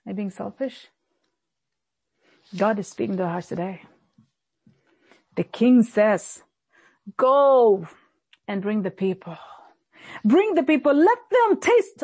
Am 0.04 0.10
I 0.10 0.12
being 0.14 0.30
selfish? 0.30 0.88
God 2.56 2.76
is 2.80 2.88
speaking 2.88 3.16
to 3.18 3.22
our 3.22 3.30
hearts 3.30 3.50
today. 3.50 3.82
The 5.36 5.44
king 5.44 5.84
says, 5.84 6.42
go 7.16 7.86
and 8.48 8.60
bring 8.60 8.82
the 8.82 8.90
people. 8.90 9.36
Bring 10.24 10.56
the 10.56 10.64
people. 10.64 10.92
Let 10.92 11.18
them 11.30 11.60
taste 11.60 12.02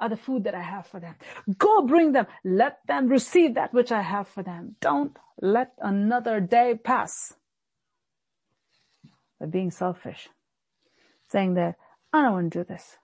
are 0.00 0.08
the 0.08 0.16
food 0.16 0.44
that 0.44 0.54
I 0.54 0.62
have 0.62 0.86
for 0.86 0.98
them. 0.98 1.14
Go 1.58 1.86
bring 1.86 2.12
them. 2.12 2.26
Let 2.44 2.78
them 2.88 3.08
receive 3.08 3.54
that 3.54 3.72
which 3.72 3.92
I 3.92 4.02
have 4.02 4.28
for 4.28 4.42
them. 4.42 4.76
Don't 4.80 5.16
let 5.40 5.72
another 5.78 6.40
day 6.40 6.78
pass 6.82 7.34
by 9.38 9.46
being 9.46 9.70
selfish. 9.70 10.28
Saying 11.28 11.54
that, 11.54 11.76
I 12.12 12.22
don't 12.22 12.32
want 12.32 12.52
to 12.52 12.58
do 12.60 12.64
this. 12.64 12.96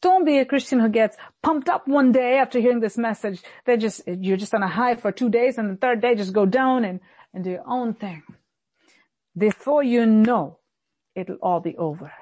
Don't 0.00 0.24
be 0.24 0.38
a 0.38 0.44
Christian 0.44 0.80
who 0.80 0.88
gets 0.88 1.16
pumped 1.42 1.68
up 1.68 1.86
one 1.86 2.10
day 2.10 2.38
after 2.38 2.58
hearing 2.58 2.80
this 2.80 2.98
message. 2.98 3.40
They 3.66 3.76
just, 3.76 4.02
you're 4.06 4.36
just 4.36 4.54
on 4.54 4.62
a 4.62 4.68
high 4.68 4.96
for 4.96 5.12
two 5.12 5.30
days 5.30 5.58
and 5.58 5.70
the 5.70 5.76
third 5.76 6.00
day 6.00 6.14
just 6.14 6.32
go 6.32 6.44
down 6.46 6.84
and, 6.84 7.00
and 7.34 7.44
do 7.44 7.50
your 7.50 7.68
own 7.68 7.94
thing. 7.94 8.22
Before 9.36 9.82
you 9.82 10.04
know, 10.04 10.58
it'll 11.14 11.36
all 11.36 11.60
be 11.60 11.76
over. 11.76 12.12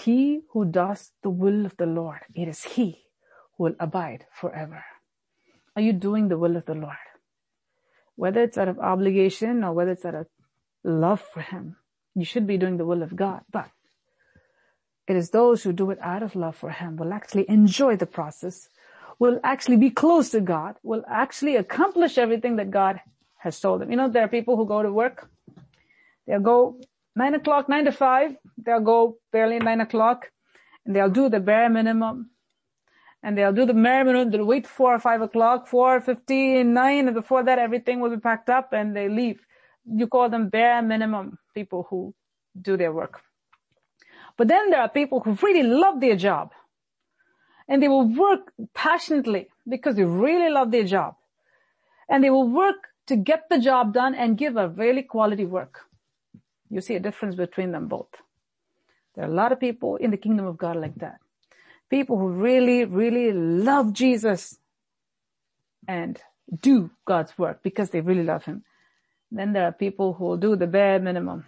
He 0.00 0.42
who 0.52 0.64
does 0.64 1.12
the 1.22 1.30
will 1.30 1.66
of 1.66 1.76
the 1.76 1.86
Lord, 1.86 2.20
it 2.34 2.48
is 2.48 2.64
he 2.64 3.04
who 3.56 3.64
will 3.64 3.74
abide 3.78 4.24
forever. 4.32 4.84
Are 5.76 5.82
you 5.82 5.92
doing 5.92 6.28
the 6.28 6.38
will 6.38 6.56
of 6.56 6.64
the 6.64 6.74
Lord? 6.74 6.96
Whether 8.16 8.42
it's 8.42 8.58
out 8.58 8.68
of 8.68 8.78
obligation 8.78 9.62
or 9.62 9.72
whether 9.72 9.92
it's 9.92 10.04
out 10.04 10.14
of 10.14 10.26
love 10.84 11.20
for 11.20 11.40
him, 11.40 11.76
you 12.14 12.24
should 12.24 12.46
be 12.46 12.56
doing 12.56 12.76
the 12.76 12.86
will 12.86 13.02
of 13.02 13.14
God. 13.14 13.42
But 13.50 13.70
it 15.06 15.16
is 15.16 15.30
those 15.30 15.62
who 15.62 15.72
do 15.72 15.90
it 15.90 15.98
out 16.00 16.22
of 16.22 16.34
love 16.34 16.56
for 16.56 16.70
him 16.70 16.96
will 16.96 17.12
actually 17.12 17.48
enjoy 17.48 17.96
the 17.96 18.06
process, 18.06 18.68
will 19.18 19.40
actually 19.44 19.76
be 19.76 19.90
close 19.90 20.30
to 20.30 20.40
God, 20.40 20.76
will 20.82 21.04
actually 21.08 21.56
accomplish 21.56 22.16
everything 22.16 22.56
that 22.56 22.70
God 22.70 23.00
has 23.38 23.60
told 23.60 23.80
them. 23.80 23.90
You 23.90 23.96
know, 23.96 24.08
there 24.08 24.24
are 24.24 24.28
people 24.28 24.56
who 24.56 24.66
go 24.66 24.82
to 24.82 24.92
work. 24.92 25.28
They'll 26.26 26.40
go 26.40 26.80
nine 27.16 27.34
o'clock, 27.34 27.68
nine 27.68 27.84
to 27.84 27.92
five, 27.92 28.36
they'll 28.56 28.80
go 28.80 29.18
barely 29.32 29.58
nine 29.58 29.80
o'clock 29.80 30.30
and 30.84 30.94
they'll 30.94 31.10
do 31.10 31.28
the 31.28 31.40
bare 31.40 31.68
minimum. 31.68 32.30
And 33.22 33.36
they'll 33.36 33.52
do 33.52 33.66
the 33.66 33.74
bare 33.74 34.04
minimum, 34.04 34.30
they'll 34.30 34.46
wait 34.46 34.66
four 34.66 34.94
or 34.94 34.98
five 34.98 35.20
o'clock, 35.20 35.68
four 35.68 36.00
fifteen, 36.00 36.72
nine, 36.72 37.06
and 37.06 37.14
before 37.14 37.42
that 37.44 37.58
everything 37.58 38.00
will 38.00 38.10
be 38.10 38.16
packed 38.16 38.48
up 38.48 38.72
and 38.72 38.96
they 38.96 39.08
leave. 39.08 39.40
You 39.84 40.06
call 40.06 40.30
them 40.30 40.48
bare 40.48 40.80
minimum 40.82 41.38
people 41.54 41.86
who 41.90 42.14
do 42.60 42.76
their 42.76 42.92
work. 42.92 43.20
But 44.36 44.48
then 44.48 44.70
there 44.70 44.80
are 44.80 44.88
people 44.88 45.20
who 45.20 45.36
really 45.42 45.62
love 45.62 46.00
their 46.00 46.16
job. 46.16 46.52
And 47.68 47.82
they 47.82 47.88
will 47.88 48.08
work 48.08 48.52
passionately 48.74 49.48
because 49.68 49.96
they 49.96 50.04
really 50.04 50.50
love 50.50 50.70
their 50.70 50.84
job. 50.84 51.14
And 52.08 52.24
they 52.24 52.30
will 52.30 52.48
work 52.48 52.88
to 53.06 53.16
get 53.16 53.44
the 53.50 53.58
job 53.58 53.92
done 53.92 54.14
and 54.14 54.38
give 54.38 54.56
a 54.56 54.68
really 54.68 55.02
quality 55.02 55.44
work. 55.44 55.86
You 56.70 56.80
see 56.80 56.94
a 56.94 57.00
difference 57.00 57.34
between 57.34 57.72
them 57.72 57.88
both. 57.88 58.14
There 59.14 59.24
are 59.24 59.30
a 59.30 59.34
lot 59.34 59.52
of 59.52 59.58
people 59.58 59.96
in 59.96 60.10
the 60.10 60.16
kingdom 60.16 60.46
of 60.46 60.56
God 60.56 60.76
like 60.76 60.94
that. 60.96 61.18
People 61.90 62.16
who 62.16 62.28
really, 62.28 62.84
really 62.84 63.32
love 63.32 63.92
Jesus 63.92 64.58
and 65.88 66.20
do 66.62 66.90
God's 67.04 67.36
work 67.36 67.62
because 67.62 67.90
they 67.90 68.00
really 68.00 68.22
love 68.22 68.44
Him. 68.44 68.62
Then 69.32 69.52
there 69.52 69.64
are 69.64 69.72
people 69.72 70.12
who 70.12 70.24
will 70.24 70.36
do 70.36 70.54
the 70.54 70.68
bare 70.68 71.00
minimum. 71.00 71.46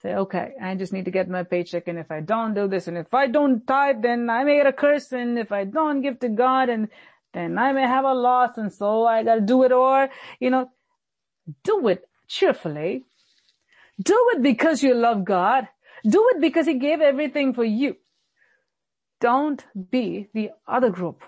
Say, 0.00 0.14
okay, 0.14 0.54
I 0.60 0.74
just 0.74 0.92
need 0.92 1.04
to 1.04 1.12
get 1.12 1.28
my 1.28 1.42
paycheck 1.44 1.86
and 1.86 1.98
if 1.98 2.10
I 2.10 2.20
don't 2.20 2.54
do 2.54 2.66
this 2.66 2.88
and 2.88 2.98
if 2.98 3.12
I 3.14 3.28
don't 3.28 3.66
tithe, 3.66 4.02
then 4.02 4.30
I 4.30 4.42
may 4.44 4.56
get 4.56 4.66
a 4.66 4.72
curse 4.72 5.12
and 5.12 5.38
if 5.38 5.52
I 5.52 5.64
don't 5.64 6.00
give 6.00 6.18
to 6.20 6.28
God 6.28 6.68
and 6.68 6.88
then 7.32 7.56
I 7.56 7.72
may 7.72 7.82
have 7.82 8.04
a 8.04 8.12
loss 8.12 8.58
and 8.58 8.72
so 8.72 9.06
I 9.06 9.22
gotta 9.22 9.40
do 9.40 9.62
it 9.62 9.70
or, 9.70 10.08
you 10.40 10.50
know, 10.50 10.70
do 11.62 11.86
it 11.88 12.08
cheerfully 12.26 13.04
do 14.00 14.30
it 14.34 14.42
because 14.42 14.82
you 14.82 14.94
love 14.94 15.24
God. 15.24 15.68
Do 16.04 16.30
it 16.34 16.40
because 16.40 16.66
He 16.66 16.78
gave 16.78 17.00
everything 17.00 17.54
for 17.54 17.64
you. 17.64 17.96
Don't 19.20 19.64
be 19.90 20.28
the 20.34 20.50
other 20.66 20.90
group 20.90 21.22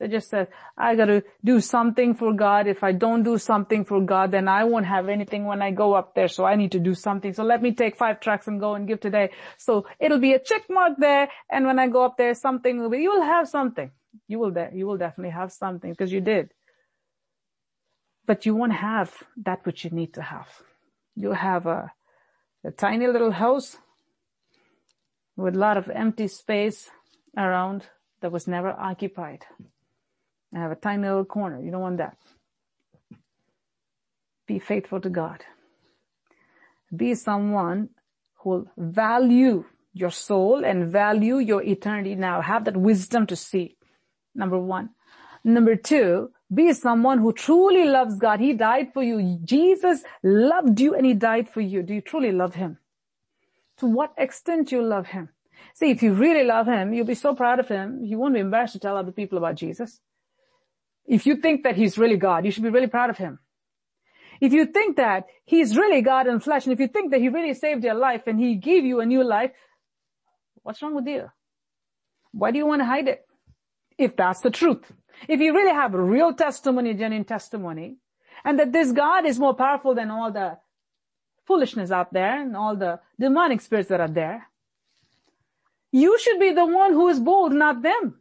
that 0.00 0.10
just 0.10 0.30
says, 0.30 0.48
I 0.76 0.96
gotta 0.96 1.22
do 1.44 1.60
something 1.60 2.14
for 2.14 2.32
God. 2.32 2.66
If 2.66 2.82
I 2.82 2.92
don't 2.92 3.22
do 3.22 3.36
something 3.36 3.84
for 3.84 4.00
God, 4.00 4.32
then 4.32 4.48
I 4.48 4.64
won't 4.64 4.86
have 4.86 5.08
anything 5.08 5.44
when 5.44 5.60
I 5.60 5.70
go 5.72 5.92
up 5.92 6.14
there. 6.14 6.28
So 6.28 6.44
I 6.44 6.56
need 6.56 6.72
to 6.72 6.80
do 6.80 6.94
something. 6.94 7.34
So 7.34 7.44
let 7.44 7.60
me 7.60 7.74
take 7.74 7.96
five 7.96 8.18
tracts 8.18 8.48
and 8.48 8.58
go 8.58 8.74
and 8.74 8.88
give 8.88 9.00
today. 9.00 9.30
So 9.58 9.86
it'll 10.00 10.18
be 10.18 10.32
a 10.32 10.38
check 10.38 10.62
mark 10.70 10.94
there. 10.98 11.28
And 11.50 11.66
when 11.66 11.78
I 11.78 11.88
go 11.88 12.04
up 12.04 12.16
there, 12.16 12.34
something 12.34 12.80
will 12.80 12.88
be, 12.88 12.98
you 12.98 13.12
will 13.12 13.22
have 13.22 13.46
something. 13.46 13.90
You 14.26 14.38
will 14.38 14.50
there, 14.52 14.72
you 14.74 14.86
will 14.86 14.96
definitely 14.96 15.32
have 15.32 15.52
something 15.52 15.90
because 15.90 16.10
you 16.10 16.22
did. 16.22 16.50
But 18.26 18.46
you 18.46 18.54
won't 18.54 18.72
have 18.72 19.12
that 19.44 19.66
which 19.66 19.84
you 19.84 19.90
need 19.90 20.14
to 20.14 20.22
have. 20.22 20.48
You'll 21.14 21.34
have 21.34 21.66
a, 21.66 21.92
a 22.64 22.70
tiny 22.70 23.06
little 23.06 23.30
house 23.32 23.76
with 25.36 25.56
a 25.56 25.58
lot 25.58 25.76
of 25.76 25.88
empty 25.88 26.28
space 26.28 26.90
around 27.36 27.86
that 28.20 28.32
was 28.32 28.46
never 28.46 28.70
occupied. 28.70 29.44
I 30.54 30.58
have 30.58 30.72
a 30.72 30.76
tiny 30.76 31.04
little 31.04 31.24
corner. 31.24 31.60
You 31.60 31.70
don't 31.70 31.80
want 31.80 31.98
that. 31.98 32.16
Be 34.46 34.58
faithful 34.58 35.00
to 35.00 35.08
God. 35.08 35.44
Be 36.94 37.14
someone 37.14 37.90
who 38.38 38.50
will 38.50 38.66
value 38.76 39.64
your 39.92 40.10
soul 40.10 40.64
and 40.64 40.90
value 40.90 41.38
your 41.38 41.62
eternity 41.62 42.14
now. 42.14 42.40
Have 42.40 42.64
that 42.64 42.76
wisdom 42.76 43.26
to 43.28 43.36
see. 43.36 43.76
Number 44.34 44.58
one. 44.58 44.90
Number 45.44 45.76
two, 45.76 46.30
be 46.52 46.72
someone 46.72 47.18
who 47.18 47.32
truly 47.32 47.84
loves 47.84 48.16
God. 48.16 48.40
He 48.40 48.52
died 48.52 48.92
for 48.92 49.02
you. 49.02 49.38
Jesus 49.44 50.02
loved 50.22 50.80
you 50.80 50.94
and 50.94 51.06
he 51.06 51.14
died 51.14 51.48
for 51.48 51.60
you. 51.60 51.82
Do 51.82 51.94
you 51.94 52.00
truly 52.00 52.32
love 52.32 52.54
him? 52.54 52.78
To 53.78 53.86
what 53.86 54.12
extent 54.18 54.72
you 54.72 54.82
love 54.82 55.06
him? 55.06 55.30
See, 55.74 55.90
if 55.90 56.02
you 56.02 56.12
really 56.12 56.44
love 56.44 56.66
him, 56.66 56.92
you'll 56.92 57.06
be 57.06 57.14
so 57.14 57.34
proud 57.34 57.60
of 57.60 57.68
him, 57.68 58.04
you 58.04 58.18
won't 58.18 58.34
be 58.34 58.40
embarrassed 58.40 58.72
to 58.74 58.78
tell 58.78 58.96
other 58.96 59.12
people 59.12 59.38
about 59.38 59.54
Jesus. 59.54 60.00
If 61.06 61.26
you 61.26 61.36
think 61.36 61.62
that 61.64 61.76
he's 61.76 61.96
really 61.98 62.16
God, 62.16 62.44
you 62.44 62.50
should 62.50 62.62
be 62.62 62.70
really 62.70 62.86
proud 62.86 63.10
of 63.10 63.16
him. 63.16 63.38
If 64.40 64.52
you 64.52 64.66
think 64.66 64.96
that 64.96 65.26
he's 65.44 65.76
really 65.76 66.00
God 66.00 66.26
in 66.26 66.40
flesh, 66.40 66.64
and 66.64 66.72
if 66.72 66.80
you 66.80 66.88
think 66.88 67.10
that 67.10 67.20
he 67.20 67.28
really 67.28 67.54
saved 67.54 67.84
your 67.84 67.94
life 67.94 68.22
and 68.26 68.40
he 68.40 68.54
gave 68.56 68.84
you 68.84 69.00
a 69.00 69.06
new 69.06 69.22
life, 69.22 69.52
what's 70.62 70.80
wrong 70.82 70.94
with 70.94 71.06
you? 71.06 71.30
Why 72.32 72.50
do 72.50 72.58
you 72.58 72.66
want 72.66 72.80
to 72.80 72.86
hide 72.86 73.08
it? 73.08 73.26
If 73.98 74.16
that's 74.16 74.40
the 74.40 74.50
truth. 74.50 74.90
If 75.28 75.40
you 75.40 75.54
really 75.54 75.72
have 75.72 75.94
real 75.94 76.32
testimony, 76.34 76.94
genuine 76.94 77.24
testimony, 77.24 77.96
and 78.44 78.58
that 78.58 78.72
this 78.72 78.92
God 78.92 79.26
is 79.26 79.38
more 79.38 79.54
powerful 79.54 79.94
than 79.94 80.10
all 80.10 80.32
the 80.32 80.58
foolishness 81.46 81.90
out 81.90 82.12
there 82.12 82.40
and 82.40 82.56
all 82.56 82.76
the 82.76 83.00
demonic 83.18 83.60
spirits 83.60 83.88
that 83.88 84.00
are 84.00 84.08
there, 84.08 84.48
you 85.92 86.18
should 86.18 86.38
be 86.38 86.52
the 86.52 86.66
one 86.66 86.92
who 86.92 87.08
is 87.08 87.18
bold, 87.18 87.52
not 87.52 87.82
them. 87.82 88.20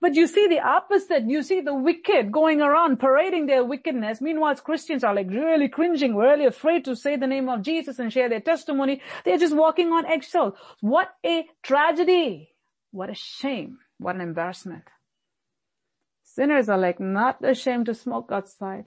But 0.00 0.14
you 0.14 0.26
see 0.26 0.48
the 0.48 0.60
opposite. 0.60 1.28
You 1.28 1.42
see 1.42 1.60
the 1.60 1.74
wicked 1.74 2.32
going 2.32 2.62
around 2.62 3.00
parading 3.00 3.46
their 3.46 3.62
wickedness. 3.62 4.20
Meanwhile, 4.22 4.56
Christians 4.56 5.04
are 5.04 5.14
like 5.14 5.28
really 5.28 5.68
cringing, 5.68 6.16
really 6.16 6.46
afraid 6.46 6.86
to 6.86 6.96
say 6.96 7.16
the 7.16 7.26
name 7.26 7.50
of 7.50 7.60
Jesus 7.60 7.98
and 7.98 8.10
share 8.10 8.28
their 8.30 8.40
testimony. 8.40 9.02
They're 9.24 9.36
just 9.36 9.54
walking 9.54 9.92
on 9.92 10.06
eggshells. 10.06 10.54
What 10.80 11.08
a 11.24 11.46
tragedy. 11.62 12.54
What 12.92 13.10
a 13.10 13.14
shame. 13.14 13.78
What 13.98 14.14
an 14.14 14.22
embarrassment. 14.22 14.84
Sinners 16.34 16.68
are 16.68 16.78
like 16.78 17.00
not 17.00 17.44
ashamed 17.44 17.86
to 17.86 17.94
smoke 17.94 18.30
outside. 18.30 18.86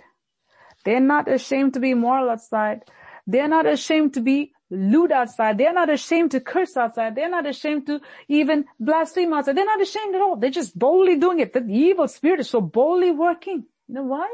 They're 0.86 1.00
not 1.00 1.28
ashamed 1.28 1.74
to 1.74 1.80
be 1.82 1.94
moral 1.94 2.30
outside. 2.30 2.84
They're 3.28 3.50
not 3.50 3.66
ashamed 3.66 4.14
to 4.14 4.22
be 4.22 4.54
lewd 4.70 5.12
outside. 5.12 5.58
They're 5.58 5.74
not 5.74 5.90
ashamed 5.90 6.32
to 6.32 6.40
curse 6.40 6.78
outside. 6.78 7.16
They're 7.16 7.30
not 7.30 7.46
ashamed 7.46 7.88
to 7.88 8.00
even 8.30 8.66
blaspheme 8.80 9.34
outside. 9.34 9.58
They're 9.58 9.66
not 9.66 9.82
ashamed 9.82 10.16
at 10.16 10.22
all. 10.22 10.38
They're 10.38 10.50
just 10.50 10.78
boldly 10.78 11.18
doing 11.18 11.40
it. 11.40 11.52
The 11.54 11.66
evil 11.70 12.08
spirit 12.08 12.40
is 12.40 12.50
so 12.50 12.62
boldly 12.62 13.12
working. 13.12 13.66
You 13.88 13.96
know 13.96 14.04
why? 14.04 14.30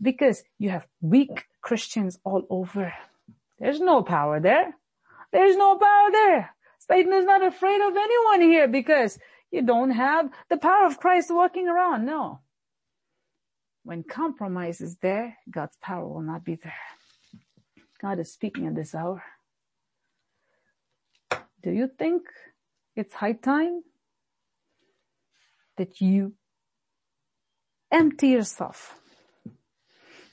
Because 0.00 0.42
you 0.58 0.70
have 0.70 0.86
weak 1.00 1.46
Christians 1.60 2.18
all 2.24 2.44
over. 2.48 2.92
There's 3.58 3.80
no 3.80 4.02
power 4.02 4.38
there. 4.38 4.76
There's 5.32 5.56
no 5.56 5.76
power 5.76 6.10
there. 6.12 6.54
Satan 6.78 7.12
is 7.12 7.24
not 7.24 7.44
afraid 7.44 7.80
of 7.80 7.96
anyone 7.96 8.40
here 8.40 8.68
because 8.68 9.18
you 9.50 9.62
don't 9.62 9.90
have 9.90 10.30
the 10.48 10.56
power 10.56 10.86
of 10.86 10.98
Christ 10.98 11.30
walking 11.30 11.68
around. 11.68 12.04
No. 12.04 12.40
When 13.82 14.02
compromise 14.02 14.80
is 14.80 14.96
there, 14.96 15.38
God's 15.50 15.76
power 15.80 16.06
will 16.06 16.22
not 16.22 16.44
be 16.44 16.56
there. 16.56 16.74
God 18.00 18.18
is 18.18 18.32
speaking 18.32 18.66
at 18.66 18.74
this 18.74 18.94
hour. 18.94 19.22
Do 21.62 21.70
you 21.70 21.88
think 21.98 22.22
it's 22.94 23.14
high 23.14 23.32
time 23.32 23.82
that 25.76 26.00
you 26.00 26.34
empty 27.90 28.28
yourself? 28.28 28.94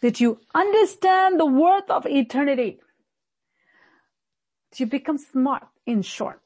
That 0.01 0.19
you 0.19 0.39
understand 0.53 1.39
the 1.39 1.45
worth 1.45 1.89
of 1.89 2.05
eternity? 2.05 2.79
That 4.69 4.79
you 4.79 4.85
become 4.85 5.17
smart 5.17 5.63
in 5.85 6.01
short? 6.03 6.41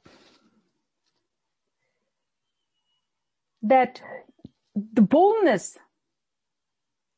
That 3.61 4.01
the 4.75 5.01
boldness 5.01 5.77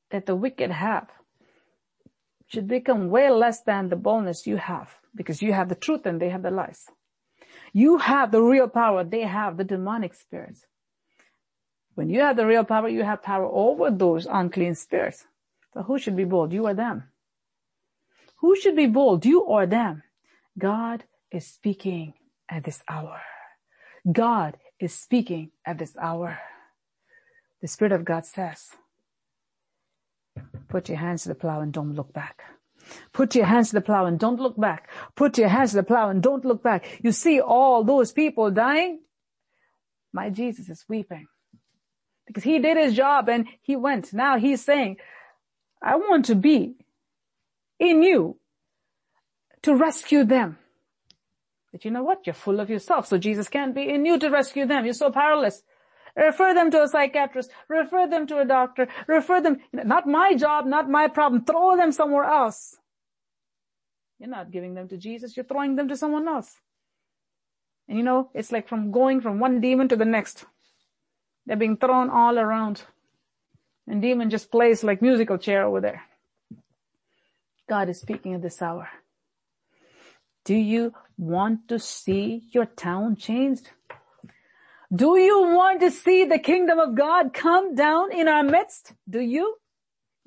that 0.09 0.25
the 0.25 0.35
wicked 0.35 0.71
have 0.71 1.09
should 2.47 2.67
become 2.67 3.09
way 3.09 3.29
less 3.29 3.61
than 3.61 3.89
the 3.89 3.95
boldness 3.95 4.45
you 4.45 4.57
have 4.57 4.89
because 5.15 5.41
you 5.41 5.53
have 5.53 5.69
the 5.69 5.75
truth 5.75 6.05
and 6.05 6.21
they 6.21 6.29
have 6.29 6.43
the 6.43 6.51
lies. 6.51 6.85
You 7.73 7.97
have 7.97 8.31
the 8.31 8.41
real 8.41 8.67
power. 8.67 9.03
They 9.03 9.21
have 9.21 9.57
the 9.57 9.63
demonic 9.63 10.13
spirits. 10.13 10.65
When 11.95 12.09
you 12.09 12.21
have 12.21 12.35
the 12.35 12.45
real 12.45 12.63
power, 12.63 12.89
you 12.89 13.03
have 13.03 13.23
power 13.23 13.45
over 13.45 13.91
those 13.91 14.25
unclean 14.25 14.75
spirits. 14.75 15.25
So 15.73 15.83
who 15.83 15.99
should 15.99 16.15
be 16.15 16.25
bold? 16.25 16.51
You 16.51 16.67
or 16.67 16.73
them? 16.73 17.03
Who 18.37 18.55
should 18.55 18.75
be 18.75 18.87
bold? 18.87 19.25
You 19.25 19.41
or 19.41 19.65
them? 19.65 20.03
God 20.57 21.03
is 21.31 21.45
speaking 21.47 22.13
at 22.49 22.63
this 22.63 22.81
hour. 22.89 23.21
God 24.11 24.57
is 24.81 24.93
speaking 24.93 25.51
at 25.65 25.77
this 25.77 25.95
hour. 25.97 26.39
The 27.61 27.67
Spirit 27.67 27.93
of 27.93 28.05
God 28.05 28.25
says, 28.25 28.69
Put 30.69 30.89
your 30.89 30.97
hands 30.97 31.23
to 31.23 31.29
the 31.29 31.35
plow 31.35 31.61
and 31.61 31.71
don't 31.71 31.95
look 31.95 32.13
back. 32.13 32.43
Put 33.13 33.35
your 33.35 33.45
hands 33.45 33.69
to 33.69 33.75
the 33.75 33.81
plow 33.81 34.05
and 34.05 34.19
don't 34.19 34.39
look 34.39 34.59
back. 34.59 34.89
Put 35.15 35.37
your 35.37 35.49
hands 35.49 35.71
to 35.71 35.77
the 35.77 35.83
plow 35.83 36.09
and 36.09 36.23
don't 36.23 36.45
look 36.45 36.63
back. 36.63 36.99
You 37.03 37.11
see 37.11 37.39
all 37.39 37.83
those 37.83 38.11
people 38.11 38.49
dying? 38.49 39.01
My 40.13 40.29
Jesus 40.29 40.69
is 40.69 40.83
weeping 40.89 41.27
because 42.27 42.43
he 42.43 42.59
did 42.59 42.77
his 42.77 42.95
job 42.95 43.29
and 43.29 43.47
he 43.61 43.75
went. 43.75 44.13
Now 44.13 44.37
he's 44.37 44.63
saying, 44.63 44.97
I 45.81 45.97
want 45.97 46.25
to 46.25 46.35
be 46.35 46.75
in 47.79 48.03
you 48.03 48.37
to 49.63 49.75
rescue 49.75 50.23
them. 50.23 50.57
But 51.71 51.85
you 51.85 51.91
know 51.91 52.03
what? 52.03 52.25
You're 52.25 52.33
full 52.33 52.59
of 52.59 52.69
yourself. 52.69 53.07
So 53.07 53.17
Jesus 53.17 53.47
can't 53.47 53.73
be 53.73 53.89
in 53.89 54.05
you 54.05 54.19
to 54.19 54.29
rescue 54.29 54.65
them. 54.65 54.85
You're 54.85 54.93
so 54.93 55.11
powerless. 55.11 55.63
Refer 56.15 56.53
them 56.53 56.71
to 56.71 56.83
a 56.83 56.87
psychiatrist. 56.87 57.51
Refer 57.69 58.07
them 58.07 58.27
to 58.27 58.39
a 58.39 58.45
doctor. 58.45 58.87
Refer 59.07 59.41
them, 59.41 59.57
not 59.71 60.07
my 60.07 60.35
job, 60.35 60.65
not 60.65 60.89
my 60.89 61.07
problem. 61.07 61.45
Throw 61.45 61.77
them 61.77 61.91
somewhere 61.91 62.25
else. 62.25 62.77
You're 64.19 64.29
not 64.29 64.51
giving 64.51 64.73
them 64.73 64.87
to 64.89 64.97
Jesus. 64.97 65.35
You're 65.35 65.45
throwing 65.45 65.75
them 65.75 65.87
to 65.87 65.95
someone 65.95 66.27
else. 66.27 66.59
And 67.87 67.97
you 67.97 68.03
know, 68.03 68.29
it's 68.33 68.51
like 68.51 68.67
from 68.67 68.91
going 68.91 69.21
from 69.21 69.39
one 69.39 69.61
demon 69.61 69.87
to 69.87 69.95
the 69.95 70.05
next. 70.05 70.45
They're 71.45 71.57
being 71.57 71.77
thrown 71.77 72.09
all 72.09 72.37
around. 72.37 72.83
And 73.87 74.01
demon 74.01 74.29
just 74.29 74.51
plays 74.51 74.83
like 74.83 75.01
musical 75.01 75.37
chair 75.37 75.65
over 75.65 75.81
there. 75.81 76.03
God 77.67 77.89
is 77.89 77.99
speaking 77.99 78.33
at 78.33 78.41
this 78.41 78.61
hour. 78.61 78.89
Do 80.45 80.55
you 80.55 80.93
want 81.17 81.67
to 81.69 81.79
see 81.79 82.43
your 82.51 82.65
town 82.65 83.15
changed? 83.15 83.69
Do 84.93 85.17
you 85.17 85.41
want 85.55 85.79
to 85.81 85.91
see 85.91 86.25
the 86.25 86.39
kingdom 86.39 86.79
of 86.79 86.95
God 86.95 87.33
come 87.33 87.75
down 87.75 88.11
in 88.11 88.27
our 88.27 88.43
midst? 88.43 88.93
Do 89.09 89.19
you? 89.21 89.55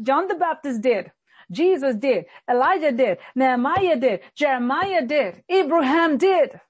John 0.00 0.28
the 0.28 0.36
Baptist 0.36 0.80
did. 0.80 1.12
Jesus 1.50 1.96
did. 1.96 2.24
Elijah 2.50 2.92
did. 2.92 3.18
Nehemiah 3.34 3.96
did. 3.96 4.20
Jeremiah 4.34 5.04
did. 5.06 5.42
Abraham 5.48 6.16
did. 6.16 6.60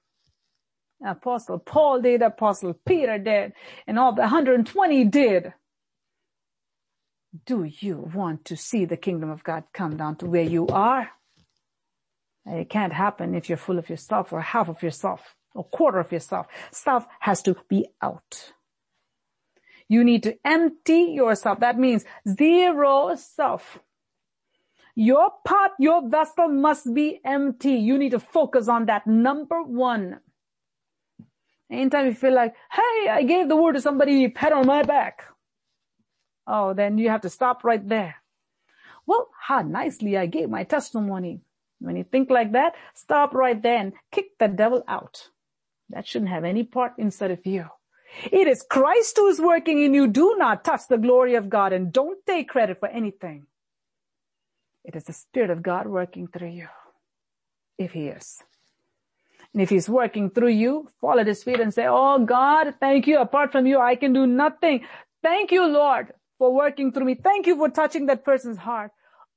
Apostle 1.05 1.59
Paul 1.59 2.01
did. 2.01 2.21
Apostle 2.21 2.73
Peter 2.85 3.17
did. 3.17 3.53
And 3.87 3.97
all 3.97 4.13
the 4.13 4.21
120 4.21 5.05
did. 5.05 5.53
Do 7.45 7.63
you 7.63 8.09
want 8.13 8.45
to 8.45 8.57
see 8.57 8.85
the 8.85 8.97
kingdom 8.97 9.29
of 9.29 9.43
God 9.43 9.63
come 9.73 9.97
down 9.97 10.17
to 10.17 10.25
where 10.25 10.43
you 10.43 10.67
are? 10.67 11.09
It 12.45 12.69
can't 12.69 12.93
happen 12.93 13.33
if 13.33 13.49
you're 13.49 13.57
full 13.57 13.79
of 13.79 13.89
yourself 13.89 14.31
or 14.31 14.41
half 14.41 14.69
of 14.69 14.83
yourself 14.83 15.35
or 15.53 15.63
quarter 15.63 15.99
of 15.99 16.11
yourself. 16.11 16.47
Stuff 16.71 17.07
has 17.19 17.41
to 17.43 17.55
be 17.69 17.87
out. 18.01 18.53
You 19.87 20.03
need 20.03 20.23
to 20.23 20.37
empty 20.45 21.11
yourself. 21.13 21.59
That 21.59 21.79
means 21.79 22.05
zero 22.27 23.15
self. 23.15 23.79
Your 24.95 25.31
pot, 25.43 25.71
your 25.77 26.07
vessel 26.07 26.47
must 26.47 26.93
be 26.93 27.19
empty. 27.25 27.73
You 27.73 27.97
need 27.97 28.11
to 28.11 28.19
focus 28.19 28.67
on 28.67 28.85
that 28.85 29.05
number 29.05 29.61
one. 29.61 30.19
Anytime 31.69 32.05
you 32.05 32.13
feel 32.13 32.33
like, 32.33 32.55
hey, 32.71 33.09
I 33.09 33.23
gave 33.23 33.49
the 33.49 33.55
word 33.55 33.73
to 33.73 33.81
somebody, 33.81 34.27
pat 34.29 34.53
on 34.53 34.67
my 34.67 34.83
back. 34.83 35.23
Oh, 36.47 36.73
then 36.73 36.97
you 36.97 37.09
have 37.09 37.21
to 37.21 37.29
stop 37.29 37.63
right 37.63 37.85
there. 37.87 38.15
Well, 39.05 39.27
how 39.39 39.61
nicely 39.61 40.17
I 40.17 40.27
gave 40.27 40.49
my 40.49 40.63
testimony. 40.63 41.41
When 41.79 41.95
you 41.95 42.03
think 42.03 42.29
like 42.29 42.53
that, 42.53 42.75
stop 42.93 43.33
right 43.33 43.61
there 43.61 43.77
and 43.77 43.93
kick 44.11 44.37
the 44.39 44.47
devil 44.47 44.83
out. 44.87 45.29
That 45.89 46.07
shouldn't 46.07 46.31
have 46.31 46.43
any 46.43 46.63
part 46.63 46.93
inside 46.97 47.31
of 47.31 47.45
you. 47.45 47.65
It 48.31 48.47
is 48.47 48.65
Christ 48.69 49.17
who 49.17 49.27
is 49.27 49.39
working 49.39 49.81
in 49.81 49.93
you. 49.93 50.07
Do 50.07 50.35
not 50.37 50.63
touch 50.63 50.87
the 50.87 50.97
glory 50.97 51.35
of 51.35 51.49
God 51.49 51.73
and 51.73 51.91
don't 51.91 52.25
take 52.25 52.49
credit 52.49 52.79
for 52.79 52.87
anything. 52.87 53.45
It 54.83 54.95
is 54.95 55.03
the 55.05 55.13
Spirit 55.13 55.49
of 55.49 55.63
God 55.63 55.87
working 55.87 56.27
through 56.27 56.49
you. 56.49 56.67
If 57.77 57.91
He 57.91 58.07
is. 58.07 58.41
And 59.53 59.61
if 59.61 59.69
He's 59.69 59.89
working 59.89 60.29
through 60.29 60.49
you, 60.49 60.87
fall 61.01 61.19
at 61.19 61.27
His 61.27 61.43
feet 61.43 61.59
and 61.59 61.73
say, 61.73 61.87
Oh 61.87 62.23
God, 62.23 62.75
thank 62.79 63.07
you. 63.07 63.19
Apart 63.19 63.51
from 63.51 63.65
you, 63.65 63.79
I 63.79 63.95
can 63.95 64.13
do 64.13 64.25
nothing. 64.25 64.85
Thank 65.21 65.51
you, 65.51 65.65
Lord, 65.65 66.13
for 66.37 66.53
working 66.53 66.91
through 66.91 67.05
me. 67.05 67.15
Thank 67.15 67.47
you 67.47 67.57
for 67.57 67.69
touching 67.69 68.05
that 68.05 68.23
person's 68.23 68.57
heart. 68.57 68.91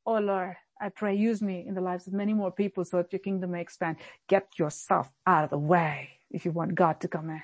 Oh 0.07 0.19
Lord, 0.19 0.57
I 0.81 0.91
pray 0.91 1.15
use 1.15 1.43
me 1.43 1.65
in 1.67 1.75
the 1.75 1.81
lives 1.81 2.07
of 2.07 2.13
many 2.13 2.33
more 2.33 2.53
people 2.53 2.85
so 2.85 2.99
that 2.99 3.13
your 3.13 3.19
kingdom 3.19 3.53
may 3.53 3.61
expand. 3.61 3.97
Get 4.29 4.59
yourself 4.59 5.11
out 5.27 5.45
of 5.45 5.51
the 5.51 5.59
way 5.59 6.11
if 6.31 6.45
you 6.45 6.53
want 6.53 6.75
God 6.75 7.01
to 7.01 7.09
come 7.09 7.31
in. 7.31 7.43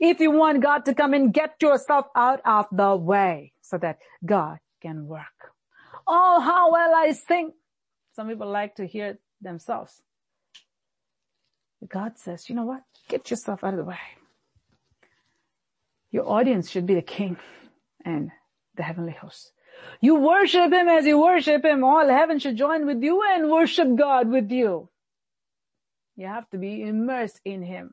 If 0.00 0.20
you 0.20 0.30
want 0.30 0.62
God 0.62 0.84
to 0.86 0.94
come 0.94 1.14
in, 1.14 1.30
get 1.30 1.54
yourself 1.60 2.06
out 2.14 2.40
of 2.44 2.66
the 2.72 2.96
way 2.96 3.52
so 3.60 3.78
that 3.78 3.98
God 4.24 4.58
can 4.80 5.06
work. 5.06 5.52
Oh, 6.06 6.40
how 6.40 6.72
well 6.72 6.94
I 6.94 7.12
sing. 7.12 7.52
Some 8.14 8.28
people 8.28 8.50
like 8.50 8.76
to 8.76 8.86
hear 8.86 9.18
themselves. 9.40 10.02
God 11.88 12.18
says, 12.18 12.48
you 12.48 12.54
know 12.54 12.64
what? 12.64 12.82
Get 13.08 13.30
yourself 13.30 13.62
out 13.62 13.74
of 13.74 13.78
the 13.78 13.84
way. 13.84 13.98
Your 16.10 16.28
audience 16.28 16.70
should 16.70 16.86
be 16.86 16.94
the 16.94 17.02
king 17.02 17.36
and 18.04 18.30
the 18.76 18.82
heavenly 18.82 19.12
host. 19.12 19.52
You 20.00 20.16
worship 20.16 20.72
him 20.72 20.88
as 20.88 21.06
you 21.06 21.18
worship 21.18 21.64
him. 21.64 21.84
All 21.84 22.08
heaven 22.08 22.38
should 22.38 22.56
join 22.56 22.86
with 22.86 23.02
you 23.02 23.22
and 23.22 23.50
worship 23.50 23.96
God 23.96 24.28
with 24.28 24.50
you. 24.50 24.88
You 26.16 26.26
have 26.26 26.48
to 26.50 26.58
be 26.58 26.82
immersed 26.82 27.40
in 27.44 27.62
him. 27.62 27.92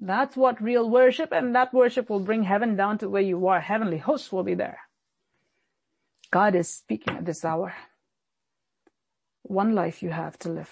That's 0.00 0.36
what 0.36 0.62
real 0.62 0.88
worship 0.88 1.30
and 1.32 1.54
that 1.54 1.74
worship 1.74 2.08
will 2.08 2.20
bring 2.20 2.44
heaven 2.44 2.76
down 2.76 2.98
to 2.98 3.08
where 3.08 3.22
you 3.22 3.46
are. 3.48 3.60
Heavenly 3.60 3.98
hosts 3.98 4.32
will 4.32 4.42
be 4.42 4.54
there. 4.54 4.78
God 6.30 6.54
is 6.54 6.70
speaking 6.70 7.16
at 7.16 7.26
this 7.26 7.44
hour. 7.44 7.74
One 9.42 9.74
life 9.74 10.02
you 10.02 10.10
have 10.10 10.38
to 10.40 10.48
live. 10.48 10.70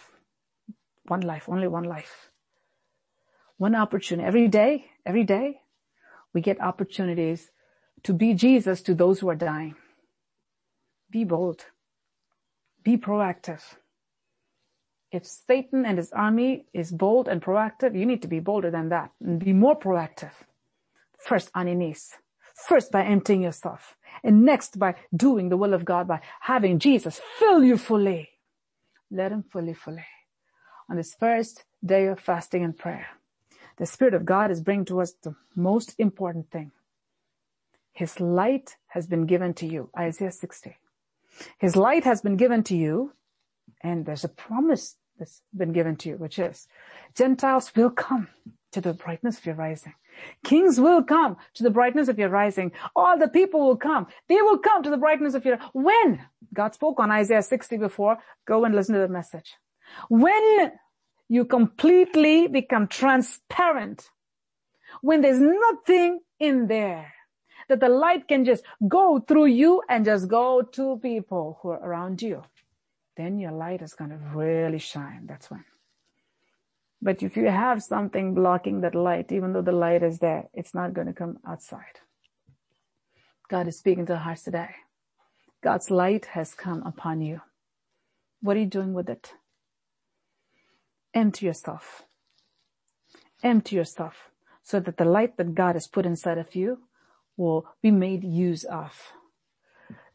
One 1.07 1.21
life, 1.21 1.49
only 1.49 1.69
one 1.69 1.85
life. 1.85 2.31
One 3.57 3.75
opportunity. 3.75 4.27
Every 4.27 4.49
day, 4.49 4.87
every 5.05 5.25
day, 5.25 5.61
we 6.33 6.41
get 6.41 6.61
opportunities 6.61 7.51
to 8.05 8.13
be 8.13 8.35
Jesus 8.35 8.81
to 8.83 8.95
those 8.95 9.19
who 9.19 9.29
are 9.29 9.35
dying. 9.35 9.75
Be 11.11 11.25
bold. 11.25 11.65
Be 12.85 12.97
proactive. 12.97 13.63
If 15.11 15.27
Satan 15.27 15.87
and 15.87 15.97
his 15.97 16.13
army 16.13 16.67
is 16.75 16.93
bold 16.93 17.29
and 17.29 17.41
proactive, 17.41 17.99
you 17.99 18.05
need 18.05 18.21
to 18.23 18.29
be 18.29 18.41
bolder 18.41 18.71
than 18.71 18.91
that 18.91 19.11
and 19.23 19.39
be 19.39 19.53
more 19.53 19.79
proactive. 19.79 20.33
First 21.19 21.51
on 21.55 21.67
your 21.67 21.77
knees. 21.77 22.13
First 22.55 22.93
by 22.93 23.05
emptying 23.05 23.43
yourself. 23.43 23.97
And 24.23 24.45
next 24.45 24.79
by 24.79 24.97
doing 25.17 25.49
the 25.49 25.57
will 25.57 25.73
of 25.73 25.85
God 25.85 26.09
by 26.09 26.21
having 26.41 26.79
Jesus 26.79 27.21
fill 27.39 27.65
you 27.65 27.79
fully. 27.79 28.31
Let 29.11 29.33
him 29.33 29.45
fully, 29.51 29.75
fully. 29.75 30.05
On 30.91 30.97
this 30.97 31.15
first 31.15 31.65
day 31.85 32.07
of 32.07 32.21
fasting 32.21 32.65
and 32.65 32.77
prayer, 32.77 33.07
the 33.79 33.87
Spirit 33.87 34.15
of 34.15 34.25
God 34.25 34.51
is 34.51 34.61
bringing 34.61 34.87
to 34.87 35.01
us 35.01 35.13
the 35.23 35.35
most 35.55 35.95
important 35.99 36.51
thing. 36.51 36.73
His 37.93 38.21
light 38.21 38.77
has 38.89 39.07
been 39.07 39.27
given 39.27 39.55
to 39.55 39.67
you. 39.67 39.91
Isaiah 39.97 40.33
60. 40.33 40.77
His 41.59 41.76
light 41.76 42.05
has 42.05 42.20
been 42.20 42.36
given 42.36 42.62
to 42.64 42.76
you 42.76 43.12
and 43.82 44.05
there's 44.07 44.24
a 44.24 44.28
promise 44.28 44.97
that's 45.18 45.43
been 45.57 45.72
given 45.72 45.97
to 45.97 46.11
you, 46.11 46.16
which 46.16 46.39
is 46.39 46.68
Gentiles 47.14 47.72
will 47.74 47.91
come 47.91 48.28
to 48.72 48.80
the 48.80 48.93
brightness 48.93 49.39
of 49.39 49.47
your 49.47 49.55
rising. 49.55 49.95
Kings 50.45 50.80
will 50.80 51.03
come 51.03 51.36
to 51.55 51.62
the 51.62 51.70
brightness 51.70 52.09
of 52.09 52.18
your 52.18 52.28
rising. 52.28 52.72
All 52.95 53.18
the 53.18 53.28
people 53.28 53.61
will 53.61 53.76
come. 53.76 54.07
They 54.28 54.41
will 54.43 54.59
come 54.59 54.82
to 54.82 54.91
the 54.91 54.97
brightness 54.97 55.34
of 55.34 55.45
your, 55.45 55.59
when? 55.72 56.20
God 56.53 56.74
spoke 56.74 57.01
on 57.01 57.11
Isaiah 57.11 57.43
60 57.43 57.76
before. 57.78 58.18
Go 58.47 58.64
and 58.64 58.74
listen 58.74 58.95
to 58.95 59.01
the 59.01 59.09
message. 59.09 59.55
When 60.09 60.72
you 61.28 61.45
completely 61.45 62.49
become 62.49 62.89
transparent, 62.89 64.09
when 65.03 65.20
there's 65.20 65.41
nothing 65.41 66.20
in 66.39 66.66
there, 66.66 67.12
that 67.69 67.81
the 67.81 67.89
light 67.89 68.27
can 68.29 68.45
just 68.45 68.64
go 68.89 69.21
through 69.21 69.47
you 69.47 69.83
and 69.89 70.05
just 70.05 70.29
go 70.29 70.62
to 70.62 70.99
people 71.01 71.59
who 71.62 71.71
are 71.71 71.83
around 71.83 72.23
you, 72.23 72.43
then 73.16 73.39
your 73.39 73.53
light 73.53 73.83
is 73.83 73.95
going 73.95 74.11
to 74.11 74.19
really 74.35 74.79
shine. 74.79 75.27
That's 75.27 75.51
when. 75.51 75.64
But 77.01 77.23
if 77.23 77.37
you 77.37 77.47
have 77.47 77.83
something 77.83 78.35
blocking 78.35 78.81
that 78.81 78.95
light, 78.95 79.31
even 79.31 79.53
though 79.53 79.62
the 79.62 79.73
light 79.73 80.03
is 80.03 80.19
there, 80.19 80.49
it's 80.53 80.75
not 80.75 80.95
going 80.95 81.07
to 81.07 81.12
come 81.12 81.39
outside. 81.47 82.01
God 83.49 83.69
is 83.69 83.79
speaking 83.79 84.07
to 84.07 84.14
our 84.14 84.19
hearts 84.19 84.43
today. 84.43 84.71
God's 85.62 85.91
light 85.91 86.27
has 86.27 86.55
come 86.55 86.83
upon 86.85 87.21
you. 87.21 87.41
What 88.41 88.57
are 88.57 88.61
you 88.61 88.66
doing 88.66 88.95
with 88.95 89.09
it? 89.09 89.33
Empty 91.14 91.47
yourself. 91.47 92.03
Empty 93.43 93.77
yourself 93.77 94.31
so 94.62 94.81
that 94.81 94.97
the 94.97 95.05
light 95.05 95.37
that 95.37 95.55
God 95.55 95.75
has 95.75 95.87
put 95.87 96.05
inside 96.05 96.39
of 96.39 96.55
you 96.55 96.81
will 97.39 97.66
be 97.80 97.91
made 97.91 98.24
use 98.24 98.64
of. 98.64 98.93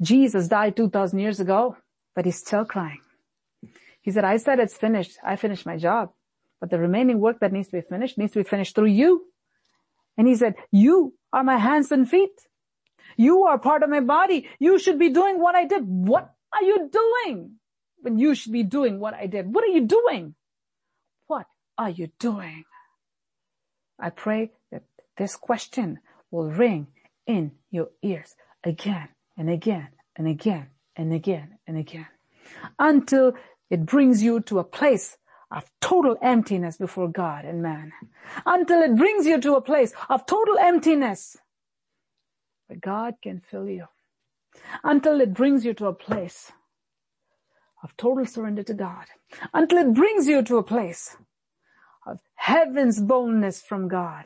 Jesus 0.01 0.47
died 0.47 0.75
2000 0.75 1.17
years 1.17 1.39
ago, 1.39 1.77
but 2.15 2.25
he's 2.25 2.37
still 2.37 2.65
crying. 2.65 2.99
He 4.01 4.11
said, 4.11 4.25
I 4.25 4.37
said 4.37 4.59
it's 4.59 4.77
finished. 4.77 5.17
I 5.23 5.37
finished 5.37 5.65
my 5.65 5.77
job. 5.77 6.11
But 6.59 6.69
the 6.69 6.77
remaining 6.77 7.19
work 7.19 7.39
that 7.39 7.53
needs 7.53 7.69
to 7.69 7.77
be 7.77 7.81
finished 7.81 8.17
needs 8.17 8.33
to 8.33 8.39
be 8.43 8.49
finished 8.49 8.75
through 8.75 8.87
you. 8.87 9.25
And 10.17 10.27
he 10.27 10.35
said, 10.35 10.55
you 10.71 11.15
are 11.31 11.43
my 11.43 11.57
hands 11.57 11.91
and 11.91 12.07
feet. 12.07 12.37
You 13.17 13.45
are 13.45 13.57
part 13.57 13.83
of 13.83 13.89
my 13.89 14.01
body. 14.01 14.47
You 14.59 14.77
should 14.77 14.99
be 14.99 15.09
doing 15.09 15.41
what 15.41 15.55
I 15.55 15.65
did. 15.65 15.83
What 15.85 16.29
are 16.53 16.63
you 16.63 16.89
doing? 16.91 17.55
When 18.01 18.19
you 18.19 18.35
should 18.35 18.51
be 18.51 18.63
doing 18.63 18.99
what 18.99 19.13
I 19.13 19.27
did. 19.27 19.53
What 19.53 19.63
are 19.63 19.73
you 19.73 19.87
doing? 19.87 20.35
What 21.27 21.47
are 21.77 21.89
you 21.89 22.09
doing? 22.19 22.65
I 23.99 24.09
pray 24.09 24.51
that 24.71 24.83
this 25.17 25.35
question 25.35 25.99
will 26.29 26.49
ring 26.49 26.87
in 27.27 27.51
your 27.71 27.89
ears 28.01 28.35
again 28.63 29.09
and 29.37 29.49
again 29.49 29.89
and 30.15 30.27
again 30.27 30.67
and 30.95 31.13
again 31.13 31.57
and 31.67 31.77
again 31.77 32.07
until 32.79 33.33
it 33.69 33.85
brings 33.85 34.21
you 34.21 34.41
to 34.41 34.59
a 34.59 34.63
place 34.63 35.17
of 35.51 35.69
total 35.81 36.17
emptiness 36.21 36.77
before 36.77 37.07
God 37.07 37.45
and 37.45 37.61
man. 37.61 37.91
Until 38.45 38.81
it 38.81 38.95
brings 38.95 39.25
you 39.25 39.39
to 39.41 39.55
a 39.55 39.61
place 39.61 39.93
of 40.09 40.25
total 40.25 40.57
emptiness 40.57 41.37
where 42.67 42.79
God 42.79 43.15
can 43.21 43.39
fill 43.39 43.69
you. 43.69 43.85
Until 44.83 45.21
it 45.21 45.33
brings 45.33 45.63
you 45.63 45.73
to 45.75 45.87
a 45.87 45.93
place 45.93 46.51
of 47.83 47.95
total 47.97 48.25
surrender 48.25 48.63
to 48.63 48.73
God. 48.73 49.05
Until 49.53 49.77
it 49.77 49.93
brings 49.93 50.27
you 50.27 50.41
to 50.43 50.57
a 50.57 50.63
place 50.63 51.17
of 52.05 52.19
heaven's 52.35 52.99
boldness 52.99 53.61
from 53.61 53.87
God 53.87 54.25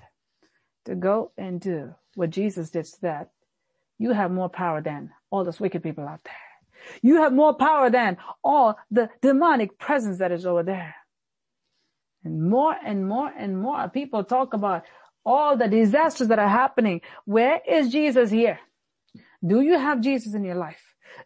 to 0.85 0.95
go 0.95 1.31
and 1.37 1.59
do 1.59 1.95
what 2.17 2.31
Jesus 2.31 2.71
did 2.71 2.87
so 2.87 2.97
that 3.01 3.29
you 3.99 4.11
have 4.11 4.31
more 4.31 4.49
power 4.49 4.81
than 4.81 5.11
all 5.29 5.43
those 5.43 5.59
wicked 5.59 5.83
people 5.83 6.07
out 6.07 6.21
there. 6.23 6.33
You 7.01 7.21
have 7.21 7.33
more 7.33 7.53
power 7.53 7.89
than 7.89 8.17
all 8.43 8.77
the 8.89 9.09
demonic 9.21 9.77
presence 9.77 10.19
that 10.19 10.31
is 10.31 10.45
over 10.45 10.63
there. 10.63 10.95
And 12.23 12.49
more 12.49 12.75
and 12.85 13.07
more 13.07 13.31
and 13.37 13.61
more 13.61 13.87
people 13.89 14.23
talk 14.23 14.53
about 14.53 14.83
all 15.25 15.57
the 15.57 15.67
disasters 15.67 16.29
that 16.29 16.39
are 16.39 16.47
happening. 16.47 17.01
Where 17.25 17.61
is 17.67 17.89
Jesus 17.89 18.31
here? 18.31 18.59
Do 19.45 19.61
you 19.61 19.77
have 19.77 20.01
Jesus 20.01 20.33
in 20.33 20.43
your 20.43 20.55
life? 20.55 20.81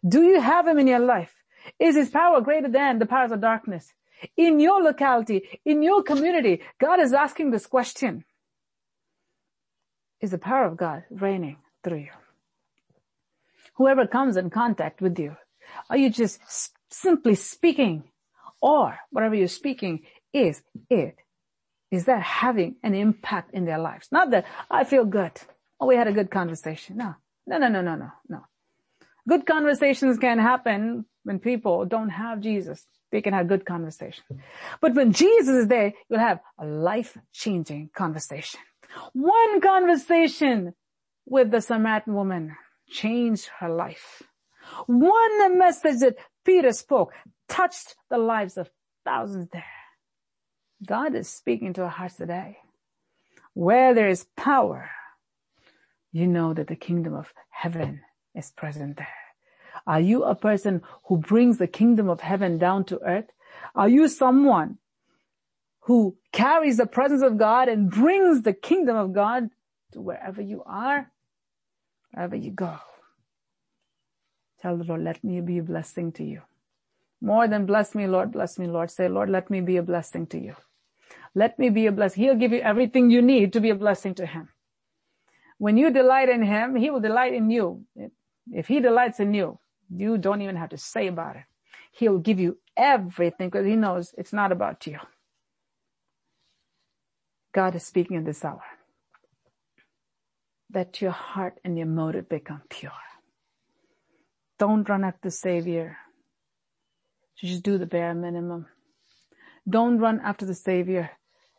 Do 0.06 0.22
you 0.22 0.40
have 0.40 0.66
him 0.66 0.78
in 0.78 0.86
your 0.86 0.98
life? 0.98 1.32
Is 1.78 1.96
his 1.96 2.10
power 2.10 2.40
greater 2.40 2.68
than 2.68 2.98
the 2.98 3.06
powers 3.06 3.32
of 3.32 3.40
darkness? 3.40 3.92
In 4.36 4.60
your 4.60 4.82
locality, 4.82 5.48
in 5.64 5.82
your 5.82 6.02
community, 6.02 6.62
God 6.78 7.00
is 7.00 7.12
asking 7.12 7.50
this 7.50 7.66
question. 7.66 8.24
Is 10.22 10.30
the 10.30 10.38
power 10.38 10.64
of 10.64 10.76
God 10.76 11.02
reigning 11.10 11.56
through 11.82 11.98
you? 11.98 12.10
Whoever 13.74 14.06
comes 14.06 14.36
in 14.36 14.50
contact 14.50 15.02
with 15.02 15.18
you, 15.18 15.36
are 15.90 15.96
you 15.96 16.10
just 16.10 16.38
simply 16.90 17.34
speaking 17.34 18.04
or 18.60 18.98
whatever 19.10 19.34
you're 19.34 19.48
speaking 19.48 20.04
is 20.32 20.62
it? 20.88 21.16
Is 21.90 22.04
that 22.06 22.22
having 22.22 22.76
an 22.82 22.94
impact 22.94 23.52
in 23.52 23.64
their 23.64 23.78
lives? 23.78 24.08
Not 24.12 24.30
that 24.30 24.46
I 24.70 24.84
feel 24.84 25.04
good. 25.04 25.32
Oh, 25.80 25.86
we 25.86 25.96
had 25.96 26.06
a 26.06 26.12
good 26.12 26.30
conversation. 26.30 26.96
No, 26.96 27.16
no, 27.46 27.58
no, 27.58 27.68
no, 27.68 27.82
no, 27.82 27.96
no, 27.96 28.10
no. 28.28 28.46
Good 29.28 29.44
conversations 29.44 30.18
can 30.18 30.38
happen 30.38 31.04
when 31.24 31.38
people 31.40 31.84
don't 31.84 32.10
have 32.10 32.40
Jesus. 32.40 32.86
They 33.10 33.20
can 33.20 33.34
have 33.34 33.48
good 33.48 33.66
conversation. 33.66 34.24
But 34.80 34.94
when 34.94 35.12
Jesus 35.12 35.54
is 35.54 35.68
there, 35.68 35.92
you'll 36.08 36.18
have 36.18 36.40
a 36.58 36.66
life-changing 36.66 37.90
conversation. 37.94 38.60
One 39.12 39.60
conversation 39.60 40.74
with 41.26 41.50
the 41.50 41.60
Samaritan 41.60 42.14
woman 42.14 42.56
changed 42.88 43.48
her 43.58 43.68
life. 43.68 44.22
One 44.86 45.58
message 45.58 46.00
that 46.00 46.16
Peter 46.44 46.72
spoke 46.72 47.12
touched 47.48 47.96
the 48.10 48.18
lives 48.18 48.56
of 48.56 48.70
thousands 49.04 49.48
there. 49.52 49.64
God 50.84 51.14
is 51.14 51.28
speaking 51.28 51.72
to 51.74 51.82
our 51.82 51.88
hearts 51.88 52.16
today. 52.16 52.58
Where 53.54 53.94
there 53.94 54.08
is 54.08 54.26
power, 54.36 54.90
you 56.10 56.26
know 56.26 56.54
that 56.54 56.68
the 56.68 56.76
kingdom 56.76 57.14
of 57.14 57.32
heaven 57.50 58.00
is 58.34 58.50
present 58.50 58.96
there. 58.96 59.08
Are 59.86 60.00
you 60.00 60.24
a 60.24 60.34
person 60.34 60.82
who 61.04 61.18
brings 61.18 61.58
the 61.58 61.66
kingdom 61.66 62.08
of 62.08 62.20
heaven 62.20 62.58
down 62.58 62.84
to 62.86 63.00
earth? 63.02 63.30
Are 63.74 63.88
you 63.88 64.08
someone 64.08 64.78
who 65.82 66.16
carries 66.32 66.78
the 66.78 66.86
presence 66.86 67.22
of 67.22 67.38
God 67.38 67.68
and 67.68 67.90
brings 67.90 68.42
the 68.42 68.52
kingdom 68.52 68.96
of 68.96 69.12
God 69.12 69.50
to 69.92 70.00
wherever 70.00 70.42
you 70.42 70.62
are, 70.66 71.10
wherever 72.12 72.36
you 72.36 72.50
go? 72.50 72.78
Tell 74.60 74.76
the 74.76 74.84
Lord, 74.84 75.02
let 75.02 75.22
me 75.24 75.40
be 75.40 75.58
a 75.58 75.62
blessing 75.62 76.12
to 76.12 76.24
you. 76.24 76.42
More 77.20 77.48
than 77.48 77.66
bless 77.66 77.94
me, 77.94 78.06
Lord, 78.06 78.32
bless 78.32 78.58
me, 78.58 78.66
Lord. 78.66 78.90
Say, 78.90 79.08
Lord, 79.08 79.30
let 79.30 79.50
me 79.50 79.60
be 79.60 79.76
a 79.76 79.82
blessing 79.82 80.26
to 80.28 80.38
you. 80.40 80.56
Let 81.34 81.58
me 81.58 81.70
be 81.70 81.86
a 81.86 81.92
blessing. 81.92 82.24
He'll 82.24 82.36
give 82.36 82.52
you 82.52 82.60
everything 82.60 83.10
you 83.10 83.22
need 83.22 83.52
to 83.54 83.60
be 83.60 83.70
a 83.70 83.74
blessing 83.74 84.14
to 84.16 84.26
him. 84.26 84.48
When 85.58 85.76
you 85.76 85.90
delight 85.90 86.28
in 86.28 86.42
him, 86.42 86.76
he 86.76 86.90
will 86.90 87.00
delight 87.00 87.34
in 87.34 87.50
you. 87.50 87.84
If 88.52 88.68
he 88.68 88.80
delights 88.80 89.20
in 89.20 89.34
you, 89.34 89.58
you 89.90 90.18
don't 90.18 90.42
even 90.42 90.56
have 90.56 90.70
to 90.70 90.78
say 90.78 91.06
about 91.06 91.36
it. 91.36 91.44
He'll 91.92 92.18
give 92.18 92.40
you 92.40 92.58
everything 92.76 93.48
because 93.50 93.66
he 93.66 93.76
knows 93.76 94.14
it's 94.18 94.32
not 94.32 94.52
about 94.52 94.86
you. 94.86 94.98
God 97.52 97.74
is 97.74 97.84
speaking 97.84 98.16
in 98.16 98.24
this 98.24 98.44
hour. 98.44 98.62
That 100.70 101.02
your 101.02 101.10
heart 101.10 101.60
and 101.64 101.76
your 101.76 101.86
motive 101.86 102.28
become 102.28 102.62
pure. 102.70 102.92
Don't 104.58 104.88
run 104.88 105.04
after 105.04 105.20
the 105.24 105.30
Savior. 105.30 105.98
Just 107.36 107.62
do 107.62 107.76
the 107.76 107.86
bare 107.86 108.14
minimum. 108.14 108.66
Don't 109.68 109.98
run 109.98 110.20
after 110.24 110.46
the 110.46 110.54
Savior 110.54 111.10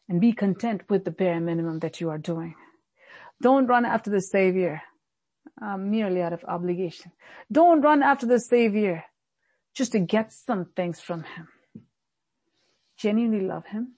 and 0.10 0.20
be 0.20 0.34
content 0.34 0.82
with 0.90 1.06
the 1.06 1.12
bare 1.12 1.40
minimum 1.40 1.80
that 1.80 2.02
you 2.02 2.10
are 2.10 2.18
doing. 2.18 2.56
Don't 3.42 3.68
run 3.68 3.86
after 3.86 4.10
the 4.10 4.22
Savior 4.22 4.82
um, 5.62 5.92
merely 5.92 6.22
out 6.22 6.34
of 6.34 6.44
obligation. 6.46 7.12
Don't 7.52 7.82
run 7.82 8.02
after 8.02 8.26
the 8.26 8.40
Savior 8.40 9.04
just 9.76 9.92
to 9.92 10.00
get 10.00 10.32
some 10.32 10.66
things 10.76 11.00
from 11.00 11.24
Him. 11.24 11.48
Genuinely 12.98 13.46
love 13.46 13.66
Him 13.66 13.96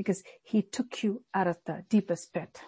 because 0.00 0.22
He 0.42 0.62
took 0.62 1.02
you 1.02 1.22
out 1.34 1.46
of 1.46 1.58
the 1.66 1.84
deepest 1.90 2.32
pit. 2.32 2.58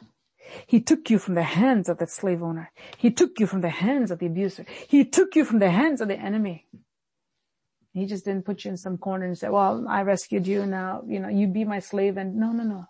He 0.66 0.80
took 0.80 1.08
you 1.08 1.18
from 1.18 1.34
the 1.34 1.42
hands 1.42 1.88
of 1.88 1.96
the 1.96 2.06
slave 2.06 2.42
owner. 2.42 2.70
He 2.98 3.10
took 3.10 3.40
you 3.40 3.46
from 3.46 3.62
the 3.62 3.70
hands 3.70 4.10
of 4.10 4.18
the 4.18 4.26
abuser. 4.26 4.66
He 4.86 5.06
took 5.06 5.34
you 5.34 5.46
from 5.46 5.60
the 5.60 5.70
hands 5.70 6.02
of 6.02 6.08
the 6.08 6.18
enemy. 6.18 6.66
He 7.94 8.04
just 8.04 8.26
didn't 8.26 8.44
put 8.44 8.64
you 8.64 8.70
in 8.70 8.76
some 8.76 8.98
corner 8.98 9.24
and 9.24 9.38
say, 9.38 9.48
well, 9.48 9.86
I 9.88 10.02
rescued 10.02 10.46
you 10.46 10.66
now, 10.66 11.02
you 11.06 11.20
know, 11.20 11.28
you 11.28 11.46
be 11.46 11.64
my 11.64 11.78
slave 11.78 12.18
and 12.18 12.36
no, 12.36 12.52
no, 12.52 12.64
no. 12.64 12.84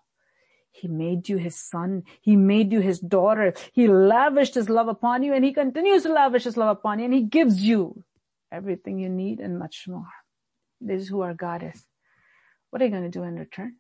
He 0.73 0.89
made 0.89 1.29
you 1.29 1.37
his 1.37 1.57
son. 1.57 2.03
He 2.21 2.35
made 2.35 2.73
you 2.73 2.81
his 2.81 2.99
daughter. 2.99 3.53
He 3.73 3.87
lavished 3.87 4.55
his 4.55 4.71
love 4.71 4.89
upon 4.89 5.23
you 5.23 5.35
and 5.35 5.45
he 5.45 5.53
continues 5.53 6.05
to 6.05 6.13
lavish 6.13 6.45
his 6.45 6.57
love 6.57 6.79
upon 6.79 6.99
you 6.99 7.05
and 7.05 7.15
he 7.15 7.23
gives 7.23 7.63
you 7.63 8.03
everything 8.51 8.99
you 8.99 9.09
need 9.09 9.39
and 9.39 9.59
much 9.59 9.85
more. 9.87 10.09
This 10.81 11.03
is 11.03 11.09
who 11.09 11.21
our 11.21 11.35
God 11.35 11.63
is. 11.63 11.87
What 12.71 12.81
are 12.81 12.87
you 12.87 12.91
going 12.91 13.05
to 13.05 13.11
do 13.11 13.23
in 13.23 13.37
return? 13.37 13.77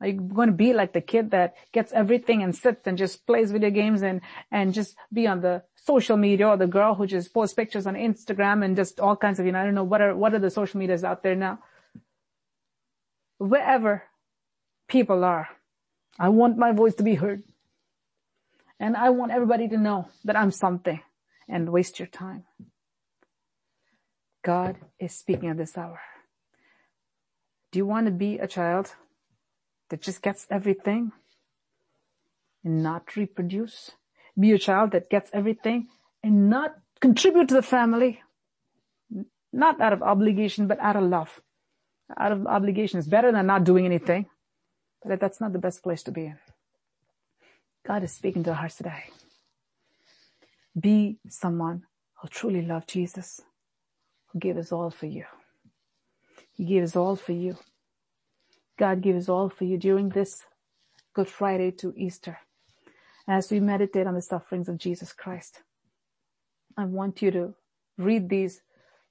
Are 0.00 0.06
you 0.06 0.14
going 0.14 0.48
to 0.48 0.54
be 0.54 0.72
like 0.72 0.92
the 0.92 1.00
kid 1.00 1.32
that 1.32 1.56
gets 1.72 1.92
everything 1.92 2.42
and 2.42 2.54
sits 2.54 2.86
and 2.86 2.96
just 2.96 3.26
plays 3.26 3.50
video 3.50 3.70
games 3.70 4.02
and, 4.02 4.20
and 4.50 4.72
just 4.72 4.96
be 5.12 5.26
on 5.26 5.40
the 5.40 5.64
social 5.74 6.16
media 6.16 6.46
or 6.46 6.56
the 6.56 6.68
girl 6.68 6.94
who 6.94 7.06
just 7.06 7.34
posts 7.34 7.54
pictures 7.54 7.86
on 7.86 7.94
Instagram 7.94 8.64
and 8.64 8.76
just 8.76 9.00
all 9.00 9.16
kinds 9.16 9.40
of, 9.40 9.46
you 9.46 9.52
know, 9.52 9.60
I 9.60 9.64
don't 9.64 9.74
know 9.74 9.84
what 9.84 10.00
are, 10.00 10.14
what 10.14 10.34
are 10.34 10.38
the 10.38 10.50
social 10.50 10.78
medias 10.78 11.02
out 11.02 11.22
there 11.22 11.34
now? 11.34 11.58
Wherever 13.38 14.04
people 14.88 15.24
are, 15.24 15.48
I 16.18 16.28
want 16.28 16.58
my 16.58 16.72
voice 16.72 16.94
to 16.96 17.02
be 17.02 17.16
heard. 17.16 17.42
And 18.78 18.96
I 18.96 19.10
want 19.10 19.32
everybody 19.32 19.66
to 19.68 19.76
know 19.76 20.08
that 20.24 20.36
I'm 20.36 20.52
something 20.52 21.00
and 21.48 21.70
waste 21.70 21.98
your 21.98 22.06
time. 22.06 22.44
God 24.44 24.76
is 25.00 25.12
speaking 25.12 25.48
at 25.48 25.56
this 25.56 25.76
hour. 25.76 26.00
Do 27.72 27.78
you 27.78 27.86
want 27.86 28.06
to 28.06 28.12
be 28.12 28.38
a 28.38 28.46
child 28.46 28.94
that 29.90 30.02
just 30.02 30.22
gets 30.22 30.46
everything 30.50 31.12
and 32.64 32.82
not 32.82 33.16
reproduce. 33.16 33.92
Be 34.38 34.52
a 34.52 34.58
child 34.58 34.92
that 34.92 35.10
gets 35.10 35.30
everything 35.32 35.88
and 36.22 36.50
not 36.50 36.74
contribute 37.00 37.48
to 37.48 37.54
the 37.54 37.62
family. 37.62 38.20
Not 39.52 39.80
out 39.80 39.92
of 39.92 40.02
obligation, 40.02 40.66
but 40.66 40.78
out 40.80 40.96
of 40.96 41.04
love. 41.04 41.40
Out 42.16 42.32
of 42.32 42.46
obligation 42.46 42.98
is 42.98 43.06
better 43.06 43.32
than 43.32 43.46
not 43.46 43.64
doing 43.64 43.86
anything. 43.86 44.26
But 45.04 45.20
that's 45.20 45.40
not 45.40 45.52
the 45.52 45.58
best 45.58 45.82
place 45.82 46.02
to 46.04 46.10
be 46.10 46.26
in. 46.26 46.38
God 47.86 48.04
is 48.04 48.12
speaking 48.12 48.44
to 48.44 48.50
our 48.50 48.56
hearts 48.56 48.76
today. 48.76 49.04
Be 50.78 51.18
someone 51.28 51.84
who 52.20 52.28
truly 52.28 52.62
loved 52.62 52.88
Jesus, 52.88 53.40
who 54.28 54.38
gave 54.38 54.56
us 54.56 54.72
all 54.72 54.90
for 54.90 55.06
you. 55.06 55.24
He 56.52 56.64
gave 56.64 56.82
us 56.82 56.96
all 56.96 57.16
for 57.16 57.32
you. 57.32 57.56
God 58.78 59.00
gives 59.00 59.28
all 59.28 59.48
for 59.48 59.64
you 59.64 59.76
during 59.76 60.10
this 60.10 60.44
Good 61.12 61.28
Friday 61.28 61.72
to 61.72 61.92
Easter. 61.96 62.38
As 63.26 63.50
we 63.50 63.58
meditate 63.58 64.06
on 64.06 64.14
the 64.14 64.22
sufferings 64.22 64.68
of 64.68 64.78
Jesus 64.78 65.12
Christ, 65.12 65.62
I 66.76 66.84
want 66.84 67.20
you 67.20 67.32
to 67.32 67.54
read 67.98 68.28
these 68.28 68.62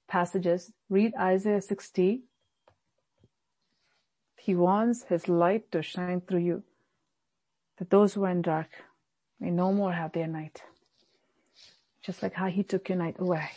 passages. 0.08 0.72
Read 0.88 1.12
Isaiah 1.20 1.60
60. 1.60 2.22
He 4.36 4.54
wants 4.54 5.04
his 5.04 5.28
light 5.28 5.70
to 5.72 5.82
shine 5.82 6.22
through 6.22 6.40
you, 6.40 6.62
that 7.76 7.90
those 7.90 8.14
who 8.14 8.24
are 8.24 8.30
in 8.30 8.40
dark 8.40 8.70
may 9.38 9.50
no 9.50 9.70
more 9.74 9.92
have 9.92 10.12
their 10.12 10.26
night. 10.26 10.62
Just 12.02 12.22
like 12.22 12.32
how 12.32 12.46
he 12.46 12.62
took 12.62 12.88
your 12.88 12.96
night 12.96 13.16
away. 13.18 13.50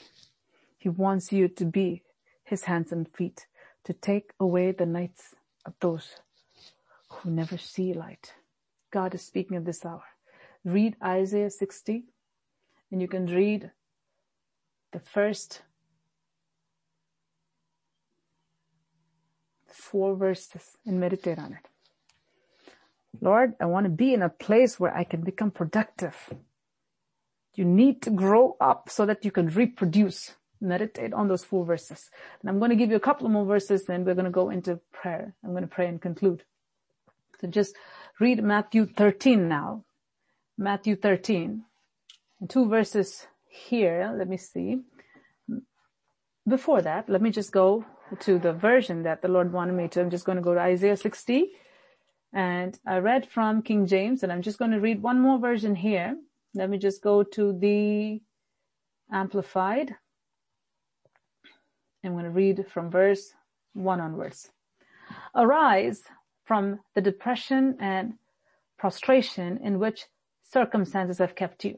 He 0.77 0.89
wants 0.89 1.31
you 1.31 1.47
to 1.47 1.63
be 1.63 2.03
his 2.43 2.65
hands 2.65 2.91
and 2.91 3.07
feet, 3.07 3.47
to 3.85 3.93
take 3.93 4.33
away 4.41 4.73
the 4.73 4.85
nights 4.85 5.35
of 5.65 5.73
those 5.79 6.15
who 7.09 7.31
never 7.31 7.57
see 7.57 7.93
light. 7.93 8.33
God 8.91 9.13
is 9.13 9.21
speaking 9.21 9.57
at 9.57 9.65
this 9.65 9.85
hour. 9.85 10.03
Read 10.63 10.95
Isaiah 11.03 11.49
60 11.49 12.03
and 12.91 13.01
you 13.01 13.07
can 13.07 13.25
read 13.25 13.71
the 14.91 14.99
first 14.99 15.61
four 19.67 20.15
verses 20.15 20.77
and 20.85 20.99
meditate 20.99 21.39
on 21.39 21.53
it. 21.53 21.67
Lord, 23.19 23.53
I 23.59 23.65
want 23.65 23.85
to 23.85 23.89
be 23.89 24.13
in 24.13 24.21
a 24.21 24.29
place 24.29 24.79
where 24.79 24.95
I 24.95 25.03
can 25.03 25.21
become 25.21 25.51
productive. 25.51 26.33
You 27.55 27.65
need 27.65 28.01
to 28.03 28.09
grow 28.09 28.55
up 28.59 28.89
so 28.89 29.05
that 29.05 29.25
you 29.25 29.31
can 29.31 29.47
reproduce 29.47 30.35
meditate 30.61 31.13
on 31.13 31.27
those 31.27 31.43
four 31.43 31.65
verses. 31.65 32.09
And 32.41 32.49
I'm 32.49 32.59
going 32.59 32.69
to 32.69 32.75
give 32.75 32.89
you 32.89 32.95
a 32.95 33.01
couple 33.01 33.27
more 33.29 33.45
verses 33.45 33.89
and 33.89 34.05
we're 34.05 34.15
going 34.15 34.25
to 34.25 34.31
go 34.31 34.49
into 34.49 34.79
prayer. 34.93 35.33
I'm 35.43 35.51
going 35.51 35.63
to 35.63 35.67
pray 35.67 35.87
and 35.87 36.01
conclude. 36.01 36.43
So 37.39 37.47
just 37.47 37.75
read 38.19 38.43
Matthew 38.43 38.85
13 38.85 39.47
now. 39.47 39.83
Matthew 40.57 40.95
13. 40.95 41.63
And 42.39 42.49
two 42.49 42.69
verses 42.69 43.27
here. 43.47 44.13
Let 44.15 44.27
me 44.27 44.37
see. 44.37 44.81
Before 46.47 46.81
that, 46.81 47.09
let 47.09 47.21
me 47.21 47.31
just 47.31 47.51
go 47.51 47.85
to 48.19 48.39
the 48.39 48.53
version 48.53 49.03
that 49.03 49.21
the 49.21 49.27
Lord 49.27 49.53
wanted 49.53 49.73
me 49.73 49.87
to. 49.89 50.01
I'm 50.01 50.09
just 50.09 50.25
going 50.25 50.37
to 50.37 50.41
go 50.41 50.53
to 50.53 50.59
Isaiah 50.59 50.97
60. 50.97 51.51
And 52.33 52.79
I 52.85 52.97
read 52.97 53.27
from 53.27 53.61
King 53.61 53.87
James 53.87 54.23
and 54.23 54.31
I'm 54.31 54.41
just 54.41 54.57
going 54.57 54.71
to 54.71 54.79
read 54.79 55.01
one 55.01 55.19
more 55.19 55.39
version 55.39 55.75
here. 55.75 56.15
Let 56.53 56.69
me 56.69 56.77
just 56.77 57.01
go 57.01 57.23
to 57.23 57.53
the 57.57 58.21
Amplified. 59.11 59.95
I'm 62.03 62.13
going 62.13 62.23
to 62.23 62.31
read 62.31 62.65
from 62.67 62.89
verse 62.89 63.33
1 63.73 63.99
onwards. 63.99 64.49
Arise 65.35 66.03
from 66.43 66.79
the 66.95 67.01
depression 67.01 67.77
and 67.79 68.13
prostration 68.77 69.59
in 69.63 69.77
which 69.77 70.05
circumstances 70.43 71.19
have 71.19 71.35
kept 71.35 71.63
you. 71.63 71.77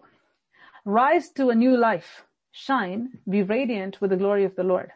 Rise 0.86 1.30
to 1.32 1.50
a 1.50 1.56
new 1.56 1.76
life. 1.76 2.24
Shine, 2.52 3.20
be 3.30 3.44
radiant 3.44 4.00
with 4.00 4.12
the 4.12 4.18
glory 4.18 4.46
of 4.46 4.56
the 4.56 4.64
Lord. 4.64 4.92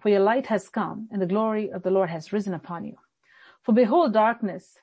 For 0.00 0.08
your 0.08 0.20
light 0.20 0.46
has 0.46 0.68
come 0.68 1.08
and 1.12 1.22
the 1.22 1.26
glory 1.26 1.70
of 1.70 1.82
the 1.82 1.90
Lord 1.90 2.10
has 2.10 2.32
risen 2.32 2.54
upon 2.54 2.84
you. 2.84 2.96
For 3.62 3.72
behold, 3.72 4.12
darkness 4.12 4.78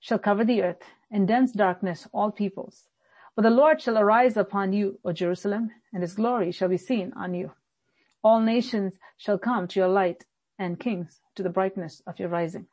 shall 0.00 0.18
cover 0.18 0.44
the 0.44 0.62
earth 0.62 0.82
and 1.10 1.26
dense 1.26 1.52
darkness 1.52 2.06
all 2.12 2.30
peoples. 2.30 2.88
But 3.34 3.42
the 3.42 3.50
Lord 3.50 3.80
shall 3.80 3.96
arise 3.96 4.36
upon 4.36 4.72
you, 4.72 4.98
O 5.04 5.12
Jerusalem, 5.12 5.70
and 5.92 6.02
his 6.02 6.14
glory 6.14 6.52
shall 6.52 6.68
be 6.68 6.76
seen 6.76 7.12
on 7.16 7.34
you. 7.34 7.52
All 8.22 8.40
nations 8.40 8.94
shall 9.16 9.38
come 9.38 9.68
to 9.68 9.80
your 9.80 9.88
light 9.88 10.24
and 10.58 10.80
kings 10.80 11.20
to 11.36 11.42
the 11.42 11.50
brightness 11.50 12.02
of 12.06 12.18
your 12.18 12.28
rising. 12.28 12.66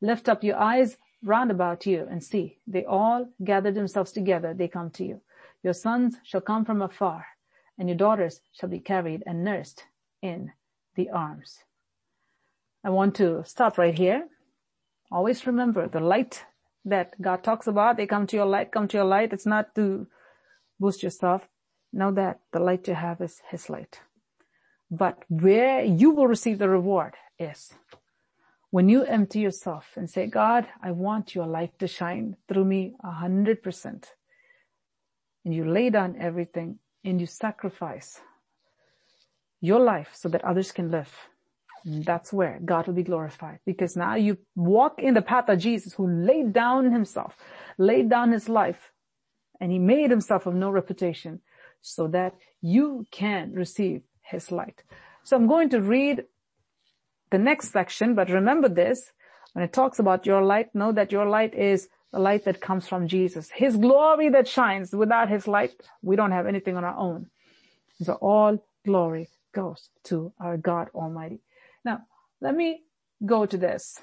Lift 0.00 0.28
up 0.28 0.44
your 0.44 0.56
eyes 0.56 0.96
round 1.22 1.50
about 1.50 1.86
you 1.86 2.06
and 2.08 2.22
see. 2.22 2.58
They 2.66 2.84
all 2.84 3.28
gather 3.44 3.72
themselves 3.72 4.12
together. 4.12 4.54
They 4.54 4.68
come 4.68 4.90
to 4.92 5.04
you. 5.04 5.20
Your 5.62 5.74
sons 5.74 6.16
shall 6.22 6.40
come 6.40 6.64
from 6.64 6.82
afar 6.82 7.26
and 7.76 7.88
your 7.88 7.96
daughters 7.96 8.40
shall 8.52 8.68
be 8.68 8.80
carried 8.80 9.22
and 9.26 9.44
nursed 9.44 9.84
in 10.22 10.52
the 10.94 11.10
arms. 11.10 11.58
I 12.84 12.90
want 12.90 13.14
to 13.16 13.42
stop 13.44 13.78
right 13.78 13.96
here. 13.96 14.28
Always 15.10 15.46
remember 15.46 15.88
the 15.88 16.00
light 16.00 16.44
that 16.84 17.20
God 17.20 17.42
talks 17.42 17.66
about. 17.66 17.96
They 17.96 18.06
come 18.06 18.26
to 18.28 18.36
your 18.36 18.46
light, 18.46 18.72
come 18.72 18.88
to 18.88 18.96
your 18.96 19.06
light. 19.06 19.32
It's 19.32 19.46
not 19.46 19.74
to 19.74 20.06
boost 20.78 21.02
yourself. 21.02 21.48
Know 21.92 22.12
that 22.12 22.40
the 22.52 22.60
light 22.60 22.86
you 22.86 22.94
have 22.94 23.20
is 23.20 23.40
his 23.50 23.68
light. 23.70 24.00
But 24.90 25.24
where 25.28 25.84
you 25.84 26.10
will 26.10 26.26
receive 26.26 26.58
the 26.58 26.68
reward 26.68 27.14
is 27.38 27.72
when 28.70 28.88
you 28.88 29.02
empty 29.04 29.40
yourself 29.40 29.90
and 29.96 30.08
say, 30.08 30.26
God, 30.26 30.66
I 30.82 30.92
want 30.92 31.34
your 31.34 31.46
light 31.46 31.78
to 31.78 31.86
shine 31.86 32.36
through 32.48 32.64
me 32.64 32.94
a 33.02 33.10
hundred 33.10 33.62
percent. 33.62 34.12
And 35.44 35.54
you 35.54 35.64
lay 35.64 35.90
down 35.90 36.16
everything 36.20 36.78
and 37.04 37.20
you 37.20 37.26
sacrifice 37.26 38.20
your 39.60 39.80
life 39.80 40.10
so 40.12 40.28
that 40.28 40.44
others 40.44 40.72
can 40.72 40.90
live. 40.90 41.12
And 41.84 42.04
that's 42.04 42.32
where 42.32 42.60
God 42.64 42.86
will 42.86 42.94
be 42.94 43.02
glorified 43.02 43.60
because 43.64 43.96
now 43.96 44.16
you 44.16 44.36
walk 44.54 44.98
in 44.98 45.14
the 45.14 45.22
path 45.22 45.48
of 45.48 45.58
Jesus 45.58 45.94
who 45.94 46.06
laid 46.06 46.52
down 46.52 46.92
himself, 46.92 47.36
laid 47.78 48.10
down 48.10 48.32
his 48.32 48.48
life 48.48 48.92
and 49.60 49.72
he 49.72 49.78
made 49.78 50.10
himself 50.10 50.46
of 50.46 50.54
no 50.54 50.70
reputation 50.70 51.40
so 51.80 52.08
that 52.08 52.34
you 52.60 53.06
can 53.10 53.52
receive 53.52 54.02
his 54.28 54.52
light. 54.52 54.82
So 55.24 55.36
I'm 55.36 55.46
going 55.46 55.70
to 55.70 55.80
read 55.80 56.24
the 57.30 57.38
next 57.38 57.72
section, 57.72 58.14
but 58.14 58.30
remember 58.30 58.68
this, 58.68 59.12
When 59.52 59.64
it 59.64 59.72
talks 59.72 59.98
about 59.98 60.26
your 60.26 60.42
light, 60.42 60.74
know 60.74 60.92
that 60.92 61.12
your 61.12 61.26
light 61.26 61.54
is 61.54 61.88
the 62.12 62.18
light 62.18 62.44
that 62.44 62.60
comes 62.60 62.86
from 62.86 63.08
Jesus. 63.08 63.50
His 63.50 63.76
glory 63.76 64.28
that 64.30 64.46
shines. 64.46 64.92
Without 64.92 65.28
His 65.28 65.48
light, 65.48 65.72
we 66.02 66.16
don't 66.16 66.32
have 66.32 66.46
anything 66.46 66.76
on 66.76 66.84
our 66.84 66.96
own. 66.96 67.28
So 68.02 68.12
all 68.14 68.64
glory 68.84 69.28
goes 69.52 69.90
to 70.04 70.32
our 70.38 70.56
God 70.56 70.88
Almighty. 70.94 71.40
Now, 71.84 72.02
let 72.40 72.54
me 72.54 72.82
go 73.24 73.46
to 73.46 73.56
this 73.56 74.00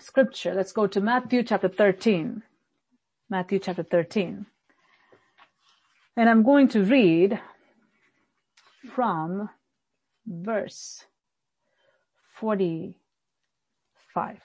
scripture. 0.00 0.54
Let's 0.54 0.72
go 0.72 0.86
to 0.86 1.00
Matthew 1.00 1.42
chapter 1.42 1.68
13. 1.68 2.42
Matthew 3.28 3.58
chapter 3.58 3.82
13. 3.82 4.46
And 6.16 6.30
I'm 6.30 6.42
going 6.42 6.68
to 6.68 6.84
read 6.84 7.40
from 8.92 9.48
verse 10.26 11.04
45. 12.40 14.40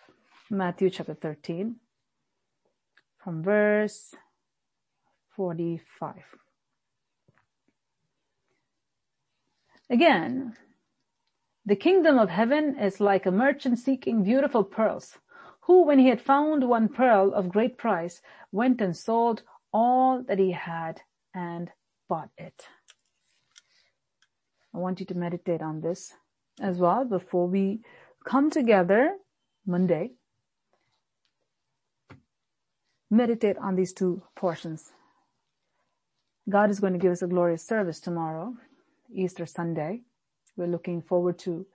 Matthew 0.50 0.90
chapter 0.90 1.14
13 1.14 1.76
from 3.24 3.44
verse 3.44 4.16
45. 5.36 6.16
Again, 9.90 10.56
the 11.66 11.76
kingdom 11.76 12.18
of 12.18 12.30
heaven 12.30 12.78
is 12.80 13.00
like 13.00 13.26
a 13.26 13.32
merchant 13.32 13.80
seeking 13.80 14.24
beautiful 14.24 14.64
pearls, 14.64 15.18
who 15.62 15.84
when 15.84 16.00
he 16.00 16.08
had 16.08 16.22
found 16.22 16.68
one 16.68 16.90
pearl 16.90 17.34
of 17.34 17.50
great 17.50 17.78
price, 17.78 18.22
went 18.52 18.82
and 18.82 18.96
sold 18.96 19.44
all 19.72 20.24
that 20.24 20.40
he 20.40 20.52
had 20.52 21.02
and 21.34 21.72
bought 22.08 22.30
it. 22.38 22.68
I 24.74 24.78
want 24.78 24.99
you 24.99 25.05
to 25.07 25.15
meditate 25.15 25.61
on 25.61 25.82
this 25.82 26.13
as 26.61 26.78
well 26.78 27.05
before 27.05 27.47
we 27.47 27.82
come 28.26 28.49
together 28.49 29.15
Monday 29.65 30.11
meditate 33.09 33.57
on 33.57 33.76
these 33.76 33.93
two 33.93 34.22
portions. 34.36 34.91
God 36.49 36.70
is 36.70 36.80
going 36.80 36.93
to 36.93 36.99
give 36.99 37.11
us 37.11 37.22
a 37.22 37.28
glorious 37.28 37.65
service 37.65 37.99
tomorrow, 37.99 38.55
Easter 39.13 39.45
Sunday. 39.45 40.01
We're 40.55 40.67
looking 40.67 41.01
forward 41.01 41.39
to 41.39 41.65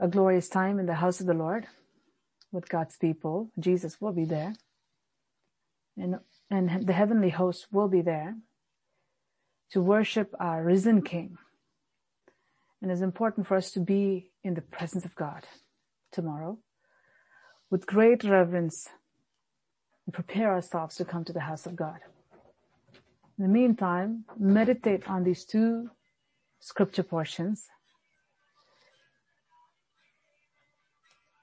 a 0.00 0.08
glorious 0.08 0.48
time 0.48 0.78
in 0.78 0.86
the 0.86 0.94
house 0.94 1.20
of 1.20 1.26
the 1.26 1.34
Lord 1.34 1.66
with 2.52 2.68
God's 2.68 2.96
people. 2.96 3.50
Jesus 3.58 4.00
will 4.00 4.12
be 4.12 4.24
there. 4.24 4.54
And, 5.96 6.20
and 6.50 6.86
the 6.86 6.92
heavenly 6.92 7.30
host 7.30 7.66
will 7.72 7.88
be 7.88 8.00
there 8.00 8.36
to 9.70 9.82
worship 9.82 10.34
our 10.38 10.62
risen 10.62 11.02
King. 11.02 11.36
And 12.80 12.90
it's 12.90 13.00
important 13.00 13.46
for 13.46 13.56
us 13.56 13.70
to 13.72 13.80
be 13.80 14.30
in 14.44 14.54
the 14.54 14.60
presence 14.60 15.04
of 15.04 15.14
God 15.14 15.44
tomorrow 16.12 16.58
with 17.70 17.86
great 17.86 18.24
reverence 18.24 18.88
and 20.06 20.14
prepare 20.14 20.52
ourselves 20.52 20.96
to 20.96 21.04
come 21.04 21.24
to 21.24 21.32
the 21.32 21.40
house 21.40 21.66
of 21.66 21.76
God. 21.76 21.98
In 23.38 23.44
the 23.44 23.50
meantime, 23.50 24.24
meditate 24.38 25.08
on 25.08 25.22
these 25.22 25.44
two 25.44 25.90
scripture 26.60 27.02
portions. 27.02 27.66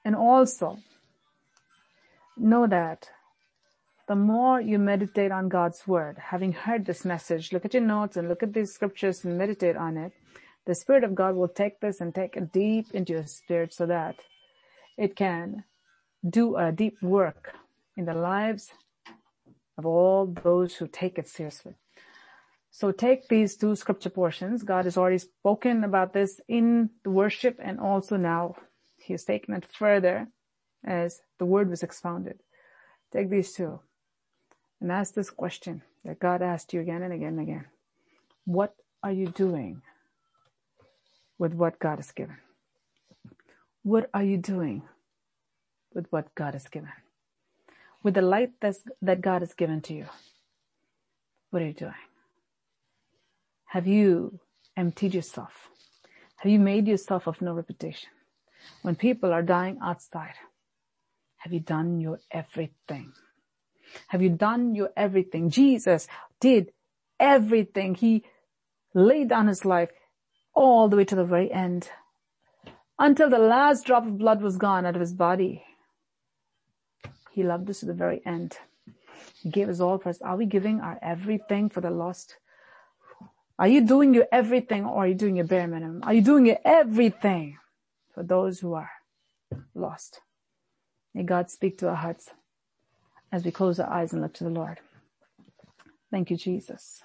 And 0.03 0.15
also 0.15 0.79
know 2.37 2.67
that 2.67 3.09
the 4.07 4.15
more 4.15 4.61
you 4.61 4.77
meditate 4.77 5.31
on 5.31 5.49
God's 5.49 5.87
word, 5.87 6.17
having 6.17 6.53
heard 6.53 6.85
this 6.85 7.05
message, 7.05 7.51
look 7.51 7.65
at 7.65 7.73
your 7.73 7.81
notes 7.83 8.17
and 8.17 8.29
look 8.29 8.43
at 8.43 8.53
these 8.53 8.73
scriptures 8.73 9.25
and 9.25 9.37
meditate 9.37 9.75
on 9.75 9.97
it, 9.97 10.11
the 10.65 10.75
Spirit 10.75 11.03
of 11.03 11.15
God 11.15 11.35
will 11.35 11.47
take 11.47 11.79
this 11.79 12.01
and 12.01 12.13
take 12.13 12.35
it 12.35 12.51
deep 12.51 12.87
into 12.93 13.13
your 13.13 13.27
spirit 13.27 13.73
so 13.73 13.85
that 13.85 14.15
it 14.97 15.15
can 15.15 15.63
do 16.27 16.55
a 16.57 16.71
deep 16.71 17.01
work 17.01 17.53
in 17.95 18.05
the 18.05 18.13
lives 18.13 18.71
of 19.77 19.85
all 19.85 20.25
those 20.43 20.75
who 20.75 20.87
take 20.87 21.17
it 21.17 21.27
seriously. 21.27 21.75
So 22.71 22.91
take 22.91 23.27
these 23.27 23.55
two 23.55 23.75
scripture 23.75 24.09
portions. 24.09 24.63
God 24.63 24.85
has 24.85 24.97
already 24.97 25.19
spoken 25.19 25.83
about 25.83 26.13
this 26.13 26.41
in 26.47 26.89
the 27.03 27.09
worship 27.09 27.57
and 27.61 27.79
also 27.79 28.17
now 28.17 28.55
he 28.97 29.13
has 29.13 29.23
taken 29.23 29.53
it 29.53 29.65
further 29.71 30.27
as 30.83 31.21
the 31.39 31.45
word 31.45 31.69
was 31.69 31.83
expounded. 31.83 32.41
Take 33.13 33.29
these 33.29 33.53
two 33.53 33.79
and 34.81 34.91
ask 34.91 35.13
this 35.13 35.29
question 35.29 35.83
that 36.03 36.19
God 36.19 36.41
asked 36.41 36.73
you 36.73 36.81
again 36.81 37.03
and 37.03 37.13
again 37.13 37.39
and 37.39 37.41
again. 37.41 37.65
What 38.45 38.75
are 39.03 39.11
you 39.11 39.27
doing 39.27 39.81
with 41.37 41.53
what 41.53 41.79
God 41.79 41.97
has 41.97 42.11
given? 42.11 42.37
What 43.83 44.09
are 44.13 44.23
you 44.23 44.37
doing 44.37 44.83
with 45.93 46.07
what 46.09 46.33
God 46.35 46.53
has 46.53 46.67
given? 46.67 46.91
with 48.05 48.13
the 48.13 48.21
light 48.21 48.51
that's, 48.61 48.81
that 49.01 49.19
God 49.19 49.41
has 49.41 49.55
given 49.55 49.81
to 49.81 49.93
you, 49.95 50.05
what 51.49 51.63
are 51.63 51.65
you 51.65 51.73
doing? 51.73 52.03
Have 53.65 53.87
you 53.87 54.39
emptied 54.77 55.15
yourself? 55.15 55.69
Have 56.37 56.51
you 56.51 56.59
made 56.59 56.87
yourself 56.87 57.27
of 57.27 57.41
no 57.41 57.53
reputation? 57.53 58.09
When 58.83 58.95
people 58.95 59.33
are 59.33 59.41
dying 59.41 59.79
outside, 59.83 60.35
have 61.37 61.51
you 61.51 61.61
done 61.61 61.99
your 61.99 62.19
everything? 62.29 63.11
Have 64.09 64.21
you 64.21 64.29
done 64.29 64.75
your 64.75 64.91
everything? 64.95 65.49
Jesus 65.49 66.07
did 66.39 66.73
everything. 67.19 67.95
He 67.95 68.23
laid 68.93 69.29
down 69.29 69.47
his 69.47 69.65
life 69.65 69.89
all 70.55 70.87
the 70.87 70.97
way 70.97 71.05
to 71.05 71.15
the 71.15 71.25
very 71.25 71.51
end 71.51 71.89
until 72.97 73.29
the 73.29 73.37
last 73.37 73.85
drop 73.85 74.05
of 74.05 74.17
blood 74.17 74.41
was 74.41 74.57
gone 74.57 74.85
out 74.85 74.95
of 74.95 75.01
his 75.01 75.13
body. 75.13 75.63
He 77.31 77.43
loved 77.43 77.69
us 77.69 77.81
to 77.81 77.85
the 77.85 77.93
very 77.93 78.21
end. 78.25 78.57
He 79.41 79.49
gave 79.49 79.69
us 79.69 79.79
all 79.79 79.97
for 79.97 80.09
us. 80.09 80.21
Are 80.21 80.37
we 80.37 80.45
giving 80.45 80.79
our 80.79 80.97
everything 81.01 81.69
for 81.69 81.81
the 81.81 81.91
lost? 81.91 82.37
Are 83.59 83.67
you 83.67 83.85
doing 83.85 84.13
your 84.13 84.27
everything 84.31 84.85
or 84.85 85.03
are 85.03 85.07
you 85.07 85.15
doing 85.15 85.35
your 85.35 85.45
bare 85.45 85.67
minimum? 85.67 86.01
Are 86.03 86.13
you 86.13 86.21
doing 86.21 86.45
your 86.45 86.59
everything 86.65 87.57
for 88.13 88.23
those 88.23 88.59
who 88.59 88.73
are 88.73 88.89
lost? 89.73 90.21
May 91.13 91.23
God 91.23 91.49
speak 91.49 91.77
to 91.79 91.89
our 91.89 91.95
hearts 91.95 92.29
as 93.31 93.43
we 93.43 93.51
close 93.51 93.79
our 93.79 93.89
eyes 93.89 94.13
and 94.13 94.21
look 94.21 94.33
to 94.35 94.43
the 94.43 94.49
Lord. 94.49 94.79
Thank 96.11 96.31
you, 96.31 96.37
Jesus. 96.37 97.03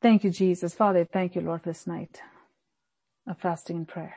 Thank 0.00 0.24
you, 0.24 0.30
Jesus. 0.30 0.74
Father, 0.74 1.04
thank 1.04 1.34
you, 1.34 1.42
Lord, 1.42 1.62
for 1.62 1.70
this 1.70 1.86
night 1.86 2.22
of 3.26 3.38
fasting 3.38 3.76
and 3.76 3.88
prayer. 3.88 4.16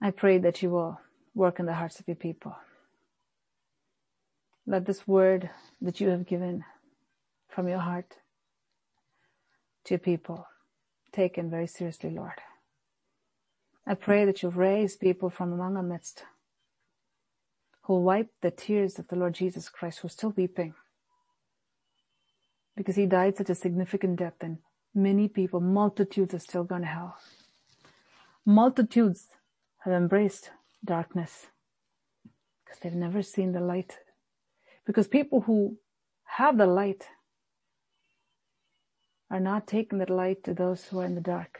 I 0.00 0.10
pray 0.10 0.38
that 0.38 0.62
you 0.62 0.70
will 0.70 1.00
work 1.34 1.58
in 1.58 1.66
the 1.66 1.74
hearts 1.74 1.98
of 1.98 2.06
your 2.06 2.16
people. 2.16 2.56
Let 4.66 4.84
this 4.84 5.08
word 5.08 5.48
that 5.80 6.00
you 6.00 6.08
have 6.10 6.26
given 6.26 6.64
from 7.48 7.66
your 7.68 7.78
heart 7.78 8.16
to 9.84 9.94
your 9.94 9.98
people 9.98 10.46
taken 11.10 11.48
very 11.50 11.66
seriously, 11.66 12.10
Lord. 12.10 12.42
I 13.86 13.94
pray 13.94 14.26
that 14.26 14.42
you 14.42 14.50
raise 14.50 14.96
people 14.96 15.30
from 15.30 15.52
among 15.52 15.76
our 15.78 15.82
midst 15.82 16.24
who 17.82 18.00
wipe 18.00 18.28
the 18.42 18.50
tears 18.50 18.98
of 18.98 19.08
the 19.08 19.16
Lord 19.16 19.32
Jesus 19.32 19.70
Christ 19.70 20.00
who 20.00 20.06
are 20.06 20.10
still 20.10 20.34
weeping 20.36 20.74
because 22.78 22.94
he 22.94 23.06
died 23.06 23.36
such 23.36 23.50
a 23.50 23.56
significant 23.56 24.20
death 24.20 24.36
and 24.40 24.58
many 24.94 25.26
people, 25.26 25.58
multitudes 25.58 26.32
are 26.32 26.38
still 26.38 26.62
going 26.62 26.82
to 26.82 26.86
hell. 26.86 27.16
Multitudes 28.46 29.26
have 29.78 29.92
embraced 29.92 30.52
darkness 30.84 31.48
because 32.64 32.78
they've 32.78 32.94
never 32.94 33.20
seen 33.20 33.50
the 33.50 33.60
light. 33.60 33.98
Because 34.86 35.08
people 35.08 35.40
who 35.40 35.76
have 36.36 36.56
the 36.56 36.66
light 36.66 37.08
are 39.28 39.40
not 39.40 39.66
taking 39.66 39.98
the 39.98 40.12
light 40.12 40.44
to 40.44 40.54
those 40.54 40.84
who 40.84 41.00
are 41.00 41.04
in 41.04 41.16
the 41.16 41.20
dark. 41.20 41.58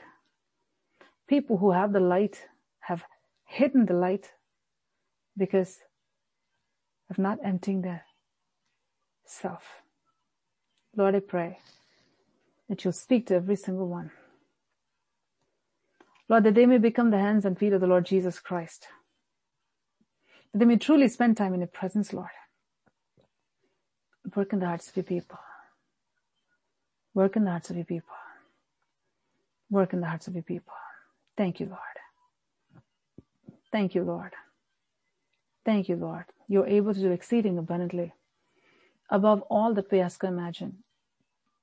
People 1.27 1.57
who 1.57 1.73
have 1.73 1.93
the 1.93 2.01
light 2.15 2.47
have 2.79 3.03
hidden 3.45 3.87
the 3.87 3.93
light 3.93 4.31
because 5.37 5.79
of 7.11 7.19
not 7.19 7.39
emptying 7.43 7.83
their 7.83 8.05
self. 9.27 9.83
Lord, 10.99 11.15
I 11.15 11.21
pray 11.21 11.61
that 12.69 12.85
you'll 12.85 12.93
speak 12.93 13.29
to 13.29 13.37
every 13.37 13.57
single 13.57 13.89
one. 13.89 14.11
Lord, 16.29 16.45
that 16.45 16.55
they 16.55 16.67
may 16.67 16.77
become 16.77 17.11
the 17.11 17.19
hands 17.19 17.47
and 17.47 17.59
feet 17.59 17.73
of 17.73 17.81
the 17.81 17.87
Lord 17.87 18.05
Jesus 18.05 18.39
Christ 18.39 18.89
that 20.53 20.59
they 20.59 20.65
may 20.65 20.77
truly 20.77 21.09
spend 21.09 21.37
time 21.37 21.55
in 21.55 21.61
your 21.61 21.69
presence, 21.69 22.13
Lord. 22.13 22.29
Work 24.35 24.53
in 24.53 24.61
the 24.61 24.67
hearts 24.67 24.89
of 24.89 24.97
your 24.97 25.05
people. 25.05 25.39
Work 27.15 27.37
in 27.37 27.45
the 27.45 27.51
hearts 27.51 27.71
of 27.71 27.77
your 27.77 27.85
people. 27.85 28.15
Work 29.71 29.93
in 29.93 30.01
the 30.01 30.07
hearts 30.07 30.29
of 30.29 30.35
your 30.35 30.43
people. 30.43 30.75
Thank 31.37 31.61
you, 31.61 31.67
Lord. 31.67 31.81
Thank 33.71 33.95
you, 33.95 34.03
Lord. 34.03 34.33
Thank 35.65 35.89
you, 35.89 35.97
Lord. 35.97 36.25
You're 36.49 36.67
able 36.67 36.95
to 36.95 37.01
do 37.01 37.11
exceeding 37.11 37.59
abundantly 37.59 38.13
above 39.11 39.43
all 39.43 39.75
that 39.75 39.91
we 39.91 40.01
ask 40.01 40.23
or 40.25 40.29
imagine, 40.29 40.79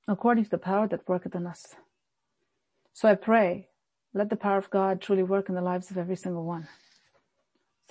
according 0.08 0.44
to 0.44 0.50
the 0.50 0.58
power 0.58 0.88
that 0.88 1.08
worketh 1.08 1.34
in 1.34 1.46
us. 1.46 1.76
So 2.94 3.08
I 3.08 3.14
pray, 3.16 3.68
let 4.14 4.30
the 4.30 4.36
power 4.36 4.58
of 4.58 4.70
God 4.70 5.00
truly 5.00 5.22
work 5.22 5.48
in 5.48 5.54
the 5.54 5.62
lives 5.62 5.90
of 5.90 5.98
every 5.98 6.16
single 6.16 6.44
one. 6.44 6.68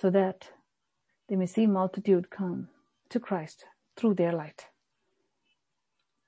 so 0.00 0.10
that 0.10 0.50
they 1.28 1.36
may 1.36 1.46
see 1.46 1.66
multitude 1.66 2.30
come 2.30 2.68
to 3.10 3.20
Christ 3.20 3.64
through 3.96 4.14
their 4.14 4.32
light. 4.32 4.66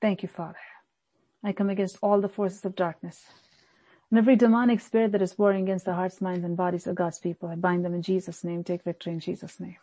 Thank 0.00 0.22
you, 0.22 0.28
Father. 0.28 0.58
I 1.44 1.52
come 1.52 1.70
against 1.70 1.98
all 2.02 2.20
the 2.20 2.28
forces 2.28 2.64
of 2.64 2.76
darkness 2.76 3.26
and 4.10 4.18
every 4.18 4.36
demonic 4.36 4.80
spirit 4.80 5.12
that 5.12 5.22
is 5.22 5.38
warring 5.38 5.64
against 5.64 5.84
the 5.86 5.94
hearts, 5.94 6.20
minds, 6.20 6.44
and 6.44 6.56
bodies 6.56 6.86
of 6.86 6.96
God's 6.96 7.18
people. 7.18 7.48
I 7.48 7.56
bind 7.56 7.84
them 7.84 7.94
in 7.94 8.02
Jesus' 8.02 8.44
name. 8.44 8.64
Take 8.64 8.84
victory 8.84 9.12
in 9.14 9.20
Jesus' 9.20 9.60
name. 9.60 9.76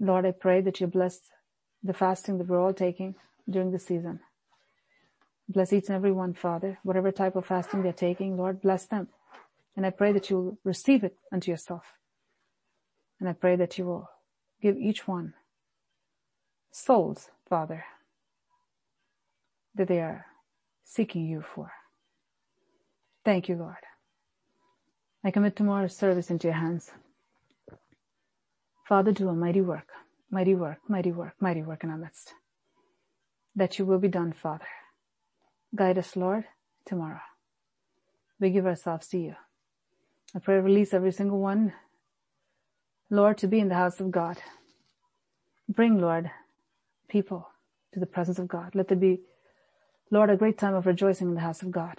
Lord, 0.00 0.26
I 0.26 0.32
pray 0.32 0.60
that 0.62 0.80
you 0.80 0.86
bless 0.86 1.20
the 1.82 1.94
fasting 1.94 2.38
that 2.38 2.48
we're 2.48 2.62
all 2.62 2.74
taking 2.74 3.16
during 3.48 3.72
the 3.72 3.78
season. 3.78 4.20
Bless 5.50 5.72
each 5.72 5.88
and 5.88 5.96
every 5.96 6.12
one, 6.12 6.32
Father. 6.32 6.78
Whatever 6.84 7.10
type 7.10 7.34
of 7.34 7.44
fasting 7.44 7.82
they're 7.82 7.92
taking, 7.92 8.36
Lord, 8.36 8.62
bless 8.62 8.86
them. 8.86 9.08
And 9.76 9.84
I 9.84 9.90
pray 9.90 10.12
that 10.12 10.30
you 10.30 10.36
will 10.36 10.58
receive 10.62 11.02
it 11.02 11.16
unto 11.32 11.50
yourself. 11.50 11.82
And 13.18 13.28
I 13.28 13.32
pray 13.32 13.56
that 13.56 13.76
you 13.76 13.84
will 13.84 14.08
give 14.62 14.76
each 14.76 15.08
one 15.08 15.34
souls, 16.70 17.30
Father, 17.48 17.84
that 19.74 19.88
they 19.88 19.98
are 19.98 20.26
seeking 20.84 21.26
you 21.26 21.42
for. 21.42 21.72
Thank 23.24 23.48
you, 23.48 23.56
Lord. 23.56 23.74
I 25.24 25.32
commit 25.32 25.56
tomorrow's 25.56 25.96
service 25.96 26.30
into 26.30 26.46
your 26.46 26.56
hands. 26.56 26.92
Father, 28.88 29.10
do 29.10 29.28
a 29.28 29.34
mighty 29.34 29.60
work, 29.60 29.88
mighty 30.30 30.54
work, 30.54 30.78
mighty 30.88 31.10
work, 31.10 31.34
mighty 31.40 31.62
work 31.62 31.82
in 31.82 31.90
our 31.90 31.98
midst. 31.98 32.34
That 33.56 33.80
you 33.80 33.84
will 33.84 33.98
be 33.98 34.08
done, 34.08 34.32
Father. 34.32 34.66
Guide 35.74 35.98
us, 35.98 36.16
Lord, 36.16 36.44
tomorrow. 36.84 37.20
We 38.40 38.50
give 38.50 38.66
ourselves 38.66 39.08
to 39.08 39.18
you. 39.18 39.36
I 40.34 40.38
pray 40.38 40.58
release 40.58 40.94
every 40.94 41.12
single 41.12 41.38
one, 41.38 41.72
Lord, 43.10 43.38
to 43.38 43.48
be 43.48 43.60
in 43.60 43.68
the 43.68 43.74
house 43.74 44.00
of 44.00 44.10
God. 44.10 44.38
Bring, 45.68 46.00
Lord, 46.00 46.30
people 47.08 47.48
to 47.92 48.00
the 48.00 48.06
presence 48.06 48.38
of 48.38 48.48
God. 48.48 48.74
Let 48.74 48.88
there 48.88 48.96
be, 48.96 49.20
Lord, 50.10 50.30
a 50.30 50.36
great 50.36 50.58
time 50.58 50.74
of 50.74 50.86
rejoicing 50.86 51.28
in 51.28 51.34
the 51.34 51.40
house 51.40 51.62
of 51.62 51.70
God. 51.70 51.98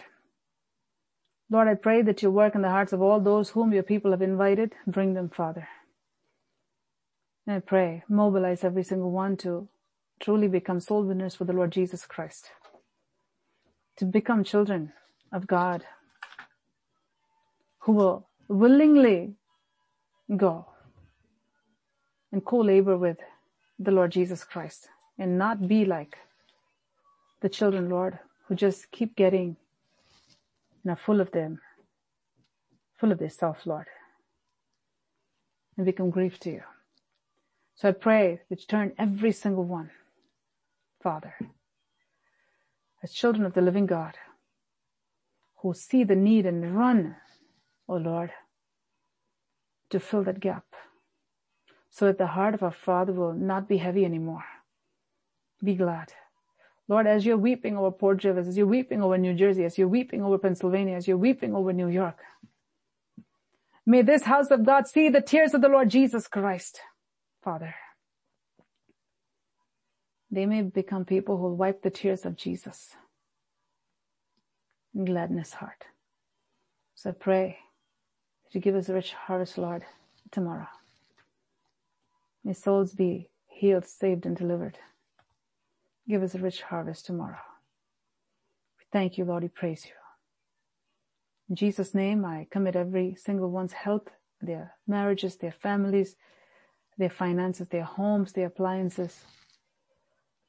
Lord, 1.50 1.68
I 1.68 1.76
pray 1.76 2.02
that 2.02 2.22
you 2.22 2.32
work 2.32 2.56
in 2.56 2.62
the 2.62 2.70
hearts 2.70 2.94
of 2.94 3.02
all 3.02 3.20
those 3.20 3.50
whom 3.50 3.74
your 3.74 3.84
people 3.84 4.12
have 4.12 4.22
invited. 4.22 4.74
Bring 4.88 5.14
them, 5.14 5.30
Father. 5.30 5.68
And 7.46 7.58
I 7.58 7.60
pray, 7.60 8.04
mobilize 8.08 8.64
every 8.64 8.84
single 8.84 9.12
one 9.12 9.36
to 9.38 9.68
truly 10.22 10.48
become 10.48 10.80
soul 10.80 11.04
winners 11.04 11.36
for 11.36 11.44
the 11.44 11.54
Lord 11.54 11.72
Jesus 11.72 12.06
Christ. 12.06 12.52
To 13.98 14.06
become 14.06 14.44
children 14.44 14.94
of 15.32 15.48
God 15.48 15.84
who 17.80 17.94
will 17.94 18.28
willingly 18.48 19.34
go 20.36 20.66
and 22.32 22.44
co-labor 22.44 22.98
with 22.98 23.18
the 23.80 23.92
Lord 23.92 24.12
Jesus 24.12 24.44
Christ 24.44 24.90
and 25.18 25.38
not 25.38 25.68
be 25.68 25.86
like 25.86 26.18
the 27.42 27.50
children, 27.50 27.90
Lord, 27.90 28.20
who 28.48 28.56
just 28.56 28.92
keep 28.92 29.16
getting 29.16 29.58
are 30.88 30.96
full 30.96 31.22
of 31.22 31.32
them, 31.32 31.60
full 33.00 33.12
of 33.12 33.20
their 33.20 33.30
self, 33.30 33.66
Lord, 33.66 33.86
and 35.78 35.86
become 35.86 36.10
grief 36.10 36.40
to 36.40 36.50
you. 36.50 36.64
So 37.76 37.90
I 37.90 37.92
pray 37.92 38.42
that 38.50 38.60
you 38.62 38.66
turn 38.68 38.94
every 38.98 39.32
single 39.32 39.64
one, 39.64 39.92
Father, 41.02 41.36
as 43.04 43.12
children 43.12 43.46
of 43.46 43.54
the 43.54 43.62
living 43.62 43.86
God, 43.86 44.16
who 45.58 45.74
see 45.74 46.04
the 46.04 46.16
need 46.16 46.46
and 46.46 46.76
run, 46.76 47.16
O 47.88 47.96
Lord, 47.96 48.32
to 49.90 50.00
fill 50.00 50.24
that 50.24 50.40
gap, 50.40 50.66
so 51.90 52.06
that 52.06 52.18
the 52.18 52.28
heart 52.28 52.54
of 52.54 52.64
our 52.64 52.72
Father 52.72 53.14
will 53.14 53.34
not 53.34 53.68
be 53.68 53.78
heavy 53.78 54.06
anymore. 54.06 54.44
Be 55.64 55.76
glad. 55.76 56.14
Lord, 56.88 57.08
as 57.08 57.26
you're 57.26 57.38
weeping 57.38 57.78
over 57.78 57.92
Port 57.92 58.18
Jervis, 58.18 58.48
as 58.48 58.58
you're 58.58 58.68
weeping 58.68 59.02
over 59.02 59.18
New 59.18 59.34
Jersey, 59.34 59.64
as 59.64 59.78
you're 59.78 59.88
weeping 59.88 60.24
over 60.24 60.38
Pennsylvania, 60.38 60.96
as 60.96 61.08
you're 61.08 61.18
weeping 61.18 61.56
over 61.56 61.72
New 61.72 61.88
York, 61.88 62.18
may 63.86 64.02
this 64.02 64.24
house 64.24 64.52
of 64.52 64.66
God 64.66 64.88
see 64.88 65.10
the 65.10 65.22
tears 65.22 65.54
of 65.54 65.62
the 65.62 65.70
Lord 65.70 65.90
Jesus 65.90 66.28
Christ, 66.28 66.82
Father. 67.44 67.76
They 70.32 70.46
may 70.46 70.62
become 70.62 71.04
people 71.04 71.36
who 71.36 71.44
will 71.44 71.58
wipe 71.58 71.82
the 71.82 71.90
tears 71.90 72.26
of 72.26 72.38
Jesus 72.38 72.96
and 74.96 75.06
gladden 75.06 75.38
his 75.38 75.54
heart. 75.54 75.86
So 76.96 77.10
I 77.10 77.14
pray 77.14 77.58
that 78.44 78.56
you 78.56 78.62
give 78.62 78.76
us 78.76 78.88
a 78.88 78.94
rich 78.94 79.14
harvest, 79.14 79.58
Lord, 79.58 79.84
tomorrow. 80.32 80.68
May 82.44 82.54
souls 82.54 82.94
be 82.94 83.30
healed, 83.48 83.86
saved, 83.86 84.26
and 84.26 84.36
delivered. 84.36 84.78
Give 86.08 86.24
us 86.24 86.34
a 86.34 86.40
rich 86.40 86.62
harvest 86.62 87.06
tomorrow. 87.06 87.38
We 88.80 88.86
thank 88.92 89.18
you, 89.18 89.26
Lord. 89.26 89.44
We 89.44 89.50
praise 89.50 89.86
you. 89.86 89.92
In 91.50 91.56
Jesus' 91.56 91.94
name, 91.94 92.24
I 92.24 92.48
commit 92.50 92.78
every 92.78 93.16
single 93.16 93.52
one's 93.52 93.74
health, 93.74 94.08
their 94.42 94.76
marriages, 94.88 95.36
their 95.36 95.52
families, 95.52 96.16
their 96.98 97.10
finances, 97.10 97.68
their 97.68 97.84
homes, 97.84 98.32
their 98.32 98.48
appliances, 98.48 99.26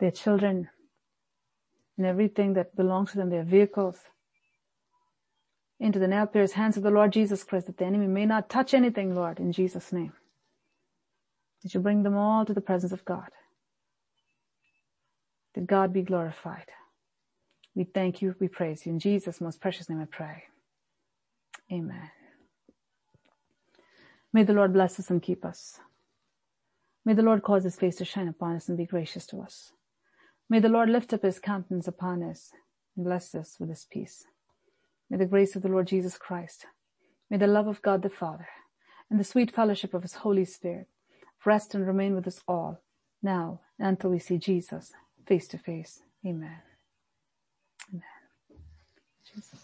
their 0.02 0.10
children, 0.10 0.68
and 1.96 2.06
everything 2.06 2.52
that 2.54 2.76
belongs 2.76 3.12
to 3.12 3.16
them, 3.16 3.30
their 3.30 3.44
vehicles, 3.44 3.96
into 5.80 5.98
the 5.98 6.08
nail 6.08 6.26
pierced 6.26 6.54
hands 6.54 6.76
of 6.76 6.82
the 6.82 6.90
Lord 6.90 7.12
Jesus 7.12 7.44
Christ, 7.44 7.66
that 7.68 7.78
the 7.78 7.86
enemy 7.86 8.08
may 8.08 8.26
not 8.26 8.50
touch 8.50 8.74
anything, 8.74 9.14
Lord, 9.14 9.38
in 9.38 9.52
Jesus' 9.52 9.92
name. 9.92 10.12
That 11.62 11.72
you 11.72 11.80
bring 11.80 12.02
them 12.02 12.16
all 12.16 12.44
to 12.44 12.52
the 12.52 12.60
presence 12.60 12.92
of 12.92 13.04
God 13.04 13.30
that 15.54 15.66
God 15.66 15.92
be 15.92 16.02
glorified. 16.02 16.66
We 17.74 17.84
thank 17.84 18.20
you, 18.20 18.34
we 18.38 18.48
praise 18.48 18.84
you. 18.84 18.92
In 18.92 18.98
Jesus' 18.98 19.40
most 19.40 19.60
precious 19.60 19.88
name 19.88 20.00
I 20.00 20.04
pray. 20.04 20.44
Amen. 21.70 22.10
May 24.32 24.44
the 24.44 24.52
Lord 24.52 24.72
bless 24.72 24.98
us 24.98 25.10
and 25.10 25.22
keep 25.22 25.44
us. 25.44 25.80
May 27.04 27.14
the 27.14 27.22
Lord 27.22 27.42
cause 27.42 27.64
his 27.64 27.76
face 27.76 27.96
to 27.96 28.04
shine 28.04 28.28
upon 28.28 28.56
us 28.56 28.68
and 28.68 28.78
be 28.78 28.86
gracious 28.86 29.26
to 29.26 29.40
us. 29.40 29.72
May 30.52 30.60
the 30.60 30.68
Lord 30.68 30.90
lift 30.90 31.14
up 31.14 31.22
his 31.22 31.38
countenance 31.38 31.88
upon 31.88 32.22
us 32.22 32.50
and 32.94 33.06
bless 33.06 33.34
us 33.34 33.56
with 33.58 33.70
his 33.70 33.86
peace. 33.90 34.26
May 35.08 35.16
the 35.16 35.24
grace 35.24 35.56
of 35.56 35.62
the 35.62 35.70
Lord 35.70 35.86
Jesus 35.86 36.18
Christ, 36.18 36.66
may 37.30 37.38
the 37.38 37.46
love 37.46 37.68
of 37.68 37.80
God 37.80 38.02
the 38.02 38.10
Father, 38.10 38.48
and 39.08 39.18
the 39.18 39.24
sweet 39.24 39.50
fellowship 39.50 39.94
of 39.94 40.02
his 40.02 40.16
Holy 40.16 40.44
Spirit 40.44 40.88
rest 41.46 41.74
and 41.74 41.86
remain 41.86 42.14
with 42.14 42.26
us 42.26 42.42
all, 42.46 42.82
now 43.22 43.60
and 43.78 43.88
until 43.88 44.10
we 44.10 44.18
see 44.18 44.36
Jesus 44.36 44.92
face 45.26 45.48
to 45.48 45.56
face. 45.56 46.02
Amen. 46.22 46.60
Amen. 47.88 48.02
Jesus. 49.34 49.61